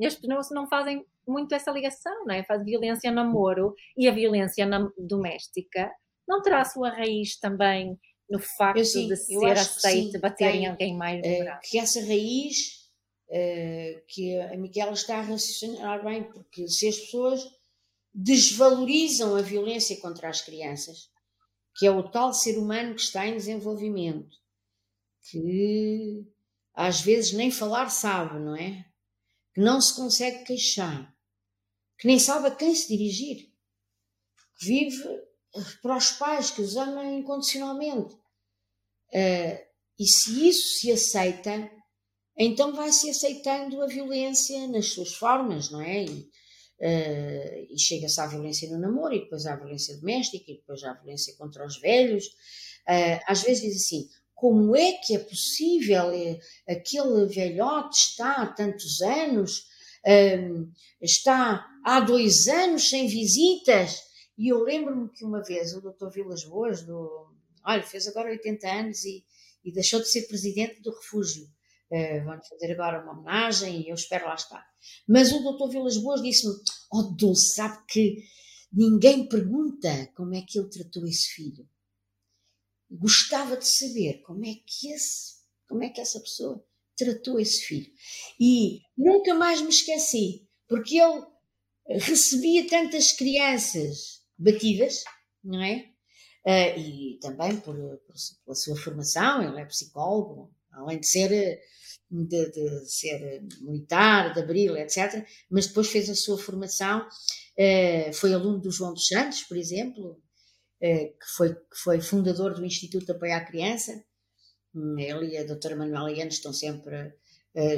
E 0.00 0.06
as 0.06 0.14
pessoas 0.14 0.50
não 0.50 0.68
fazem 0.68 1.04
muito 1.26 1.54
essa 1.54 1.70
ligação, 1.70 2.24
não 2.24 2.34
é? 2.34 2.42
Faz 2.44 2.64
violência 2.64 3.10
no 3.10 3.16
namoro 3.16 3.74
e 3.96 4.08
a 4.08 4.12
violência 4.12 4.66
doméstica 4.96 5.92
não 6.28 6.42
terá 6.42 6.60
a 6.60 6.64
sua 6.64 6.90
raiz 6.90 7.38
também 7.38 7.98
no 8.28 8.38
facto 8.38 8.84
sim, 8.84 9.08
de 9.08 9.16
ser 9.16 9.52
aceito 9.52 10.12
sim, 10.12 10.20
bater 10.20 10.52
tem, 10.52 10.64
em 10.64 10.66
alguém 10.66 10.96
mais 10.96 11.20
uh, 11.20 11.60
Que 11.62 11.78
essa 11.78 12.00
raiz 12.00 12.90
uh, 13.28 14.02
que 14.06 14.38
a 14.38 14.56
Miquela 14.56 14.92
está 14.92 15.18
a 15.18 15.22
raciocinar 15.22 16.04
bem, 16.04 16.24
porque 16.24 16.68
se 16.68 16.86
as 16.86 16.98
pessoas 16.98 17.48
desvalorizam 18.12 19.34
a 19.34 19.40
violência 19.40 19.98
contra 20.00 20.28
as 20.28 20.42
crianças, 20.42 21.10
que 21.74 21.86
é 21.86 21.90
o 21.90 22.02
tal 22.02 22.34
ser 22.34 22.58
humano 22.58 22.94
que 22.94 23.00
está 23.00 23.26
em 23.26 23.36
desenvolvimento, 23.36 24.36
que 25.30 26.26
às 26.74 27.00
vezes 27.00 27.32
nem 27.32 27.50
falar 27.50 27.88
sabe, 27.88 28.38
não 28.38 28.56
é? 28.56 28.84
Que 29.54 29.60
não 29.60 29.80
se 29.80 29.94
consegue 29.94 30.44
queixar, 30.44 31.14
que 31.96 32.06
nem 32.06 32.18
sabe 32.18 32.48
a 32.48 32.54
quem 32.54 32.74
se 32.74 32.88
dirigir, 32.88 33.50
que 34.58 34.66
vive 34.66 35.27
para 35.82 35.96
os 35.96 36.12
pais, 36.12 36.50
que 36.50 36.62
os 36.62 36.76
ama 36.76 37.04
incondicionalmente. 37.04 38.14
Uh, 39.12 39.58
e 39.98 40.06
se 40.06 40.48
isso 40.48 40.78
se 40.78 40.92
aceita, 40.92 41.70
então 42.36 42.74
vai-se 42.74 43.10
aceitando 43.10 43.82
a 43.82 43.86
violência 43.86 44.68
nas 44.68 44.92
suas 44.92 45.14
formas, 45.14 45.70
não 45.70 45.80
é? 45.80 46.04
E, 46.04 46.30
Uh, 46.80 47.66
e 47.70 47.76
chega-se 47.76 48.20
à 48.20 48.26
violência 48.28 48.70
no 48.70 48.78
namoro, 48.78 49.12
e 49.12 49.18
depois 49.18 49.46
à 49.46 49.56
violência 49.56 49.96
doméstica, 49.96 50.44
e 50.48 50.58
depois 50.58 50.84
à 50.84 50.92
violência 50.92 51.34
contra 51.36 51.66
os 51.66 51.80
velhos. 51.80 52.26
Uh, 52.26 53.18
às 53.26 53.42
vezes 53.42 53.62
diz 53.62 53.84
assim: 53.84 54.08
como 54.32 54.76
é 54.76 54.92
que 54.92 55.16
é 55.16 55.18
possível 55.18 56.10
uh, 56.10 56.38
aquele 56.68 57.26
velhote 57.26 57.96
está 57.96 58.42
há 58.42 58.46
tantos 58.46 59.02
anos, 59.02 59.66
está 61.02 61.66
há 61.84 61.98
dois 61.98 62.46
anos 62.46 62.88
sem 62.88 63.08
visitas? 63.08 64.00
E 64.38 64.52
eu 64.52 64.62
lembro-me 64.62 65.08
que 65.08 65.24
uma 65.24 65.42
vez 65.42 65.74
o 65.74 65.80
doutor 65.80 66.12
Vilas 66.12 66.44
Boas, 66.44 66.82
do, 66.82 67.34
olha, 67.66 67.82
fez 67.82 68.06
agora 68.06 68.30
80 68.30 68.70
anos 68.70 69.04
e, 69.04 69.26
e 69.64 69.72
deixou 69.72 69.98
de 69.98 70.08
ser 70.08 70.28
presidente 70.28 70.80
do 70.80 70.92
refúgio. 70.92 71.44
Uh, 71.90 72.24
vão 72.24 72.38
fazer 72.48 72.72
agora 72.72 73.02
uma 73.02 73.18
homenagem 73.18 73.80
e 73.80 73.88
eu 73.88 73.94
espero 73.96 74.26
lá 74.26 74.36
estar. 74.36 74.64
Mas 75.08 75.32
o 75.32 75.42
doutor 75.42 75.70
Vilas 75.70 75.96
Boas 75.96 76.22
disse-me: 76.22 76.54
Oh, 76.92 77.02
Dulce, 77.02 77.54
sabe 77.54 77.82
que 77.88 78.22
ninguém 78.72 79.26
pergunta 79.26 80.06
como 80.14 80.34
é 80.34 80.42
que 80.42 80.58
ele 80.58 80.68
tratou 80.68 81.04
esse 81.04 81.30
filho. 81.30 81.68
Gostava 82.88 83.56
de 83.56 83.66
saber 83.66 84.20
como 84.22 84.46
é 84.46 84.54
que, 84.64 84.92
esse, 84.92 85.38
como 85.68 85.82
é 85.82 85.88
que 85.88 86.00
essa 86.00 86.20
pessoa 86.20 86.64
tratou 86.96 87.40
esse 87.40 87.62
filho. 87.62 87.90
E 88.38 88.82
nunca 88.96 89.34
mais 89.34 89.60
me 89.60 89.70
esqueci, 89.70 90.46
porque 90.68 91.00
ele 91.00 91.24
recebia 91.98 92.68
tantas 92.68 93.12
crianças 93.12 94.17
batidas, 94.38 95.04
não 95.42 95.62
é? 95.62 95.90
Uh, 96.46 96.78
e 96.78 97.18
também 97.20 97.56
por, 97.60 97.74
por, 97.74 98.14
pela 98.44 98.54
sua 98.54 98.76
formação, 98.76 99.42
ele 99.42 99.60
é 99.60 99.66
psicólogo, 99.66 100.54
além 100.70 101.00
de 101.00 101.06
ser 101.06 101.60
de, 102.10 102.50
de, 102.50 102.86
ser 102.86 103.42
militar, 103.60 104.32
de 104.32 104.40
abril, 104.40 104.76
etc. 104.76 105.26
Mas 105.50 105.66
depois 105.66 105.88
fez 105.88 106.08
a 106.08 106.14
sua 106.14 106.38
formação, 106.38 107.06
eh, 107.56 108.10
foi 108.14 108.32
aluno 108.32 108.58
do 108.58 108.70
João 108.70 108.94
dos 108.94 109.06
Santos, 109.06 109.42
por 109.42 109.58
exemplo, 109.58 110.18
eh, 110.80 111.08
que, 111.08 111.26
foi, 111.36 111.54
que 111.54 111.76
foi 111.76 112.00
fundador 112.00 112.54
do 112.54 112.64
Instituto 112.64 113.04
de 113.04 113.12
Apoio 113.12 113.34
à 113.34 113.40
Criança. 113.40 114.02
Ele 114.74 115.34
e 115.34 115.36
a 115.36 115.44
doutora 115.44 115.76
Manuela 115.76 116.10
Yanes 116.10 116.34
estão 116.34 116.52
sempre 116.52 117.12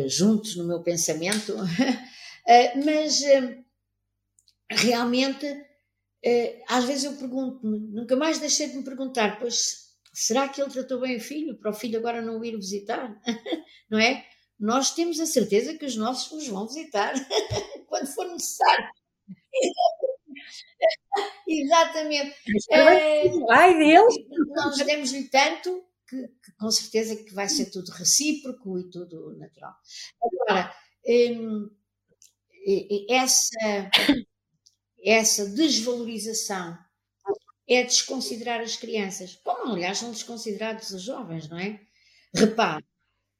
juntos 0.06 0.54
no 0.56 0.66
meu 0.66 0.82
pensamento, 0.82 1.56
mas 2.84 3.22
realmente 4.70 5.46
às 6.68 6.84
vezes 6.84 7.04
eu 7.04 7.12
pergunto-me, 7.14 7.78
nunca 7.78 8.16
mais 8.16 8.38
deixei 8.38 8.68
de 8.68 8.76
me 8.76 8.84
perguntar, 8.84 9.38
pois 9.38 9.90
Será 10.12 10.48
que 10.48 10.60
ele 10.60 10.70
tratou 10.70 11.00
bem 11.00 11.16
o 11.16 11.20
filho 11.20 11.56
para 11.56 11.70
o 11.70 11.74
filho 11.74 11.98
agora 11.98 12.20
não 12.20 12.38
o 12.40 12.44
ir 12.44 12.56
visitar? 12.56 13.16
não 13.88 13.98
é? 13.98 14.26
Nós 14.58 14.92
temos 14.92 15.20
a 15.20 15.26
certeza 15.26 15.76
que 15.78 15.84
os 15.84 15.96
nossos 15.96 16.32
nos 16.32 16.48
vão 16.48 16.66
visitar 16.66 17.14
quando 17.88 18.06
for 18.08 18.26
necessário. 18.28 18.88
Exatamente. 21.48 22.34
É, 22.70 23.22
Ai, 23.50 23.78
Deus! 23.78 24.14
Nós 24.48 24.76
demos-lhe 24.78 25.28
tanto 25.28 25.84
que, 26.08 26.16
que, 26.16 26.52
com 26.58 26.70
certeza 26.70 27.16
que 27.16 27.32
vai 27.32 27.48
ser 27.48 27.70
tudo 27.70 27.90
recíproco 27.92 28.78
e 28.78 28.90
tudo 28.90 29.36
natural. 29.38 29.74
Agora, 30.22 30.74
hum, 31.06 31.70
essa, 33.08 33.90
essa 35.04 35.46
desvalorização 35.46 36.78
é 37.68 37.84
desconsiderar 37.84 38.60
as 38.60 38.76
crianças, 38.76 39.36
como 39.36 39.72
aliás 39.72 39.98
são 39.98 40.10
desconsiderados 40.10 40.90
os 40.90 41.02
jovens, 41.02 41.48
não 41.48 41.58
é? 41.58 41.80
Repare, 42.34 42.84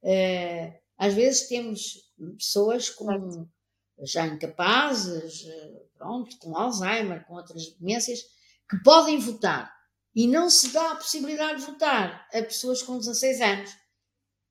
uh, 0.04 0.80
às 0.96 1.14
vezes 1.14 1.48
temos 1.48 2.12
pessoas 2.38 2.90
com 2.90 3.48
já 4.02 4.26
incapazes, 4.26 5.44
pronto, 5.96 6.36
com 6.38 6.56
Alzheimer, 6.56 7.26
com 7.26 7.34
outras 7.34 7.76
demências, 7.78 8.20
que 8.68 8.82
podem 8.82 9.18
votar, 9.18 9.70
e 10.14 10.26
não 10.26 10.48
se 10.48 10.68
dá 10.68 10.92
a 10.92 10.96
possibilidade 10.96 11.60
de 11.60 11.66
votar 11.66 12.28
a 12.32 12.42
pessoas 12.42 12.82
com 12.82 12.98
16 12.98 13.40
anos 13.40 13.70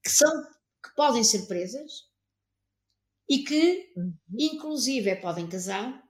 que 0.03 0.10
são 0.10 0.43
que 0.82 0.95
podem 0.95 1.24
ser 1.24 1.45
presas 1.47 1.91
e 3.30 3.39
que 3.39 3.91
uhum. 3.97 4.14
inclusive 4.38 5.16
podem 5.18 5.47
casar 5.47 6.01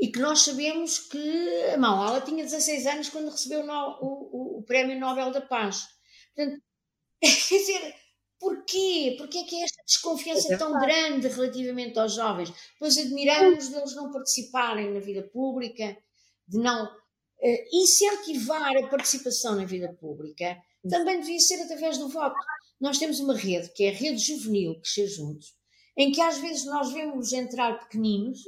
e 0.00 0.10
que 0.10 0.18
nós 0.18 0.40
sabemos 0.40 0.98
que 0.98 1.64
a 1.74 1.76
Malala 1.76 2.22
tinha 2.22 2.42
16 2.42 2.86
anos 2.86 3.08
quando 3.10 3.30
recebeu 3.30 3.60
o, 3.60 3.98
o, 4.00 4.58
o 4.58 4.62
Prémio 4.62 4.98
Nobel 4.98 5.30
da 5.30 5.42
Paz. 5.42 5.86
Portanto, 6.34 6.62
quer 7.20 7.58
dizer, 7.58 7.94
porquê? 8.38 9.14
Porquê 9.18 9.38
é 9.38 9.44
que 9.44 9.56
é 9.56 9.64
esta 9.64 9.82
desconfiança 9.84 10.54
é 10.54 10.56
tão 10.56 10.72
grande 10.72 11.28
relativamente 11.28 11.98
aos 11.98 12.14
jovens? 12.14 12.50
Pois 12.78 12.96
admiramos 12.96 13.68
deles 13.68 13.94
não 13.94 14.10
participarem 14.10 14.90
na 14.90 15.00
vida 15.00 15.22
pública, 15.22 15.94
de 16.48 16.58
não 16.58 16.86
uh, 16.86 17.66
incentivar 17.70 18.74
a 18.78 18.88
participação 18.88 19.54
na 19.54 19.66
vida 19.66 19.92
pública, 20.00 20.56
também 20.88 21.20
devia 21.20 21.38
ser 21.38 21.60
através 21.60 21.98
do 21.98 22.08
voto. 22.08 22.34
Nós 22.80 22.98
temos 22.98 23.20
uma 23.20 23.36
rede, 23.36 23.70
que 23.74 23.84
é 23.84 23.90
a 23.90 23.94
Rede 23.94 24.16
Juvenil 24.16 24.80
Crescer 24.80 25.08
Juntos, 25.08 25.54
em 25.94 26.10
que 26.10 26.22
às 26.22 26.38
vezes 26.38 26.64
nós 26.64 26.90
vemos 26.90 27.34
entrar 27.34 27.78
pequeninos 27.80 28.40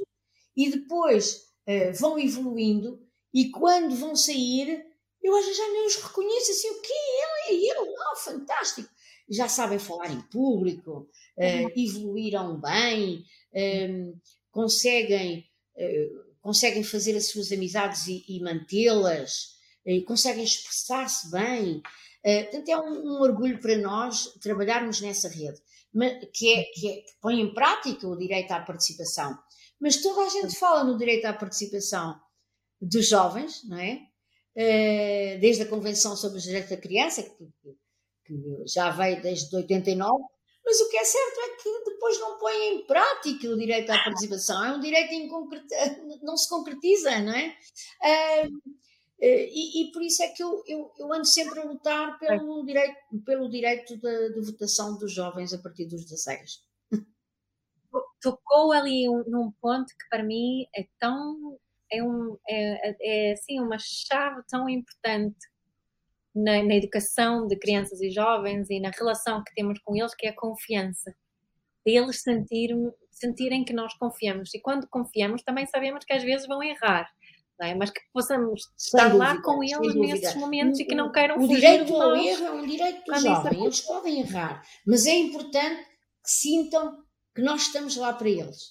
e 0.55 0.69
depois 0.69 1.47
uh, 1.67 1.93
vão 1.93 2.19
evoluindo 2.19 3.01
e 3.33 3.49
quando 3.49 3.95
vão 3.95 4.15
sair, 4.15 4.85
eu 5.21 5.35
às 5.35 5.45
vezes 5.45 5.57
já 5.57 5.71
nem 5.71 5.87
os 5.87 5.95
reconheço 5.95 6.51
assim, 6.51 6.69
o 6.69 6.81
quê? 6.81 6.93
Ele 7.49 7.65
é 7.65 7.71
ele? 7.71 7.95
Oh, 8.11 8.15
fantástico! 8.17 8.89
Já 9.29 9.47
sabem 9.47 9.79
falar 9.79 10.11
em 10.11 10.21
público, 10.21 11.09
uh, 11.37 11.79
evoluíram 11.79 12.59
bem, 12.59 13.23
um, 13.55 14.19
conseguem, 14.51 15.45
uh, 15.75 16.23
conseguem 16.41 16.83
fazer 16.83 17.15
as 17.15 17.27
suas 17.27 17.51
amizades 17.51 18.05
e, 18.07 18.23
e 18.27 18.39
mantê-las, 18.41 19.53
conseguem 20.05 20.43
expressar-se 20.43 21.29
bem. 21.29 21.81
portanto, 22.23 22.69
é 22.69 22.77
um, 22.77 23.15
um 23.15 23.21
orgulho 23.21 23.59
para 23.59 23.77
nós 23.77 24.27
trabalharmos 24.41 25.01
nessa 25.01 25.27
rede 25.27 25.59
que, 26.33 26.53
é, 26.53 26.63
que, 26.63 26.89
é, 26.89 26.95
que 27.01 27.13
põe 27.21 27.39
em 27.39 27.53
prática 27.53 28.07
o 28.07 28.17
direito 28.17 28.51
à 28.51 28.59
participação. 28.59 29.37
Mas 29.83 29.97
toda 29.97 30.21
a 30.21 30.29
gente 30.29 30.57
fala 30.57 30.81
no 30.85 30.97
direito 30.97 31.25
à 31.25 31.33
participação 31.33 32.17
dos 32.79 33.05
jovens, 33.05 33.65
não 33.65 33.77
é? 33.77 33.99
Eh, 34.55 35.37
desde 35.41 35.63
a 35.63 35.67
Convenção 35.67 36.15
sobre 36.15 36.37
os 36.37 36.43
Direitos 36.43 36.69
da 36.69 36.77
Criança, 36.77 37.21
que, 37.21 37.51
que 38.23 38.63
já 38.65 38.91
veio 38.91 39.21
desde 39.21 39.53
89, 39.53 40.23
mas 40.63 40.79
o 40.79 40.89
que 40.89 40.95
é 40.95 41.03
certo 41.03 41.37
é 41.37 41.49
que 41.61 41.83
depois 41.91 42.17
não 42.17 42.37
põe 42.37 42.55
em 42.69 42.87
prática 42.87 43.49
o 43.49 43.57
direito 43.57 43.91
à 43.91 44.01
participação. 44.01 44.63
É 44.63 44.71
um 44.71 44.79
direito 44.79 45.09
que 45.09 46.23
não 46.23 46.37
se 46.37 46.47
concretiza, 46.47 47.19
não 47.19 47.33
é? 47.33 47.53
Eh, 48.03 48.47
e, 49.19 49.81
e, 49.81 49.91
por 49.91 50.01
isso 50.01 50.23
é 50.23 50.29
que 50.29 50.41
eu, 50.41 50.63
eu, 50.65 50.93
eu, 50.97 51.13
ando 51.13 51.27
sempre 51.27 51.59
a 51.59 51.65
lutar 51.65 52.17
pelo 52.19 52.63
direito, 52.65 52.95
pelo 53.25 53.49
direito 53.49 53.97
de, 53.97 54.33
de 54.33 54.41
votação 54.45 54.97
dos 54.97 55.13
jovens 55.13 55.53
a 55.53 55.57
partir 55.57 55.85
dos 55.87 56.05
16. 56.05 56.72
Tocou 58.23 58.71
ali 58.71 59.07
um, 59.09 59.23
num 59.27 59.51
ponto 59.61 59.87
que 59.87 60.09
para 60.09 60.23
mim 60.23 60.65
é 60.75 60.87
tão 60.99 61.59
é, 61.91 62.01
um, 62.01 62.37
é, 62.49 62.95
é 63.01 63.33
assim 63.33 63.59
uma 63.59 63.77
chave 63.77 64.41
tão 64.49 64.67
importante 64.67 65.37
na, 66.33 66.63
na, 66.63 66.73
educação 66.73 67.45
de 67.45 67.55
crianças 67.59 68.01
e 68.01 68.09
jovens 68.09 68.69
e 68.69 68.79
na 68.79 68.89
relação 68.89 69.43
que 69.43 69.53
temos 69.53 69.77
com 69.79 69.95
eles, 69.95 70.15
que 70.15 70.25
é 70.25 70.29
a 70.29 70.35
confiança. 70.35 71.13
Eles 71.85 72.21
sentir, 72.21 72.69
sentirem 73.11 73.65
que 73.65 73.73
nós 73.73 73.93
confiamos. 73.95 74.53
E 74.53 74.59
quando 74.59 74.87
confiamos, 74.87 75.43
também 75.43 75.67
sabemos 75.67 76.05
que 76.05 76.13
às 76.13 76.23
vezes 76.23 76.47
vão 76.47 76.63
errar 76.63 77.07
é? 77.61 77.75
mas 77.75 77.89
que 77.89 78.01
possamos 78.11 78.71
estar 78.77 79.09
dúvida, 79.09 79.17
lá 79.17 79.41
com 79.41 79.63
eles 79.63 79.95
nesses 79.95 80.35
momentos 80.35 80.79
e 80.79 80.85
que 80.85 80.95
não 80.95 81.11
queiram 81.11 81.37
o 81.37 81.47
direito 81.47 81.93
ao 81.93 82.15
erro 82.15 82.45
é 82.45 82.51
um 82.51 82.65
direito 82.65 83.03
do 83.05 83.19
jovem, 83.19 83.63
eles 83.63 83.81
podem 83.81 84.19
errar, 84.21 84.63
mas 84.85 85.05
é 85.05 85.15
importante 85.15 85.83
que 85.83 86.31
sintam 86.31 87.02
que 87.35 87.41
nós 87.41 87.63
estamos 87.63 87.95
lá 87.95 88.13
para 88.13 88.29
eles, 88.29 88.69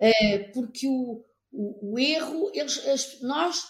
uh, 0.00 0.52
porque 0.52 0.86
o, 0.86 1.24
o, 1.50 1.92
o 1.92 1.98
erro, 1.98 2.50
eles, 2.54 3.20
nós, 3.22 3.64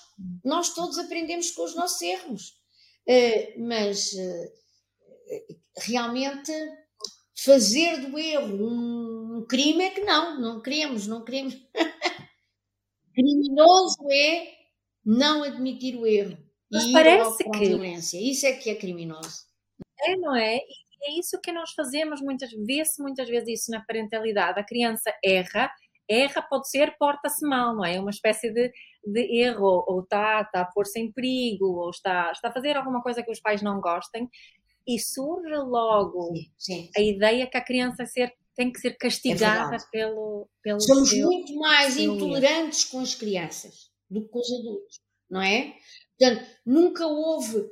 nós 0.44 0.74
todos 0.74 0.98
aprendemos 0.98 1.50
com 1.50 1.64
os 1.64 1.74
nossos 1.74 2.00
erros, 2.02 2.48
uh, 3.08 3.66
mas 3.66 4.12
uh, 4.12 4.52
realmente 5.78 6.52
fazer 7.44 8.08
do 8.08 8.18
erro 8.18 8.68
um, 8.68 9.38
um 9.38 9.46
crime 9.46 9.84
é 9.84 9.90
que 9.90 10.02
não, 10.02 10.40
não 10.40 10.60
queremos, 10.60 11.06
não 11.06 11.24
queremos. 11.24 11.54
Criminoso 13.14 14.10
é 14.10 14.62
não 15.04 15.42
admitir 15.42 15.96
o 15.96 16.06
erro. 16.06 16.38
Mas 16.70 16.84
e 16.84 16.92
parece 16.92 17.44
que. 17.44 17.58
Violência. 17.58 18.18
Isso 18.18 18.46
é 18.46 18.52
que 18.52 18.70
é 18.70 18.74
criminoso. 18.74 19.44
É, 20.00 20.16
não 20.16 20.34
é? 20.34 20.58
É 21.04 21.18
isso 21.18 21.40
que 21.40 21.52
nós 21.52 21.72
fazemos 21.72 22.20
muitas 22.20 22.50
vezes, 22.52 22.94
muitas 22.98 23.28
vezes 23.28 23.60
isso 23.60 23.70
na 23.70 23.84
parentalidade. 23.84 24.60
A 24.60 24.64
criança 24.64 25.12
erra, 25.24 25.70
erra 26.08 26.42
pode 26.42 26.70
ser 26.70 26.96
porta-se 26.98 27.46
mal, 27.46 27.74
não 27.74 27.84
é? 27.84 27.96
É 27.96 28.00
uma 28.00 28.10
espécie 28.10 28.52
de, 28.52 28.70
de 29.04 29.42
erro, 29.42 29.84
ou 29.86 30.00
está, 30.00 30.42
está 30.42 30.62
a 30.62 30.64
pôr-se 30.66 31.00
em 31.00 31.12
perigo, 31.12 31.66
ou 31.66 31.90
está, 31.90 32.30
está 32.32 32.48
a 32.48 32.52
fazer 32.52 32.76
alguma 32.76 33.02
coisa 33.02 33.22
que 33.22 33.32
os 33.32 33.40
pais 33.40 33.62
não 33.62 33.80
gostem, 33.80 34.28
e 34.86 34.98
surge 34.98 35.54
logo 35.56 36.34
sim, 36.34 36.50
sim. 36.58 36.90
a 36.96 37.00
ideia 37.00 37.46
que 37.46 37.56
a 37.56 37.64
criança 37.64 38.04
ser 38.04 38.32
tem 38.54 38.70
que 38.70 38.80
ser 38.80 38.96
castigada 38.98 39.76
é 39.76 39.78
pelo, 39.90 40.48
pelo. 40.62 40.80
Somos 40.80 41.10
seu, 41.10 41.26
muito 41.26 41.54
mais 41.56 41.96
intolerantes 41.96 42.84
com 42.84 43.00
as 43.00 43.14
crianças 43.14 43.90
do 44.10 44.22
que 44.22 44.28
com 44.28 44.40
os 44.40 44.52
adultos, 44.52 45.00
não 45.30 45.40
é? 45.40 45.74
Portanto, 46.18 46.46
nunca 46.66 47.06
houve 47.06 47.64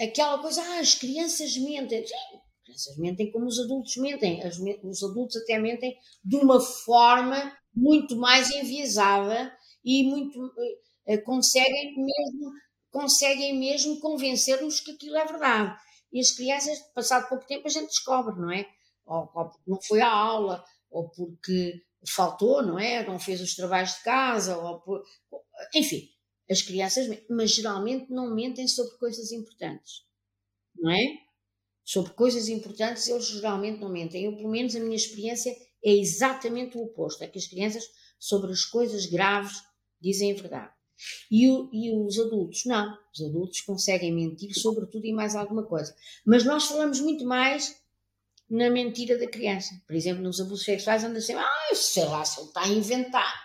aquela 0.00 0.38
coisa, 0.38 0.62
ah, 0.62 0.80
as 0.80 0.94
crianças 0.94 1.56
mentem. 1.56 2.06
Sim, 2.06 2.14
as 2.14 2.62
crianças 2.64 2.98
mentem 2.98 3.30
como 3.32 3.46
os 3.46 3.58
adultos 3.58 3.96
mentem. 3.96 4.42
As, 4.42 4.58
os 4.58 5.02
adultos 5.02 5.36
até 5.36 5.58
mentem 5.58 5.96
de 6.24 6.36
uma 6.36 6.60
forma 6.60 7.52
muito 7.74 8.16
mais 8.16 8.50
enviesada 8.50 9.52
e 9.84 10.04
muito 10.04 10.38
uh, 10.38 11.24
conseguem 11.24 11.94
mesmo 11.96 12.52
conseguem 12.90 13.56
mesmo 13.56 14.00
convencer-nos 14.00 14.80
que 14.80 14.90
aquilo 14.90 15.16
é 15.16 15.24
verdade. 15.24 15.78
E 16.12 16.18
as 16.18 16.32
crianças, 16.32 16.76
passado 16.92 17.28
pouco 17.28 17.46
tempo, 17.46 17.68
a 17.68 17.70
gente 17.70 17.86
descobre, 17.86 18.34
não 18.34 18.50
é? 18.50 18.66
ou, 19.10 19.30
ou 19.34 19.48
porque 19.50 19.70
não 19.70 19.78
foi 19.82 20.00
à 20.00 20.10
aula, 20.10 20.64
ou 20.90 21.10
porque 21.10 21.82
faltou, 22.08 22.62
não 22.62 22.78
é? 22.78 23.04
Não 23.04 23.18
fez 23.18 23.40
os 23.40 23.54
trabalhos 23.54 23.94
de 23.94 24.02
casa, 24.02 24.56
ou 24.56 24.80
por... 24.80 25.02
enfim, 25.74 26.08
as 26.50 26.62
crianças, 26.62 27.06
mas 27.28 27.52
geralmente 27.52 28.10
não 28.10 28.34
mentem 28.34 28.66
sobre 28.66 28.96
coisas 28.98 29.30
importantes, 29.30 30.04
não 30.76 30.90
é? 30.90 31.18
Sobre 31.84 32.12
coisas 32.12 32.48
importantes 32.48 33.08
eles 33.08 33.26
geralmente 33.26 33.80
não 33.80 33.88
mentem. 33.88 34.24
Eu, 34.24 34.36
pelo 34.36 34.50
menos, 34.50 34.74
a 34.74 34.80
minha 34.80 34.96
experiência 34.96 35.56
é 35.84 35.92
exatamente 35.92 36.76
o 36.76 36.82
oposto: 36.82 37.22
é 37.22 37.26
que 37.26 37.38
as 37.38 37.46
crianças, 37.46 37.84
sobre 38.18 38.50
as 38.52 38.64
coisas 38.64 39.06
graves, 39.06 39.62
dizem 40.00 40.32
a 40.32 40.34
verdade. 40.34 40.72
E, 41.30 41.48
o, 41.48 41.70
e, 41.72 41.92
os 41.92 42.18
adultos, 42.18 42.64
não. 42.66 42.96
Os 43.14 43.22
adultos 43.22 43.60
conseguem 43.62 44.12
mentir 44.12 44.52
sobre 44.54 44.86
tudo 44.86 45.06
e 45.06 45.12
mais 45.12 45.34
alguma 45.34 45.64
coisa. 45.64 45.94
Mas 46.26 46.44
nós 46.44 46.66
falamos 46.66 47.00
muito 47.00 47.24
mais 47.24 47.80
na 48.50 48.68
mentira 48.68 49.16
da 49.16 49.26
criança. 49.26 49.80
Por 49.86 49.94
exemplo, 49.94 50.22
nos 50.22 50.40
abusos 50.40 50.64
sexuais 50.64 51.04
anda 51.04 51.18
assim, 51.18 51.34
ah, 51.34 51.74
sei 51.74 52.04
lá 52.04 52.24
se 52.24 52.40
ele 52.40 52.48
está 52.48 52.62
a 52.62 52.68
inventar, 52.68 53.39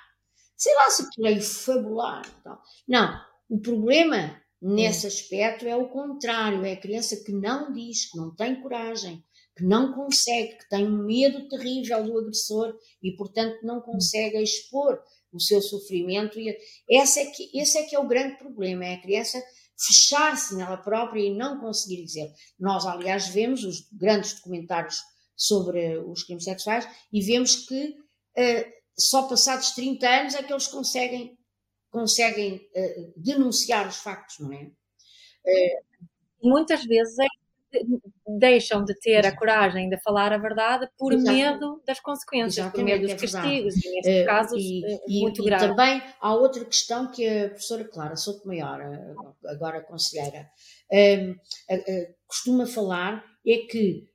sei 0.58 0.74
lá 0.76 0.90
se 0.90 1.04
aquilo 1.04 1.28
é 1.28 1.40
fabular. 1.42 2.22
Então. 2.40 2.58
Não, 2.88 3.22
o 3.50 3.60
problema 3.60 4.42
nesse 4.62 5.06
aspecto 5.06 5.68
é 5.68 5.76
o 5.76 5.90
contrário, 5.90 6.66
é 6.66 6.74
a 6.74 6.80
criança 6.80 7.16
que 7.24 7.32
não 7.32 7.72
diz, 7.72 8.10
que 8.10 8.18
não 8.18 8.34
tem 8.36 8.62
coragem, 8.62 9.24
que 9.56 9.64
não 9.64 9.94
consegue, 9.94 10.58
que 10.58 10.70
tem 10.70 10.86
um 10.86 11.06
medo 11.06 11.48
terrível 11.48 12.04
do 12.04 12.18
agressor 12.18 12.76
e, 13.02 13.16
portanto, 13.16 13.60
não 13.64 13.80
consegue 13.80 14.42
expor 14.42 15.02
o 15.32 15.40
seu 15.40 15.62
sofrimento. 15.62 16.40
E 16.40 16.58
esse 16.90 17.20
é 17.20 17.26
que, 17.28 17.58
esse 17.58 17.78
é, 17.78 17.84
que 17.84 17.96
é 17.96 18.00
o 18.00 18.08
grande 18.08 18.38
problema, 18.38 18.86
é 18.86 18.96
a 18.96 19.02
criança 19.02 19.42
fechar-se 19.78 20.56
nela 20.56 20.78
própria 20.78 21.22
e 21.22 21.36
não 21.36 21.60
conseguir 21.60 22.04
dizer. 22.04 22.32
Nós, 22.60 22.86
aliás, 22.86 23.28
vemos 23.28 23.64
os 23.64 23.88
grandes 23.92 24.34
documentários 24.36 24.98
sobre 25.36 25.98
os 26.00 26.24
crimes 26.24 26.46
sexuais 26.46 26.88
e 27.12 27.22
vemos 27.22 27.68
que 27.68 27.90
uh, 27.90 28.75
só 28.98 29.28
passados 29.28 29.72
30 29.72 30.08
anos 30.08 30.36
é 30.36 30.44
que 30.44 30.52
eles 30.52 30.68
conseguem, 30.68 31.38
conseguem 31.92 32.56
uh, 32.56 33.14
denunciar 33.16 33.88
os 33.88 33.98
factos, 33.98 34.40
não 34.40 34.54
é? 34.54 34.64
Uh, 34.64 35.96
Muitas 36.44 36.84
vezes 36.86 37.18
é 37.20 37.26
deixam 38.40 38.84
de 38.84 38.98
ter 39.00 39.26
a 39.26 39.36
coragem 39.36 39.90
de 39.90 40.00
falar 40.02 40.32
a 40.32 40.38
verdade 40.38 40.88
por 40.98 41.16
medo 41.18 41.82
das 41.86 42.00
consequências, 42.00 42.66
Exatamente, 42.66 42.76
por 42.76 42.84
medo 42.86 43.02
dos 43.02 43.12
é 43.12 43.40
castigos, 43.40 43.76
e 43.76 43.92
nestes 43.92 44.22
uh, 44.22 44.26
casos 44.26 44.64
e, 44.64 45.22
muito 45.22 45.42
e, 45.42 45.46
grave. 45.46 45.66
E 45.66 45.68
também 45.70 46.02
há 46.22 46.34
outra 46.34 46.66
questão 46.66 47.12
que 47.12 47.28
a 47.28 47.50
professora 47.50 47.84
Clara 47.86 48.16
Maior, 48.46 48.82
agora 49.46 49.82
conselheira, 49.82 50.50
uh, 50.90 52.16
costuma 52.28 52.66
falar, 52.66 53.24
é 53.46 53.58
que 53.70 54.08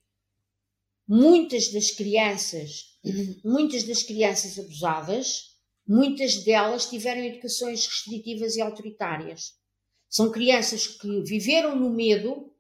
muitas 1.11 1.73
das 1.73 1.91
crianças, 1.91 2.85
muitas 3.45 3.83
das 3.83 4.05
crianças 4.05 4.57
abusadas, 4.57 5.57
muitas 5.85 6.45
delas 6.45 6.89
tiveram 6.89 7.25
educações 7.25 7.85
restritivas 7.85 8.55
e 8.55 8.61
autoritárias. 8.61 9.55
São 10.09 10.31
crianças 10.31 10.87
que 10.87 11.23
viveram 11.23 11.75
no 11.75 11.91
medo 11.91 12.55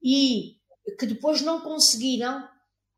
e 0.00 0.58
que 0.96 1.06
depois 1.06 1.42
não 1.42 1.60
conseguiram, 1.60 2.48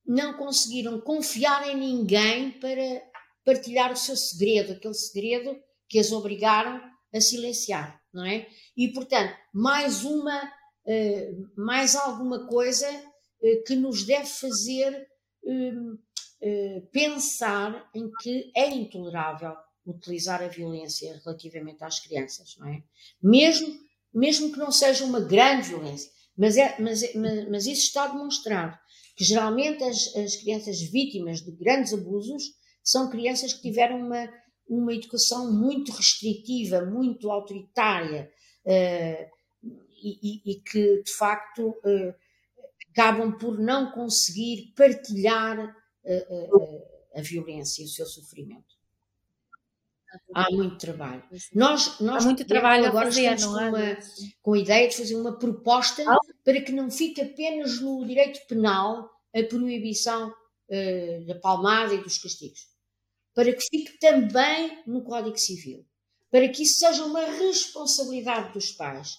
não 0.06 0.34
conseguiram 0.34 1.00
confiar 1.00 1.66
em 1.70 1.76
ninguém 1.76 2.50
para 2.50 3.02
partilhar 3.42 3.90
o 3.90 3.96
seu 3.96 4.16
segredo, 4.16 4.72
aquele 4.72 4.94
segredo 4.94 5.56
que 5.88 5.98
as 5.98 6.12
obrigaram 6.12 6.80
a 7.14 7.20
silenciar, 7.20 8.02
não 8.12 8.24
é? 8.24 8.46
E 8.76 8.92
portanto, 8.92 9.34
mais 9.52 10.04
uma, 10.04 10.52
eh, 10.86 11.30
mais 11.56 11.94
alguma 11.94 12.46
coisa 12.46 12.86
que 13.66 13.74
nos 13.76 14.04
deve 14.04 14.26
fazer 14.26 15.06
eh, 16.46 16.82
pensar 16.92 17.88
em 17.94 18.12
que 18.20 18.52
é 18.54 18.68
intolerável 18.68 19.54
utilizar 19.86 20.42
a 20.42 20.48
violência 20.48 21.18
relativamente 21.24 21.82
às 21.82 22.00
crianças, 22.00 22.54
não 22.58 22.68
é? 22.68 22.82
Mesmo, 23.22 23.74
mesmo 24.12 24.52
que 24.52 24.58
não 24.58 24.70
seja 24.70 25.06
uma 25.06 25.20
grande 25.20 25.70
violência, 25.70 26.10
mas, 26.36 26.58
é, 26.58 26.76
mas, 26.78 27.02
é, 27.02 27.14
mas 27.48 27.64
isso 27.64 27.84
está 27.84 28.08
demonstrado, 28.08 28.78
que 29.16 29.24
geralmente 29.24 29.82
as, 29.84 30.14
as 30.16 30.36
crianças 30.36 30.82
vítimas 30.82 31.40
de 31.40 31.50
grandes 31.50 31.94
abusos 31.94 32.42
são 32.82 33.08
crianças 33.08 33.54
que 33.54 33.62
tiveram 33.62 33.98
uma, 34.04 34.30
uma 34.68 34.92
educação 34.92 35.50
muito 35.50 35.92
restritiva, 35.92 36.84
muito 36.84 37.30
autoritária 37.30 38.30
uh, 38.66 39.30
e, 40.02 40.18
e, 40.22 40.52
e, 40.52 40.60
que, 40.60 41.02
de 41.02 41.12
facto, 41.12 41.70
uh, 41.70 42.14
acabam 42.96 43.36
por 43.36 43.58
não 43.58 43.90
conseguir 43.90 44.72
partilhar 44.76 45.58
uh, 46.04 46.82
a 47.16 47.20
violência 47.20 47.82
e 47.82 47.86
o 47.86 47.88
seu 47.88 48.06
sofrimento. 48.06 48.74
Há 50.32 50.48
muito 50.52 50.78
trabalho. 50.78 51.24
Nós, 51.52 51.98
nós 51.98 52.22
Há 52.22 52.26
muito 52.26 52.44
trabalho 52.44 52.86
agora 52.86 53.08
a 53.08 53.10
fazer, 53.10 53.32
estamos 53.34 53.58
com, 53.58 53.68
uma, 53.68 53.98
com 54.42 54.52
a 54.52 54.58
ideia 54.58 54.88
de 54.88 54.96
fazer 54.96 55.16
uma 55.16 55.36
proposta 55.36 56.04
Ah. 56.08 56.16
para 56.44 56.60
que 56.60 56.70
não 56.70 56.88
fique 56.88 57.20
apenas 57.20 57.80
no 57.80 58.06
direito 58.06 58.46
penal 58.46 59.10
a 59.34 59.42
proibição 59.42 60.32
eh, 60.70 61.20
da 61.26 61.34
palmada 61.40 61.94
e 61.94 62.02
dos 62.02 62.16
castigos. 62.18 62.68
Para 63.34 63.52
que 63.52 63.62
fique 63.68 63.98
também 63.98 64.82
no 64.86 65.02
Código 65.02 65.36
Civil. 65.36 65.84
Para 66.30 66.48
que 66.48 66.62
isso 66.62 66.78
seja 66.78 67.04
uma 67.04 67.24
responsabilidade 67.24 68.52
dos 68.52 68.70
pais. 68.70 69.18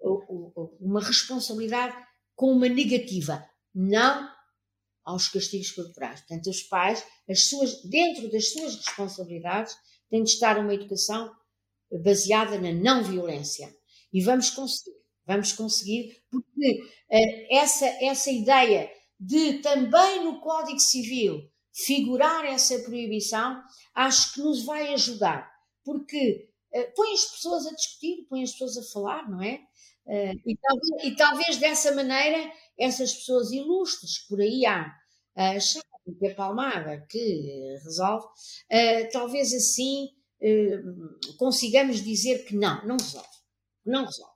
Ou- 0.00 0.22
ou- 0.28 0.52
ou 0.54 0.76
Uma 0.80 1.00
responsabilidade 1.00 1.96
com 2.38 2.52
uma 2.52 2.68
negativa. 2.68 3.44
Não 3.74 4.30
aos 5.04 5.26
castigos 5.26 5.72
corporais. 5.72 6.20
Portanto, 6.20 6.48
os 6.48 6.62
pais, 6.62 7.04
as 7.28 7.48
suas, 7.48 7.82
dentro 7.82 8.30
das 8.30 8.52
suas 8.52 8.76
responsabilidades, 8.76 9.76
têm 10.08 10.22
de 10.22 10.30
estar 10.30 10.56
uma 10.56 10.72
educação 10.72 11.34
baseada 12.04 12.60
na 12.60 12.72
não 12.72 13.02
violência. 13.02 13.74
E 14.12 14.22
vamos 14.22 14.50
conseguir, 14.50 14.96
vamos 15.26 15.52
conseguir, 15.52 16.22
porque 16.30 16.80
eh, 17.10 17.56
essa, 17.56 17.86
essa 18.04 18.30
ideia 18.30 18.88
de 19.18 19.54
também 19.54 20.22
no 20.22 20.40
Código 20.40 20.78
Civil 20.78 21.42
figurar 21.72 22.44
essa 22.44 22.78
proibição, 22.80 23.60
acho 23.94 24.34
que 24.34 24.40
nos 24.40 24.64
vai 24.64 24.94
ajudar, 24.94 25.50
porque 25.84 26.48
eh, 26.72 26.84
põe 26.94 27.12
as 27.14 27.24
pessoas 27.24 27.66
a 27.66 27.74
discutir, 27.74 28.26
põe 28.28 28.44
as 28.44 28.52
pessoas 28.52 28.76
a 28.76 28.92
falar, 28.92 29.28
não 29.28 29.42
é? 29.42 29.60
Eh, 30.08 30.34
e, 30.46 30.56
talvez, 30.56 31.04
e 31.04 31.16
talvez 31.16 31.56
dessa 31.58 31.94
maneira 31.94 32.50
essas 32.78 33.12
pessoas 33.12 33.50
ilustres 33.52 34.18
que 34.18 34.28
por 34.28 34.40
aí 34.40 34.64
há, 34.64 34.94
a 35.36 35.50
achar 35.50 35.82
que 36.18 36.26
a 36.26 36.34
palmada 36.34 37.04
que 37.08 37.50
eh, 37.50 37.78
resolve, 37.84 38.26
eh, 38.70 39.04
talvez 39.04 39.52
assim 39.52 40.08
eh, 40.40 40.80
consigamos 41.38 42.02
dizer 42.02 42.44
que 42.44 42.56
não, 42.56 42.84
não 42.86 42.96
resolve. 42.96 43.28
Não 43.84 44.04
resolve. 44.04 44.32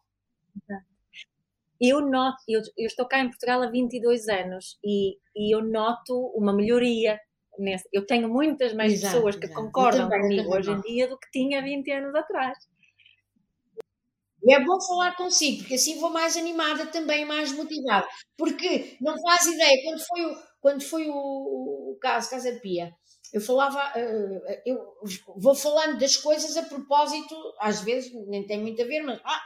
Eu 1.80 2.00
noto, 2.00 2.38
eu, 2.46 2.60
eu 2.76 2.86
estou 2.86 3.06
cá 3.06 3.20
em 3.20 3.28
Portugal 3.28 3.62
há 3.62 3.70
22 3.70 4.28
anos 4.28 4.78
e, 4.84 5.18
e 5.34 5.54
eu 5.54 5.62
noto 5.64 6.14
uma 6.36 6.52
melhoria. 6.52 7.18
Nesse, 7.58 7.88
eu 7.92 8.06
tenho 8.06 8.28
muitas 8.28 8.72
mais 8.72 8.92
Exato, 8.92 9.14
pessoas 9.14 9.36
que 9.36 9.46
exato. 9.46 9.60
Concordam 9.60 10.08
comigo 10.08 10.54
hoje 10.54 10.70
em 10.70 10.80
dia 10.80 11.08
do 11.08 11.18
que 11.18 11.30
tinha 11.30 11.62
20 11.62 11.90
anos 11.90 12.14
atrás. 12.14 12.56
E 14.44 14.54
é 14.54 14.64
bom 14.64 14.80
falar 14.80 15.16
consigo, 15.16 15.58
porque 15.58 15.74
assim 15.74 16.00
vou 16.00 16.10
mais 16.10 16.36
animada 16.36 16.86
também, 16.86 17.24
mais 17.24 17.52
motivada. 17.52 18.06
Porque 18.36 18.96
não 19.00 19.14
faz 19.20 19.46
ideia, 19.46 19.82
quando 19.84 20.00
foi 20.06 20.26
o, 20.26 20.42
quando 20.60 20.82
foi 20.82 21.08
o, 21.08 21.92
o 21.92 21.98
caso 22.00 22.30
Casa 22.30 22.58
Pia, 22.60 22.92
eu 23.32 23.40
falava, 23.40 23.92
eh, 23.98 24.62
eu 24.66 24.78
vou 25.36 25.54
falando 25.54 25.98
das 25.98 26.16
coisas 26.16 26.56
a 26.56 26.64
propósito, 26.64 27.34
às 27.60 27.80
vezes 27.82 28.12
nem 28.26 28.46
tem 28.46 28.60
muito 28.60 28.82
a 28.82 28.84
ver, 28.84 29.02
mas 29.02 29.20
ah, 29.24 29.42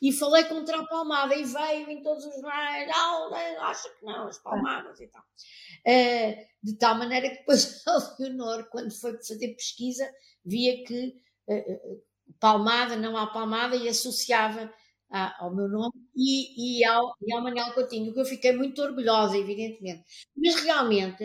e 0.00 0.12
falei 0.12 0.44
contra 0.44 0.80
a 0.80 0.86
palmada 0.86 1.34
e 1.36 1.44
veio 1.44 1.90
em 1.90 2.02
todos 2.02 2.24
os 2.26 2.40
mais, 2.40 2.88
não, 2.88 3.32
acha 3.60 3.88
que 3.90 4.04
não, 4.04 4.26
as 4.26 4.38
palmadas 4.38 5.00
e 5.00 5.06
tal. 5.06 5.22
Eh, 5.86 6.46
de 6.62 6.76
tal 6.76 6.96
maneira 6.96 7.28
que 7.30 7.36
depois 7.38 7.82
a 7.86 8.16
Leonor, 8.18 8.68
quando 8.70 8.90
foi 8.92 9.12
fazer 9.16 9.54
pesquisa, 9.54 10.12
via 10.44 10.84
que 10.84 11.14
eh, 11.48 11.72
eh, 11.72 11.96
palmada, 12.42 12.96
não 12.96 13.16
há 13.16 13.26
palmada, 13.28 13.76
e 13.76 13.88
associava 13.88 14.72
a- 15.10 15.44
ao 15.44 15.54
meu 15.54 15.68
nome 15.68 15.92
e, 16.16 16.80
e, 16.80 16.84
ao, 16.84 17.14
e 17.22 17.32
ao 17.34 17.42
Manuel 17.42 17.72
Coutinho, 17.74 18.12
que 18.14 18.20
eu 18.20 18.24
fiquei 18.26 18.52
muito 18.52 18.82
orgulhosa, 18.82 19.36
evidentemente. 19.38 20.04
Mas 20.36 20.56
realmente 20.56 21.24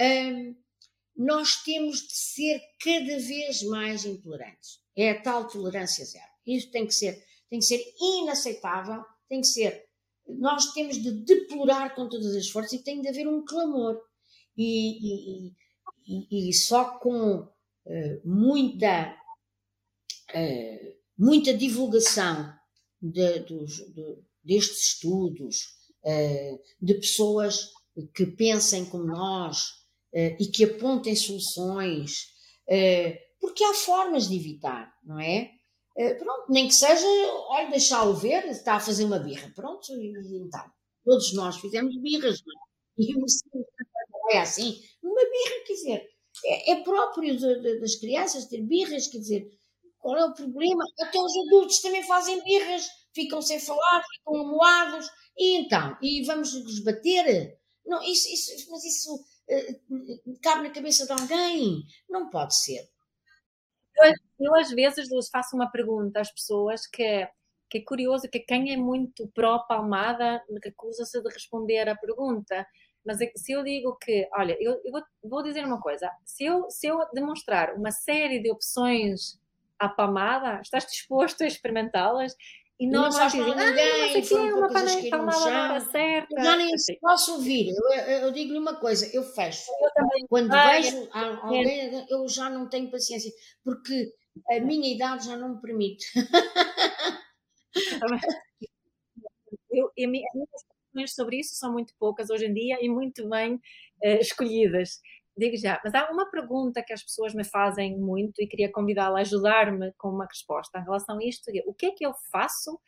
hum, 0.00 0.56
nós 1.16 1.62
temos 1.64 2.00
de 2.06 2.12
ser 2.14 2.60
cada 2.82 3.18
vez 3.18 3.62
mais 3.64 4.04
intolerantes. 4.04 4.80
É 4.96 5.10
a 5.10 5.22
tal 5.22 5.48
tolerância 5.48 6.04
zero. 6.04 6.24
Isso 6.46 6.70
tem 6.70 6.86
que 6.86 6.94
ser, 6.94 7.22
tem 7.50 7.58
que 7.60 7.64
ser 7.64 7.82
inaceitável, 8.00 9.02
tem 9.28 9.40
que 9.40 9.46
ser. 9.48 9.84
Nós 10.28 10.72
temos 10.72 10.98
de 11.02 11.10
deplorar 11.24 11.94
com 11.94 12.08
todas 12.08 12.34
as 12.36 12.48
forças 12.48 12.74
e 12.74 12.84
tem 12.84 13.00
de 13.00 13.08
haver 13.08 13.26
um 13.28 13.44
clamor. 13.44 14.00
E, 14.56 15.48
e- 15.48 15.52
e- 16.06 16.50
e 16.50 16.52
só 16.52 16.98
com 16.98 17.48
eh, 17.86 18.20
muita 18.24 19.16
eh, 20.34 20.94
muita 21.16 21.54
divulgação 21.54 22.52
de- 23.00 23.40
dos- 23.40 23.76
de- 23.94 24.18
destes 24.42 24.92
estudos, 24.94 25.58
eh, 26.04 26.58
de 26.80 26.94
pessoas 26.94 27.68
que 28.14 28.26
pensem 28.26 28.84
como 28.86 29.04
nós 29.04 29.70
eh, 30.14 30.36
e 30.40 30.46
que 30.46 30.64
apontem 30.64 31.14
soluções, 31.16 32.28
porque 33.40 33.62
há 33.64 33.74
formas 33.74 34.28
de 34.28 34.36
evitar, 34.36 34.92
não 35.04 35.18
é? 35.20 35.50
Pronto, 36.18 36.50
nem 36.52 36.68
que 36.68 36.74
seja, 36.74 37.04
olha, 37.50 37.70
deixá-lo 37.70 38.14
ver, 38.14 38.44
está 38.46 38.74
a 38.76 38.80
fazer 38.80 39.04
uma 39.04 39.18
birra, 39.18 39.50
pronto, 39.54 39.92
e, 39.94 40.12
então, 40.46 40.64
todos 41.04 41.32
nós 41.34 41.56
fizemos 41.58 41.96
birras, 42.00 42.40
não 42.46 42.54
é? 42.54 43.02
E 43.04 43.14
o 43.16 43.26
é 44.32 44.40
assim, 44.40 44.80
uma 45.02 45.20
birra, 45.22 45.64
quer 45.66 45.72
dizer, 45.74 46.06
é, 46.44 46.72
é 46.72 46.82
próprio 46.82 47.36
de- 47.36 47.60
de- 47.60 47.80
das 47.80 47.96
crianças 47.96 48.46
ter 48.46 48.62
birras, 48.62 49.06
quer 49.08 49.18
dizer, 49.18 49.57
qual 50.08 50.16
é 50.16 50.24
o 50.24 50.32
problema? 50.32 50.82
Até 51.02 51.18
os 51.18 51.36
adultos 51.46 51.82
também 51.82 52.02
fazem 52.02 52.42
birras, 52.42 52.88
ficam 53.14 53.42
sem 53.42 53.60
falar, 53.60 54.02
ficam 54.14 54.40
amoados, 54.40 55.06
e 55.36 55.58
então? 55.58 55.98
E 56.00 56.24
vamos 56.24 56.54
lhes 56.54 56.82
bater? 56.82 57.58
Não, 57.84 58.02
isso, 58.02 58.26
isso, 58.32 58.70
mas 58.70 58.84
isso 58.86 59.22
eh, 59.50 59.78
cabe 60.42 60.66
na 60.66 60.72
cabeça 60.72 61.04
de 61.04 61.12
alguém? 61.12 61.82
Não 62.08 62.30
pode 62.30 62.56
ser. 62.56 62.88
Eu 64.40 64.54
às 64.54 64.70
vezes 64.70 65.10
Luz, 65.10 65.28
faço 65.28 65.54
uma 65.54 65.70
pergunta 65.70 66.20
às 66.20 66.32
pessoas 66.32 66.86
que 66.86 67.02
é, 67.02 67.30
que 67.68 67.76
é 67.78 67.84
curioso, 67.84 68.30
que 68.30 68.40
quem 68.40 68.72
é 68.72 68.78
muito 68.78 69.28
pró-palmada 69.34 70.42
recusa-se 70.64 71.20
de 71.20 71.28
responder 71.28 71.86
à 71.86 71.94
pergunta. 71.94 72.66
Mas 73.04 73.20
é 73.20 73.30
se 73.36 73.52
eu 73.52 73.62
digo 73.62 73.94
que, 73.98 74.26
olha, 74.32 74.56
eu, 74.58 74.80
eu 74.82 74.90
vou, 74.90 75.02
vou 75.22 75.42
dizer 75.42 75.66
uma 75.66 75.82
coisa, 75.82 76.10
se 76.24 76.44
eu, 76.44 76.70
se 76.70 76.86
eu 76.86 76.98
demonstrar 77.12 77.74
uma 77.74 77.90
série 77.90 78.40
de 78.40 78.50
opções 78.50 79.38
à 79.78 79.88
palmada, 79.88 80.60
estás 80.60 80.84
disposto 80.86 81.42
a 81.42 81.46
experimentá-las? 81.46 82.34
E 82.80 82.86
não 82.86 83.02
nós 83.02 83.32
dizem, 83.32 83.40
mal 83.40 83.58
a 83.58 83.62
ah, 83.62 83.66
ninguém, 83.70 83.84
é 84.48 84.54
uma 84.54 84.66
as 84.66 84.72
pane- 84.72 84.86
que 85.02 85.10
caíram 85.10 85.18
no 85.18 85.26
palmada 85.32 85.50
na 85.50 85.62
hora 85.74 85.80
certa. 85.80 86.34
Eu 86.38 86.44
já 86.44 86.56
nem 86.56 86.74
Assim, 86.74 86.96
posso 87.00 87.32
ouvir. 87.34 87.74
Eu, 87.74 87.92
eu- 87.92 88.18
eu 88.26 88.32
digo-lhe 88.32 88.58
uma 88.58 88.76
coisa, 88.76 89.10
eu 89.14 89.22
fecho. 89.24 89.64
eu 89.82 89.90
também 89.94 90.26
Quando 90.28 90.52
Ai, 90.52 90.82
vejo 90.82 91.08
a- 91.12 91.46
alguém, 91.48 92.06
eu 92.08 92.28
já 92.28 92.48
não 92.48 92.68
tenho 92.68 92.88
paciência, 92.90 93.32
porque 93.64 94.12
a 94.50 94.60
minha 94.60 94.94
idade 94.94 95.26
já 95.26 95.36
não 95.36 95.56
me 95.56 95.60
permite. 95.60 96.06
Eu, 99.70 99.90
e 99.96 100.06
mi- 100.06 100.24
as 100.26 100.34
minhas 100.34 100.48
opiniões 100.88 101.14
sobre 101.14 101.38
isso 101.40 101.54
são 101.54 101.72
muito 101.72 101.94
poucas 101.98 102.30
hoje 102.30 102.46
em 102.46 102.54
dia 102.54 102.78
e 102.80 102.88
muito 102.88 103.28
bem 103.28 103.60
eh, 104.02 104.18
escolhidas. 104.20 105.00
Digo 105.38 105.56
já, 105.56 105.80
mas 105.84 105.94
há 105.94 106.10
uma 106.10 106.30
pergunta 106.30 106.82
que 106.82 106.92
as 106.92 107.02
pessoas 107.02 107.32
me 107.34 107.44
fazem 107.44 107.98
muito 107.98 108.42
e 108.42 108.46
queria 108.46 108.70
convidá-la 108.70 109.18
a 109.18 109.22
ajudar-me 109.22 109.92
com 109.96 110.08
uma 110.08 110.26
resposta 110.26 110.78
em 110.78 110.82
relação 110.82 111.18
a 111.18 111.24
isto. 111.24 111.48
é, 111.50 111.62
O 111.66 111.72
que 111.72 111.86
é 111.86 111.90
que 111.92 112.04
eu 112.04 112.12
faço 112.30 112.78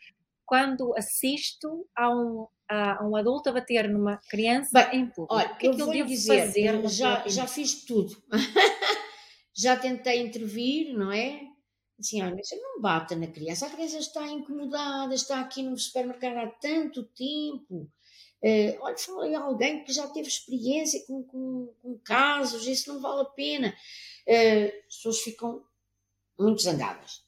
quando 0.44 0.96
assisto 0.96 1.86
a 1.96 2.10
um, 2.10 2.46
a 2.68 3.06
um 3.06 3.14
adulto 3.14 3.48
a 3.48 3.52
bater 3.52 3.88
numa 3.88 4.18
criança 4.28 4.70
Bem, 4.72 5.02
em 5.02 5.06
público? 5.06 5.34
Olha, 5.34 5.52
o 5.52 5.56
que 5.56 5.66
é 5.66 5.70
eu 5.70 5.74
que 5.76 5.82
eu 5.82 5.90
devo 5.90 6.08
dizer, 6.08 6.46
fazer? 6.46 6.88
já, 6.88 7.28
já 7.28 7.46
fiz 7.46 7.84
tudo. 7.84 8.16
já 9.54 9.76
tentei 9.76 10.20
intervir, 10.20 10.92
não 10.92 11.12
é? 11.12 11.50
assim, 12.00 12.22
olha, 12.22 12.42
você 12.42 12.56
não 12.56 12.80
bata 12.80 13.14
na 13.14 13.26
criança, 13.26 13.66
a 13.66 13.70
criança 13.70 13.98
está 13.98 14.26
incomodada, 14.26 15.14
está 15.14 15.40
aqui 15.40 15.62
no 15.62 15.76
supermercado 15.76 16.38
há 16.38 16.46
tanto 16.46 17.04
tempo. 17.04 17.90
Uh, 18.42 18.76
olha, 18.80 18.96
falei 18.96 19.34
a 19.34 19.40
alguém 19.40 19.84
que 19.84 19.92
já 19.92 20.08
teve 20.08 20.28
experiência 20.28 21.04
com, 21.06 21.22
com, 21.24 21.74
com 21.82 21.98
casos, 21.98 22.66
isso 22.66 22.92
não 22.92 23.00
vale 23.00 23.22
a 23.22 23.26
pena. 23.26 23.74
Uh, 24.26 24.78
as 24.88 24.96
pessoas 24.96 25.20
ficam 25.20 25.62
muito 26.38 26.62
zangadas. 26.62 27.22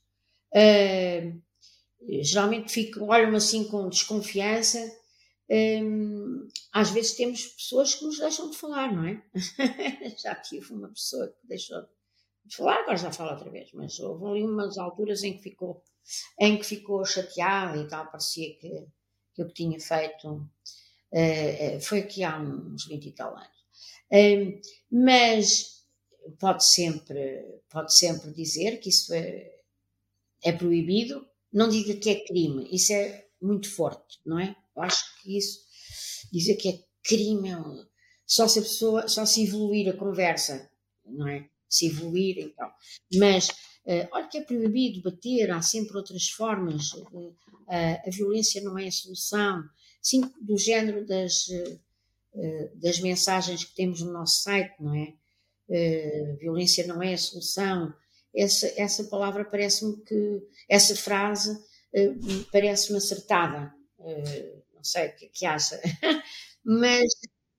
Uh, 0.55 1.41
geralmente 2.23 2.73
ficam, 2.73 3.09
olham 3.09 3.35
assim 3.35 3.65
com 3.65 3.89
desconfiança. 3.89 4.79
Às 6.73 6.91
vezes 6.91 7.15
temos 7.15 7.47
pessoas 7.47 7.95
que 7.95 8.07
nos 8.07 8.19
deixam 8.19 8.49
de 8.49 8.57
falar, 8.57 8.91
não 8.91 9.07
é? 9.07 9.23
já 10.17 10.35
tive 10.35 10.73
uma 10.73 10.89
pessoa 10.89 11.29
que 11.29 11.47
deixou 11.47 11.83
de 12.45 12.57
falar, 12.57 12.81
agora 12.81 12.97
já 12.97 13.13
fala 13.13 13.33
outra 13.33 13.51
vez, 13.51 13.71
mas 13.73 14.01
houve 14.01 14.25
ali 14.27 14.43
umas 14.43 14.79
alturas 14.79 15.23
em 15.23 15.37
que 15.37 15.43
ficou, 15.43 15.83
em 16.41 16.57
que 16.57 16.65
ficou 16.65 17.05
chateada 17.05 17.77
e 17.77 17.87
tal, 17.87 18.11
parecia 18.11 18.57
que, 18.57 18.87
que 19.35 19.45
que 19.45 19.55
tinha 19.55 19.79
feito 19.79 20.49
uh, 21.13 21.81
foi 21.81 22.01
aqui 22.01 22.25
há 22.25 22.39
uns 22.39 22.87
20 22.87 23.07
e 23.07 23.13
tal 23.13 23.37
anos. 23.37 23.63
Mas 24.91 25.73
pode 26.39 26.65
sempre, 26.67 27.61
pode 27.71 27.97
sempre 27.97 28.33
dizer 28.33 28.79
que 28.79 28.89
isso 28.91 29.13
é, 29.15 29.51
é 30.43 30.53
proibido, 30.53 31.27
não 31.53 31.69
diga 31.69 31.95
que 31.95 32.11
é 32.11 32.25
crime, 32.25 32.69
isso 32.71 32.93
é 32.93 33.27
muito 33.41 33.71
forte, 33.71 34.21
não 34.25 34.39
é? 34.39 34.57
Eu 34.75 34.83
acho 34.83 35.21
que 35.21 35.37
isso, 35.37 35.61
dizer 36.33 36.57
que 36.57 36.69
é 36.69 36.81
crime, 37.03 37.51
é 37.51 37.57
só 38.27 38.49
se 38.49 38.59
a 38.59 38.63
pessoa, 38.63 39.09
só 39.09 39.27
se 39.27 39.45
evoluir 39.45 39.89
a 39.89 39.97
conversa, 39.97 40.71
não 41.05 41.29
é? 41.29 41.49
Se 41.69 41.87
evoluir, 41.87 42.39
então. 42.39 42.71
Mas, 43.15 43.49
uh, 43.49 44.09
olha 44.13 44.29
que 44.29 44.39
é 44.39 44.43
proibido 44.43 45.03
bater, 45.03 45.51
há 45.51 45.61
sempre 45.61 45.97
outras 45.97 46.29
formas, 46.29 46.93
a 47.69 48.11
violência 48.11 48.61
não 48.63 48.79
é 48.79 48.89
a 48.89 48.93
solução, 48.93 49.65
sim, 50.03 50.23
do 50.41 50.59
género 50.59 51.07
das, 51.07 51.47
uh, 51.49 51.81
das 52.75 53.01
mensagens 53.01 53.65
que 53.65 53.75
temos 53.75 54.03
no 54.03 54.13
nosso 54.13 54.43
site, 54.43 54.75
não 54.81 54.95
é? 54.95 55.15
violência 56.39 56.87
não 56.87 57.03
é 57.03 57.15
a 57.15 57.19
solução, 57.19 57.95
essa, 58.37 58.71
essa 58.77 59.05
palavra 59.05 59.43
parece-me 59.43 59.97
que, 60.05 60.43
essa 60.69 60.95
frase 60.95 61.59
parece-me 62.53 62.99
acertada. 62.99 63.73
Não 64.83 64.85
sei 64.85 65.09
o 65.09 65.17
que, 65.17 65.27
é 65.27 65.29
que 65.29 65.47
acha, 65.47 65.81
mas, 66.65 67.05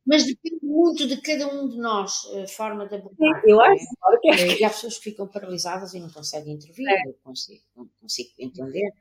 mas 0.05 0.25
depende 0.25 0.65
muito 0.65 1.07
de 1.07 1.21
cada 1.21 1.47
um 1.47 1.69
de 1.69 1.77
nós, 1.77 2.25
a 2.43 2.47
forma 2.47 2.87
de 2.87 2.95
abordar. 2.95 3.41
Eu 3.45 3.61
acho 3.61 3.85
que 4.21 4.29
é. 4.29 4.59
E 4.59 4.63
há 4.63 4.69
pessoas 4.69 4.97
que 4.97 5.03
ficam 5.05 5.27
paralisadas 5.27 5.93
e 5.93 5.99
não 5.99 6.09
conseguem 6.09 6.55
intervir, 6.55 6.87
é. 6.89 7.07
eu 7.07 7.13
consigo, 7.23 7.63
não 7.75 7.87
consigo 8.01 8.29
entender. 8.37 8.91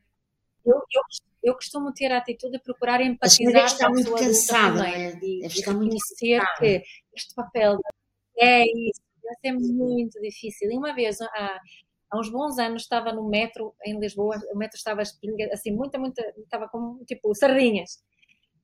Eu, 0.64 0.76
eu, 0.76 1.02
eu, 1.42 1.54
costumo 1.54 1.92
ter 1.92 2.12
a 2.12 2.18
atitude 2.18 2.58
de 2.58 2.62
procurar 2.62 3.00
empatizar 3.00 3.52
deve 3.52 3.66
estar 3.66 3.88
muito 3.90 4.14
cansada, 4.14 4.84
também, 4.84 5.06
é? 5.06 5.12
de, 5.12 5.46
estar 5.46 5.74
muito 5.74 5.96
cansada. 5.96 6.58
que 6.58 6.82
este 7.14 7.34
papel 7.34 7.78
é 8.38 8.62
isso, 8.62 9.00
ser 9.40 9.52
muito 9.52 10.20
difícil. 10.20 10.70
E 10.70 10.76
uma 10.76 10.94
vez, 10.94 11.20
há, 11.20 11.60
há 12.10 12.18
uns 12.18 12.30
bons 12.30 12.58
anos, 12.58 12.82
estava 12.82 13.12
no 13.12 13.28
metro 13.28 13.74
em 13.84 13.98
Lisboa, 13.98 14.40
o 14.52 14.56
metro 14.56 14.76
estava 14.76 15.02
assim, 15.02 15.72
muita, 15.72 15.98
muita, 15.98 16.22
estava 16.38 16.68
como 16.68 17.04
tipo 17.04 17.34
sardinhas. 17.34 18.02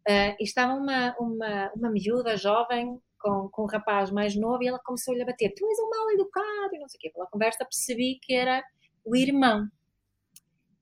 Uh, 0.08 0.32
e 0.40 0.44
estava 0.44 0.72
uma, 0.72 1.14
uma, 1.18 1.72
uma 1.74 1.90
miúda 1.90 2.36
jovem 2.36 2.98
com, 3.20 3.48
com 3.50 3.64
um 3.64 3.66
rapaz 3.66 4.10
mais 4.10 4.34
novo 4.34 4.62
e 4.62 4.68
ela 4.68 4.78
começou-lhe 4.78 5.22
a 5.22 5.26
bater: 5.26 5.52
Tu 5.54 5.66
és 5.66 5.78
um 5.78 5.90
mal 5.90 6.10
educado 6.12 6.74
e 6.74 6.78
não 6.78 6.88
sei 6.88 6.96
o 6.96 7.00
quê. 7.00 7.10
Pela 7.10 7.26
conversa 7.26 7.64
percebi 7.64 8.18
que 8.22 8.32
era 8.32 8.64
o 9.04 9.14
irmão 9.14 9.68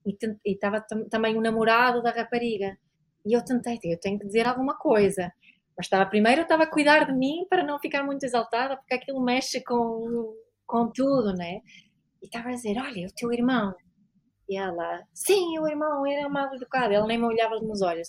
e, 0.07 0.53
estava 0.53 0.81
também 1.11 1.37
o 1.37 1.41
namorado 1.41 2.03
da 2.03 2.11
rapariga. 2.11 2.77
E 3.25 3.37
eu 3.37 3.45
tentei, 3.45 3.79
eu 3.85 3.99
tenho 3.99 4.19
que 4.19 4.27
dizer 4.27 4.47
alguma 4.47 4.77
coisa. 4.79 5.33
Mas 5.77 5.87
estava 5.87 6.09
primeiro, 6.09 6.43
estava 6.43 6.63
a 6.63 6.71
cuidar 6.71 7.05
de 7.05 7.13
mim 7.13 7.47
para 7.51 7.65
não 7.65 7.79
ficar 7.79 8.03
muito 8.05 8.25
exaltada, 8.25 8.77
porque 8.77 8.95
aquilo 8.95 9.23
mexe 9.23 9.63
com, 9.63 10.35
com 10.65 10.91
tudo, 10.91 11.35
né? 11.35 11.61
E 12.23 12.27
estava 12.27 12.49
a 12.49 12.53
dizer: 12.53 12.79
Olha, 12.79 13.07
o 13.07 13.15
teu 13.15 13.33
irmão. 13.33 13.75
E 14.49 14.57
ela: 14.57 15.03
Sim, 15.13 15.59
o 15.59 15.69
irmão, 15.69 16.07
ele 16.07 16.23
é 16.23 16.29
mal 16.29 16.55
educado. 16.55 16.95
Ela 16.95 17.07
nem 17.07 17.19
me 17.19 17.27
olhava 17.27 17.57
nos 17.57 17.83
olhos. 17.83 18.09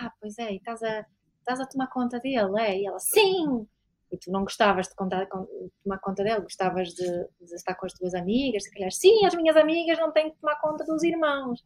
Ah, 0.00 0.12
pois 0.20 0.36
é, 0.38 0.54
estás 0.54 0.82
a, 0.82 1.06
estás 1.38 1.60
a 1.60 1.66
tomar 1.66 1.88
conta 1.88 2.18
dele, 2.18 2.60
é? 2.60 2.78
E 2.78 2.86
ela, 2.86 2.98
sim! 2.98 3.66
E 4.10 4.16
tu 4.16 4.30
não 4.30 4.42
gostavas 4.42 4.88
de 4.88 4.94
contar, 4.94 5.26
tomar 5.26 5.98
conta 6.00 6.24
dele, 6.24 6.40
gostavas 6.40 6.88
de, 6.88 7.06
de, 7.40 7.54
estar 7.54 7.74
com 7.74 7.86
as 7.86 7.92
tuas 7.92 8.14
amigas, 8.14 8.64
se 8.64 8.70
calhar, 8.70 8.90
sim, 8.90 9.26
as 9.26 9.34
minhas 9.34 9.56
amigas 9.56 9.98
não 9.98 10.10
têm 10.12 10.30
que 10.30 10.40
tomar 10.40 10.58
conta 10.60 10.84
dos 10.84 11.02
irmãos. 11.02 11.62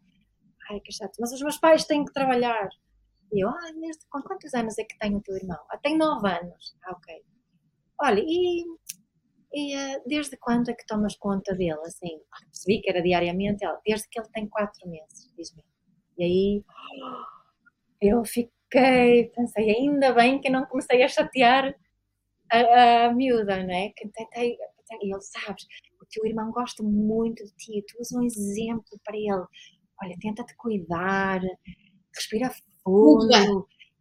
Ai, 0.71 0.81
que 0.81 0.93
chato, 0.93 1.13
mas 1.21 1.33
os 1.33 1.41
meus 1.41 1.59
pais 1.59 1.85
têm 1.85 2.05
que 2.05 2.13
trabalhar. 2.13 2.69
E 3.33 3.45
eu, 3.45 3.49
ah, 3.49 3.73
desde, 3.81 4.07
com 4.11 4.21
quantos 4.23 4.53
anos 4.55 4.77
é 4.79 4.85
que 4.85 4.99
tem 4.99 5.17
o 5.17 5.21
teu 5.21 5.37
irmão? 5.37 5.59
Ah, 5.71 5.79
tem 5.79 5.97
nove 5.97 6.29
anos. 6.29 6.77
Ah, 6.85 6.93
ok. 6.93 7.25
Olha, 8.01 8.23
e, 8.27 8.65
e 9.55 9.77
uh, 9.77 10.03
desde 10.07 10.37
quando 10.37 10.71
é 10.71 10.75
que 10.75 10.85
tomas 10.87 11.17
conta 11.17 11.55
dele? 11.55 11.81
Assim, 11.87 12.21
ah, 12.33 12.45
percebi 12.45 12.81
que 12.83 12.91
era 12.91 13.03
diariamente. 13.03 13.65
Ela, 13.65 13.81
desde 13.87 14.09
que 14.09 14.19
ele 14.19 14.29
tem 14.29 14.49
quatro 14.49 14.89
meses, 14.89 15.33
diz-me. 15.37 15.65
E 16.19 16.25
aí, 16.25 16.65
eu 18.01 18.25
fiquei, 18.25 19.31
pensei, 19.35 19.71
ainda 19.71 20.13
bem 20.13 20.41
que 20.41 20.51
não 20.51 20.67
comecei 20.67 21.03
a 21.03 21.09
chatear 21.09 21.75
a, 22.53 23.07
a 23.07 23.15
miúda, 23.15 23.63
né? 23.65 23.91
Que 23.97 24.09
tentei, 24.09 24.57
e 25.01 25.13
ele, 25.13 25.21
sabes, 25.21 25.65
o 26.01 26.07
teu 26.11 26.27
irmão 26.27 26.51
gosta 26.51 26.83
muito 26.83 27.45
de 27.45 27.53
ti, 27.57 27.85
tu 27.89 27.99
és 27.99 28.13
um 28.13 28.23
exemplo 28.23 29.01
para 29.05 29.17
ele. 29.17 29.47
Olha, 30.03 30.17
tenta-te 30.21 30.55
cuidar, 30.57 31.41
respira 32.15 32.55
fundo. 32.83 33.27
Muito 33.27 33.29
bem, 33.29 33.49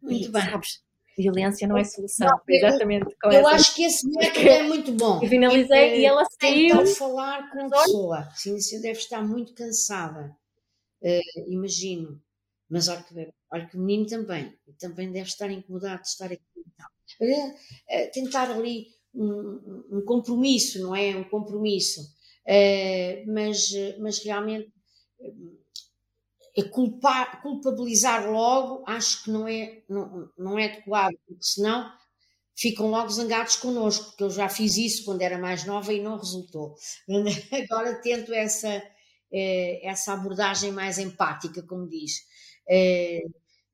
muito 0.02 0.28
e, 0.28 0.32
bem. 0.32 0.42
Sabes, 0.42 0.82
violência 1.16 1.68
não 1.68 1.76
é 1.76 1.84
solução. 1.84 2.28
Não, 2.28 2.40
exatamente. 2.48 3.16
Eu, 3.24 3.46
acho 3.48 3.74
que 3.74 3.84
esse 3.84 4.08
método 4.10 4.48
é 4.48 4.62
muito 4.62 4.92
bom. 4.92 5.22
E 5.22 5.28
finalizei 5.28 5.78
é, 5.78 5.98
e 6.00 6.04
ela 6.04 6.24
saiu. 6.40 6.78
Tentar 6.78 6.86
falar 6.94 7.50
com 7.50 7.66
a 7.66 7.70
pessoa. 7.70 8.28
Sim, 8.34 8.60
você 8.60 8.80
deve 8.80 8.98
estar 8.98 9.22
muito 9.22 9.54
cansada. 9.54 10.36
Uh, 11.02 11.50
imagino. 11.50 12.21
Mas 12.72 12.88
olha 12.88 13.02
que, 13.02 13.14
que 13.70 13.76
o 13.76 13.80
menino 13.80 14.08
também, 14.08 14.58
também 14.78 15.12
deve 15.12 15.28
estar 15.28 15.50
incomodado 15.50 16.00
de 16.00 16.08
estar 16.08 16.32
aqui. 16.32 16.40
É, 17.86 18.06
tentar 18.06 18.50
ali 18.50 18.86
um, 19.14 19.98
um, 19.98 20.04
compromisso, 20.06 20.80
não 20.80 20.96
é? 20.96 21.14
Um 21.14 21.24
compromisso. 21.24 22.00
É, 22.46 23.26
mas, 23.26 23.70
mas 24.00 24.24
realmente 24.24 24.72
é 26.56 26.62
culpar, 26.62 27.42
culpabilizar 27.42 28.30
logo 28.30 28.82
acho 28.86 29.24
que 29.24 29.30
não 29.30 29.46
é, 29.46 29.82
não, 29.86 30.30
não 30.38 30.58
é 30.58 30.64
adequado, 30.64 31.14
porque 31.26 31.44
senão 31.44 31.92
ficam 32.56 32.88
logo 32.88 33.10
zangados 33.10 33.56
connosco, 33.56 34.06
porque 34.06 34.24
eu 34.24 34.30
já 34.30 34.48
fiz 34.48 34.78
isso 34.78 35.04
quando 35.04 35.20
era 35.20 35.36
mais 35.36 35.66
nova 35.66 35.92
e 35.92 36.00
não 36.00 36.16
resultou. 36.16 36.74
Agora 37.70 38.00
tento 38.00 38.32
essa, 38.32 38.82
essa 39.30 40.14
abordagem 40.14 40.72
mais 40.72 40.96
empática, 40.96 41.62
como 41.62 41.86
diz 41.86 42.31
é, 42.68 43.20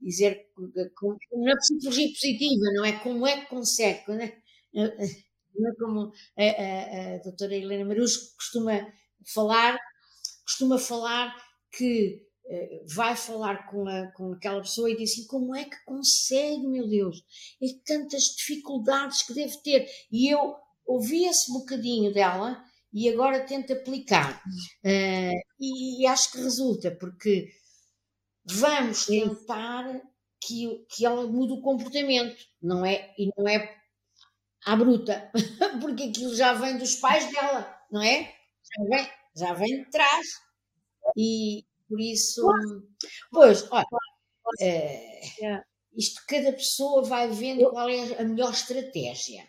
dizer 0.01 0.47
na 0.57 1.57
psicologia 1.57 2.09
positiva, 2.09 2.73
não 2.75 2.85
é? 2.85 2.93
Como 3.01 3.27
é 3.27 3.41
que 3.41 3.47
consegue, 3.49 4.03
não 4.09 4.21
é, 4.21 4.39
não 4.75 5.71
é 5.71 5.75
como 5.79 6.13
a, 6.37 6.43
a, 6.43 7.15
a 7.15 7.19
doutora 7.19 7.55
Helena 7.55 7.85
Marus 7.85 8.35
costuma 8.35 8.87
falar, 9.35 9.79
costuma 10.45 10.79
falar 10.79 11.35
que 11.73 12.29
vai 12.95 13.15
falar 13.15 13.69
com, 13.71 13.87
a, 13.87 14.11
com 14.13 14.33
aquela 14.33 14.61
pessoa 14.61 14.91
e 14.91 14.97
diz 14.97 15.13
assim, 15.13 15.27
como 15.27 15.55
é 15.55 15.65
que 15.65 15.85
consegue, 15.85 16.67
meu 16.67 16.89
Deus? 16.89 17.23
E 17.61 17.75
tantas 17.85 18.23
dificuldades 18.37 19.23
que 19.23 19.35
deve 19.35 19.57
ter. 19.59 19.87
E 20.11 20.33
eu 20.33 20.55
ouvi 20.87 21.27
esse 21.27 21.53
bocadinho 21.53 22.13
dela 22.13 22.63
e 22.93 23.09
agora 23.09 23.45
tento 23.45 23.73
aplicar. 23.73 24.43
Uh, 24.83 25.39
e, 25.61 26.03
e, 26.03 26.07
acho 26.07 26.33
que 26.33 26.39
resulta, 26.39 26.91
porque 26.93 27.49
vamos 28.51 29.07
tentar 29.07 30.01
que, 30.41 30.87
que 30.91 31.05
ela 31.05 31.27
mude 31.27 31.55
o 31.55 31.63
comportamento, 31.63 32.37
não 32.63 32.85
é? 32.85 33.15
E 33.19 33.31
não 33.37 33.49
é 33.49 33.77
à 34.65 34.77
bruta, 34.77 35.31
porque 35.81 36.05
aquilo 36.05 36.35
já 36.35 36.53
vem 36.55 36.79
dos 36.79 36.97
pais 36.97 37.31
dela, 37.33 37.77
não 37.91 38.03
é? 38.03 38.35
Já 38.77 38.85
vem, 38.85 39.11
já 39.37 39.53
vem 39.55 39.83
de 39.83 39.91
trás. 39.91 40.27
E 41.17 41.65
por 41.89 42.01
isso, 42.01 42.43
pois, 43.31 43.67
olha, 43.71 43.87
é, 44.61 45.21
isto 45.97 46.23
cada 46.29 46.53
pessoa 46.53 47.03
vai 47.03 47.29
vendo 47.29 47.69
qual 47.71 47.89
é 47.89 48.21
a 48.21 48.25
melhor 48.25 48.53
estratégia. 48.53 49.47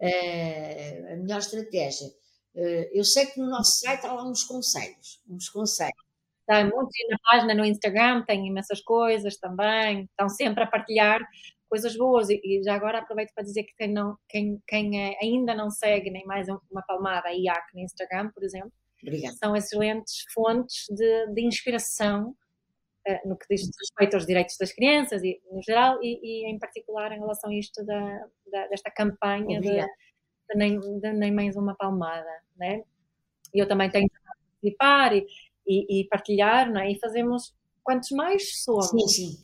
É, 0.00 1.12
a 1.12 1.16
melhor 1.16 1.38
estratégia. 1.38 2.08
É, 2.54 2.98
eu 2.98 3.04
sei 3.04 3.26
que 3.26 3.38
no 3.38 3.48
nosso 3.48 3.78
site 3.78 4.04
há 4.04 4.12
lá 4.12 4.28
uns 4.28 4.44
conselhos, 4.44 5.22
uns 5.28 5.48
conselhos 5.48 6.11
Está 6.42 6.64
muito 6.64 6.90
na 7.08 7.18
página 7.24 7.54
no 7.54 7.64
Instagram, 7.64 8.24
tem 8.24 8.46
imensas 8.46 8.80
coisas 8.80 9.36
também, 9.36 10.04
estão 10.04 10.28
sempre 10.28 10.64
a 10.64 10.66
partilhar 10.66 11.20
coisas 11.68 11.96
boas. 11.96 12.28
E, 12.28 12.40
e 12.44 12.62
já 12.62 12.74
agora 12.74 12.98
aproveito 12.98 13.32
para 13.34 13.44
dizer 13.44 13.62
que 13.64 13.74
quem, 13.76 13.92
não, 13.92 14.16
quem, 14.28 14.60
quem 14.66 15.00
é, 15.00 15.16
ainda 15.22 15.54
não 15.54 15.70
segue 15.70 16.10
nem 16.10 16.24
mais 16.26 16.48
uma 16.48 16.82
palmada 16.86 17.32
IAC 17.32 17.74
no 17.74 17.80
Instagram, 17.80 18.30
por 18.34 18.42
exemplo, 18.42 18.72
Obrigada. 19.02 19.34
São 19.36 19.56
excelentes 19.56 20.24
fontes 20.32 20.86
de, 20.90 21.26
de 21.34 21.44
inspiração 21.44 22.30
uh, 23.08 23.28
no 23.28 23.36
que 23.36 23.46
diz 23.50 23.68
respeito 23.78 24.14
aos 24.14 24.26
direitos 24.26 24.56
das 24.56 24.72
crianças, 24.72 25.22
e, 25.24 25.40
no 25.50 25.60
geral, 25.62 25.98
e, 26.02 26.20
e 26.22 26.50
em 26.50 26.58
particular 26.58 27.10
em 27.12 27.18
relação 27.18 27.50
a 27.50 27.54
isto 27.54 27.84
da, 27.84 28.26
da 28.50 28.68
desta 28.68 28.90
campanha 28.90 29.60
de, 29.60 29.70
de, 29.70 30.54
nem, 30.54 30.78
de 30.78 31.12
nem 31.12 31.32
mais 31.32 31.56
uma 31.56 31.74
palmada. 31.74 32.30
Né? 32.56 32.84
Eu 33.52 33.66
também 33.66 33.90
tenho 33.90 34.08
participar 34.62 35.16
e, 35.16 35.26
e, 35.66 36.00
e 36.00 36.08
partilhar, 36.08 36.70
não 36.70 36.80
é? 36.80 36.92
e 36.92 36.98
fazemos 36.98 37.54
quantos 37.82 38.10
mais 38.10 38.62
somos. 38.62 38.90
Sim, 38.90 39.08
sim. 39.08 39.36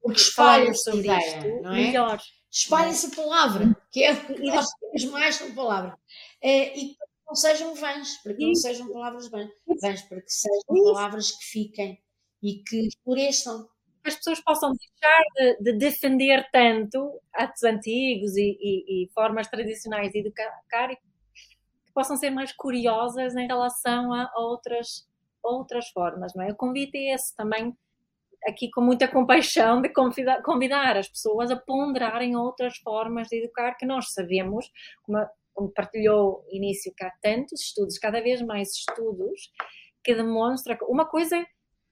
Porque 0.00 0.20
espalha-se 0.20 0.84
sobre 0.84 1.00
ideia, 1.00 1.18
isto, 1.18 1.62
não 1.62 1.72
é? 1.72 1.76
melhor. 1.76 2.20
Espalha-se 2.50 3.06
a 3.06 3.16
palavra, 3.16 3.76
que 3.92 4.02
é 4.02 4.14
que 4.14 4.40
nós 4.42 4.66
temos 4.80 5.04
mais 5.12 5.38
com 5.38 5.54
palavra. 5.54 5.98
É, 6.40 6.78
e 6.78 6.96
não 7.26 7.34
sejam 7.34 7.74
vãs, 7.74 8.22
para 8.22 8.34
que 8.34 8.46
não 8.46 8.54
sejam 8.54 8.92
palavras 8.92 9.28
vãs, 9.28 9.50
vãs 9.82 10.02
para 10.02 10.22
que 10.22 10.30
sejam 10.30 10.84
palavras 10.84 11.32
que 11.32 11.44
fiquem 11.44 12.00
e 12.42 12.62
que 12.62 12.88
floresçam. 13.02 13.68
Que 14.02 14.10
as 14.10 14.16
pessoas 14.16 14.40
possam 14.40 14.72
deixar 14.72 15.22
de, 15.34 15.72
de 15.72 15.78
defender 15.78 16.48
tanto 16.52 17.20
atos 17.34 17.64
antigos 17.64 18.36
e, 18.36 18.56
e, 18.60 19.04
e, 19.04 19.10
formas 19.12 19.48
tradicionais 19.48 20.12
de 20.12 20.20
educar 20.20 20.92
e 20.92 20.96
que 20.96 21.92
possam 21.92 22.16
ser 22.16 22.30
mais 22.30 22.52
curiosas 22.52 23.34
em 23.34 23.48
relação 23.48 24.12
a 24.12 24.30
outras, 24.36 25.08
outras 25.46 25.88
formas. 25.88 26.34
Não 26.34 26.44
é? 26.44 26.52
O 26.52 26.56
convite 26.56 26.96
é 26.96 27.14
esse 27.14 27.34
também 27.34 27.76
aqui 28.46 28.70
com 28.70 28.80
muita 28.80 29.08
compaixão 29.08 29.80
de 29.80 29.88
convidar, 29.88 30.42
convidar, 30.42 30.96
as 30.96 31.08
pessoas 31.08 31.50
a 31.50 31.56
ponderarem 31.56 32.36
outras 32.36 32.76
formas 32.78 33.28
de 33.28 33.42
educar 33.42 33.74
que 33.76 33.86
nós 33.86 34.12
sabemos, 34.12 34.70
como, 35.02 35.18
como 35.52 35.72
partilhou 35.72 36.44
início 36.50 36.92
que 36.94 37.04
há 37.04 37.10
tantos 37.20 37.60
estudos, 37.60 37.98
cada 37.98 38.20
vez 38.20 38.40
mais 38.42 38.70
estudos, 38.70 39.50
que 40.04 40.14
demonstram 40.14 40.76
que 40.76 40.84
uma 40.84 41.06
coisa 41.06 41.44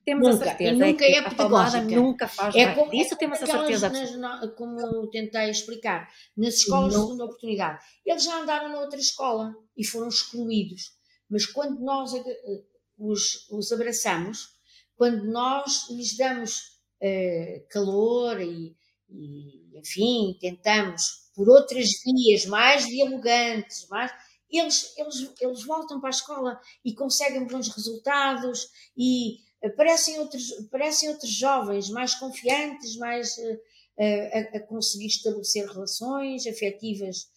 temos 0.04 0.28
nunca, 0.28 0.44
a 0.44 0.48
certeza 0.48 0.72
nunca 0.72 1.04
é, 1.04 1.08
que 1.08 1.14
é 1.14 1.18
a 1.18 1.34
palmada 1.34 1.80
nunca 1.80 2.28
faz 2.28 2.54
é 2.54 2.74
como, 2.74 2.94
Isso 2.94 3.14
é 3.14 3.16
temos 3.16 3.42
a 3.42 3.46
certeza. 3.46 3.88
Nas, 3.88 4.54
como 4.54 4.78
eu 4.78 5.08
tentei 5.08 5.48
explicar, 5.48 6.08
nas 6.36 6.54
escolas 6.54 6.92
não. 6.92 7.00
de 7.00 7.06
segunda 7.06 7.24
oportunidade, 7.24 7.82
eles 8.04 8.22
já 8.22 8.38
andaram 8.38 8.70
noutra 8.70 8.98
escola 8.98 9.54
e 9.76 9.84
foram 9.84 10.08
excluídos. 10.08 10.92
Mas 11.28 11.46
quando 11.46 11.80
nós 11.80 12.14
eh, 12.14 12.62
os, 12.98 13.48
os 13.50 13.72
abraçamos, 13.72 14.54
quando 14.96 15.24
nós 15.24 15.88
lhes 15.90 16.16
damos 16.16 16.58
uh, 17.02 17.68
calor 17.68 18.40
e, 18.40 18.76
e, 19.08 19.78
enfim, 19.78 20.36
tentamos 20.40 21.30
por 21.34 21.48
outras 21.48 21.88
vias 22.04 22.46
mais 22.46 22.86
dialogantes, 22.86 23.88
mais, 23.88 24.12
eles, 24.48 24.96
eles, 24.96 25.32
eles 25.40 25.64
voltam 25.64 26.00
para 26.00 26.10
a 26.10 26.10
escola 26.10 26.60
e 26.84 26.94
conseguem 26.94 27.46
bons 27.46 27.68
resultados 27.68 28.68
e 28.96 29.38
aparecem 29.64 30.18
outros, 30.20 30.52
aparecem 30.66 31.08
outros 31.08 31.30
jovens 31.30 31.90
mais 31.90 32.14
confiantes, 32.14 32.96
mais 32.96 33.36
uh, 33.38 34.56
a, 34.56 34.60
conseguir 34.60 35.06
estabelecer 35.06 35.66
relações 35.66 36.46
afetivas 36.46 37.32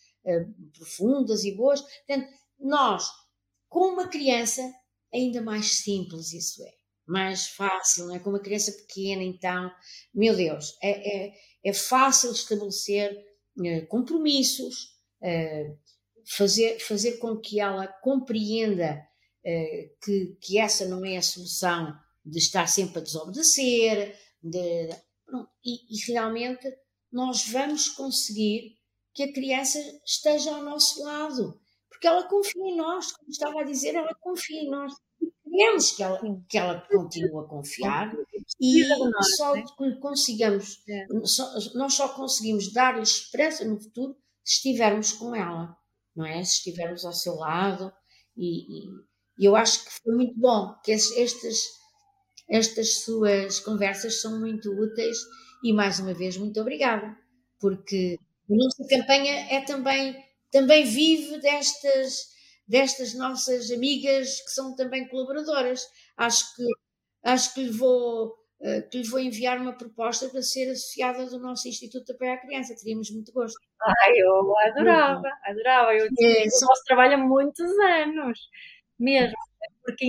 profundas 0.78 1.46
e 1.46 1.56
boas. 1.56 1.80
Portanto, 1.80 2.28
nós, 2.60 3.10
com 3.70 3.94
uma 3.94 4.10
criança, 4.10 4.62
ainda 5.14 5.42
mais 5.42 5.78
simples 5.78 6.34
isso 6.34 6.64
é 6.64 6.78
mais 7.08 7.48
fácil, 7.48 8.08
não 8.08 8.16
é? 8.16 8.20
Com 8.20 8.32
uma 8.32 8.40
criança 8.40 8.72
pequena, 8.74 9.24
então, 9.24 9.72
meu 10.14 10.36
Deus, 10.36 10.78
é, 10.84 11.28
é, 11.28 11.34
é 11.64 11.74
fácil 11.74 12.32
estabelecer 12.32 13.18
é, 13.64 13.82
compromissos, 13.82 14.94
é, 15.22 15.74
fazer, 16.26 16.80
fazer 16.80 17.18
com 17.18 17.38
que 17.38 17.62
ela 17.62 17.88
compreenda 17.88 19.02
é, 19.44 19.90
que, 20.04 20.38
que 20.42 20.60
essa 20.60 20.86
não 20.86 21.06
é 21.06 21.16
a 21.16 21.22
solução 21.22 21.98
de 22.26 22.40
estar 22.40 22.68
sempre 22.68 23.00
a 23.00 23.02
desobedecer, 23.02 24.14
de, 24.44 24.90
e, 25.64 25.96
e 25.96 26.12
realmente 26.12 26.68
nós 27.10 27.48
vamos 27.48 27.88
conseguir 27.90 28.76
que 29.14 29.24
a 29.24 29.34
criança 29.34 29.80
esteja 30.06 30.54
ao 30.54 30.62
nosso 30.62 31.02
lado, 31.04 31.60
porque 31.98 32.08
ela 32.08 32.28
confia 32.28 32.64
em 32.64 32.78
nós, 32.78 33.12
como 33.12 33.30
estava 33.30 33.62
a 33.62 33.64
dizer, 33.64 33.96
ela 33.96 34.14
confia 34.22 34.62
em 34.62 34.70
nós 34.70 34.94
queremos 35.44 35.92
que 35.92 36.04
ela, 36.04 36.22
que 36.48 36.58
ela 36.58 36.82
continue 36.82 37.44
a 37.44 37.48
confiar 37.48 38.16
e 38.62 38.84
só 39.36 39.56
né? 39.56 39.64
consigamos, 40.00 40.84
é. 40.88 41.08
só, 41.24 41.52
nós 41.74 41.96
só 41.96 42.10
conseguimos 42.10 42.72
dar-lhe 42.72 43.02
esperança 43.02 43.66
no 43.66 43.80
futuro 43.80 44.16
se 44.44 44.56
estivermos 44.58 45.14
com 45.14 45.36
ela, 45.36 45.76
não 46.16 46.26
é? 46.26 46.44
Se 46.44 46.58
estivermos 46.58 47.04
ao 47.04 47.14
seu 47.14 47.36
lado 47.36 47.92
e, 48.36 48.62
e, 48.62 48.90
e 49.40 49.46
eu 49.46 49.56
acho 49.56 49.84
que 49.84 49.92
foi 50.04 50.14
muito 50.14 50.40
bom 50.40 50.76
que 50.84 50.92
estas, 50.92 51.64
estas 52.48 53.00
suas 53.00 53.60
conversas 53.60 54.22
são 54.22 54.40
muito 54.40 54.70
úteis 54.72 55.18
e 55.64 55.74
mais 55.74 56.00
uma 56.00 56.14
vez 56.14 56.38
muito 56.38 56.62
obrigada, 56.62 57.18
porque 57.60 58.20
a 58.50 58.56
nossa 58.56 58.88
campanha 58.88 59.48
é 59.50 59.62
também, 59.62 60.16
também 60.52 60.84
vive 60.86 61.40
destas 61.40 62.36
destas 62.68 63.14
nossas 63.14 63.72
amigas 63.72 64.42
que 64.42 64.52
são 64.52 64.76
também 64.76 65.08
colaboradoras. 65.08 65.88
Acho 66.18 66.44
que, 66.54 66.64
acho 67.24 67.54
que 67.54 67.64
lhe 67.64 67.72
vou 67.72 68.36
eh, 68.60 68.82
que 68.82 68.98
lhe 68.98 69.08
vou 69.08 69.20
enviar 69.20 69.60
uma 69.60 69.78
proposta 69.78 70.28
para 70.30 70.42
ser 70.42 70.72
associada 70.72 71.28
do 71.28 71.40
nosso 71.40 71.68
Instituto 71.68 72.06
de 72.06 72.14
Apoio 72.14 72.34
à 72.34 72.38
Criança. 72.38 72.76
Teríamos 72.76 73.12
muito 73.12 73.32
gosto. 73.32 73.58
Ai, 73.82 74.14
eu 74.18 74.58
adorava, 74.60 75.30
adorava. 75.44 75.94
Eu, 75.94 76.08
é, 76.08 76.50
só... 76.50 76.68
trabalho 76.86 77.16
há 77.16 77.18
muitos 77.18 77.72
anos, 77.80 78.40
mesmo, 79.00 79.38
porque 79.84 80.06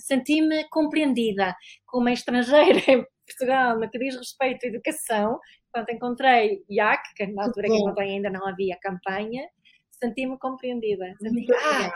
senti-me 0.00 0.68
compreendida 0.68 1.56
como 1.86 2.08
estrangeira 2.08 2.80
em 2.90 3.06
Portugal 3.26 3.78
no 3.78 3.88
que 3.88 3.98
diz 3.98 4.16
respeito 4.16 4.66
à 4.66 4.68
educação, 4.68 5.38
quando 5.74 5.90
encontrei 5.90 6.64
IAC, 6.70 7.14
que 7.16 7.26
na 7.26 7.46
altura 7.46 7.66
que 7.66 7.74
encontrei 7.74 8.10
ainda 8.12 8.30
não 8.30 8.46
havia 8.46 8.78
campanha, 8.80 9.48
senti-me 9.90 10.38
compreendida. 10.38 11.12
Senti 11.20 11.44
que, 11.44 11.52
ah, 11.52 11.92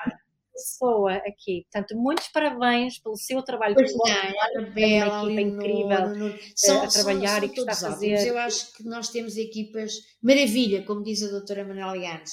pessoa 0.52 1.12
aqui. 1.18 1.64
Portanto, 1.70 1.96
muitos 1.96 2.26
parabéns 2.28 2.98
pelo 2.98 3.16
seu 3.16 3.40
trabalho. 3.40 3.76
Pois 3.76 3.92
não, 3.94 4.02
uma 4.02 5.30
equipa 5.30 5.40
incrível 5.40 6.08
no, 6.08 6.28
eh, 6.28 6.38
são, 6.56 6.82
a 6.82 6.88
trabalhar 6.88 7.28
são, 7.28 7.38
são 7.40 7.44
e 7.44 7.48
que 7.50 7.60
está 7.60 7.72
a 7.72 7.76
fazer. 7.76 8.14
Ótimos. 8.14 8.26
Eu 8.26 8.38
acho 8.38 8.72
que 8.74 8.84
nós 8.84 9.08
temos 9.10 9.36
equipas 9.36 9.92
maravilha, 10.20 10.84
como 10.84 11.04
diz 11.04 11.22
a 11.22 11.30
doutora 11.30 11.64
Manuela 11.64 11.96
Yanes. 11.96 12.32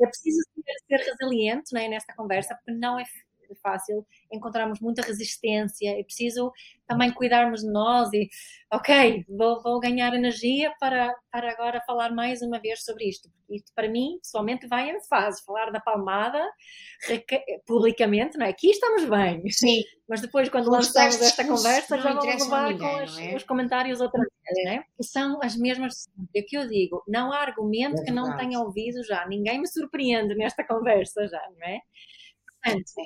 É 0.00 0.06
preciso 0.06 0.38
ser, 0.54 0.98
ser 0.98 1.10
resiliente 1.10 1.74
né, 1.74 1.88
nesta 1.88 2.14
conversa, 2.14 2.54
porque 2.54 2.78
não 2.78 3.00
é 3.00 3.04
fácil, 3.56 4.06
encontramos 4.32 4.80
muita 4.80 5.02
resistência, 5.02 5.98
é 5.98 6.02
preciso 6.02 6.52
também 6.86 7.12
cuidarmos 7.12 7.60
de 7.60 7.70
nós 7.70 8.10
e, 8.12 8.28
ok, 8.72 9.24
vou, 9.28 9.62
vou, 9.62 9.78
ganhar 9.78 10.14
energia 10.14 10.72
para, 10.80 11.14
para 11.30 11.50
agora 11.50 11.82
falar 11.86 12.10
mais 12.14 12.40
uma 12.40 12.58
vez 12.58 12.82
sobre 12.82 13.08
isto. 13.08 13.28
Isto 13.50 13.72
para 13.74 13.88
mim, 13.88 14.18
pessoalmente, 14.22 14.66
vai 14.66 14.90
em 14.90 15.00
fase, 15.04 15.44
falar 15.44 15.70
da 15.70 15.80
palmada 15.80 16.42
publicamente, 17.66 18.38
não 18.38 18.46
é? 18.46 18.50
Aqui 18.50 18.70
estamos 18.70 19.04
bem. 19.04 19.48
Sim. 19.50 19.82
Mas 20.08 20.22
depois, 20.22 20.48
quando 20.48 20.70
lançamos 20.70 21.20
esta 21.20 21.46
conversa, 21.46 21.98
já 21.98 22.14
vamos 22.14 22.24
levar 22.24 22.72
ninguém, 22.72 22.78
com 22.78 23.04
os, 23.04 23.18
é? 23.18 23.36
os, 23.36 23.44
comentários 23.44 24.00
outra 24.00 24.20
vez, 24.20 24.64
né? 24.64 24.84
Que 24.96 25.04
são 25.04 25.38
as 25.42 25.54
mesmas 25.56 26.08
É 26.34 26.40
que 26.40 26.56
eu 26.56 26.66
digo, 26.66 27.02
não 27.06 27.30
há 27.30 27.40
argumento 27.40 28.00
é 28.00 28.04
que 28.04 28.10
não 28.10 28.34
tenha 28.36 28.58
ouvido 28.58 29.04
já. 29.04 29.26
Ninguém 29.26 29.60
me 29.60 29.68
surpreende 29.68 30.34
nesta 30.34 30.64
conversa 30.64 31.26
já, 31.28 31.42
não 31.58 31.68
é? 31.68 31.80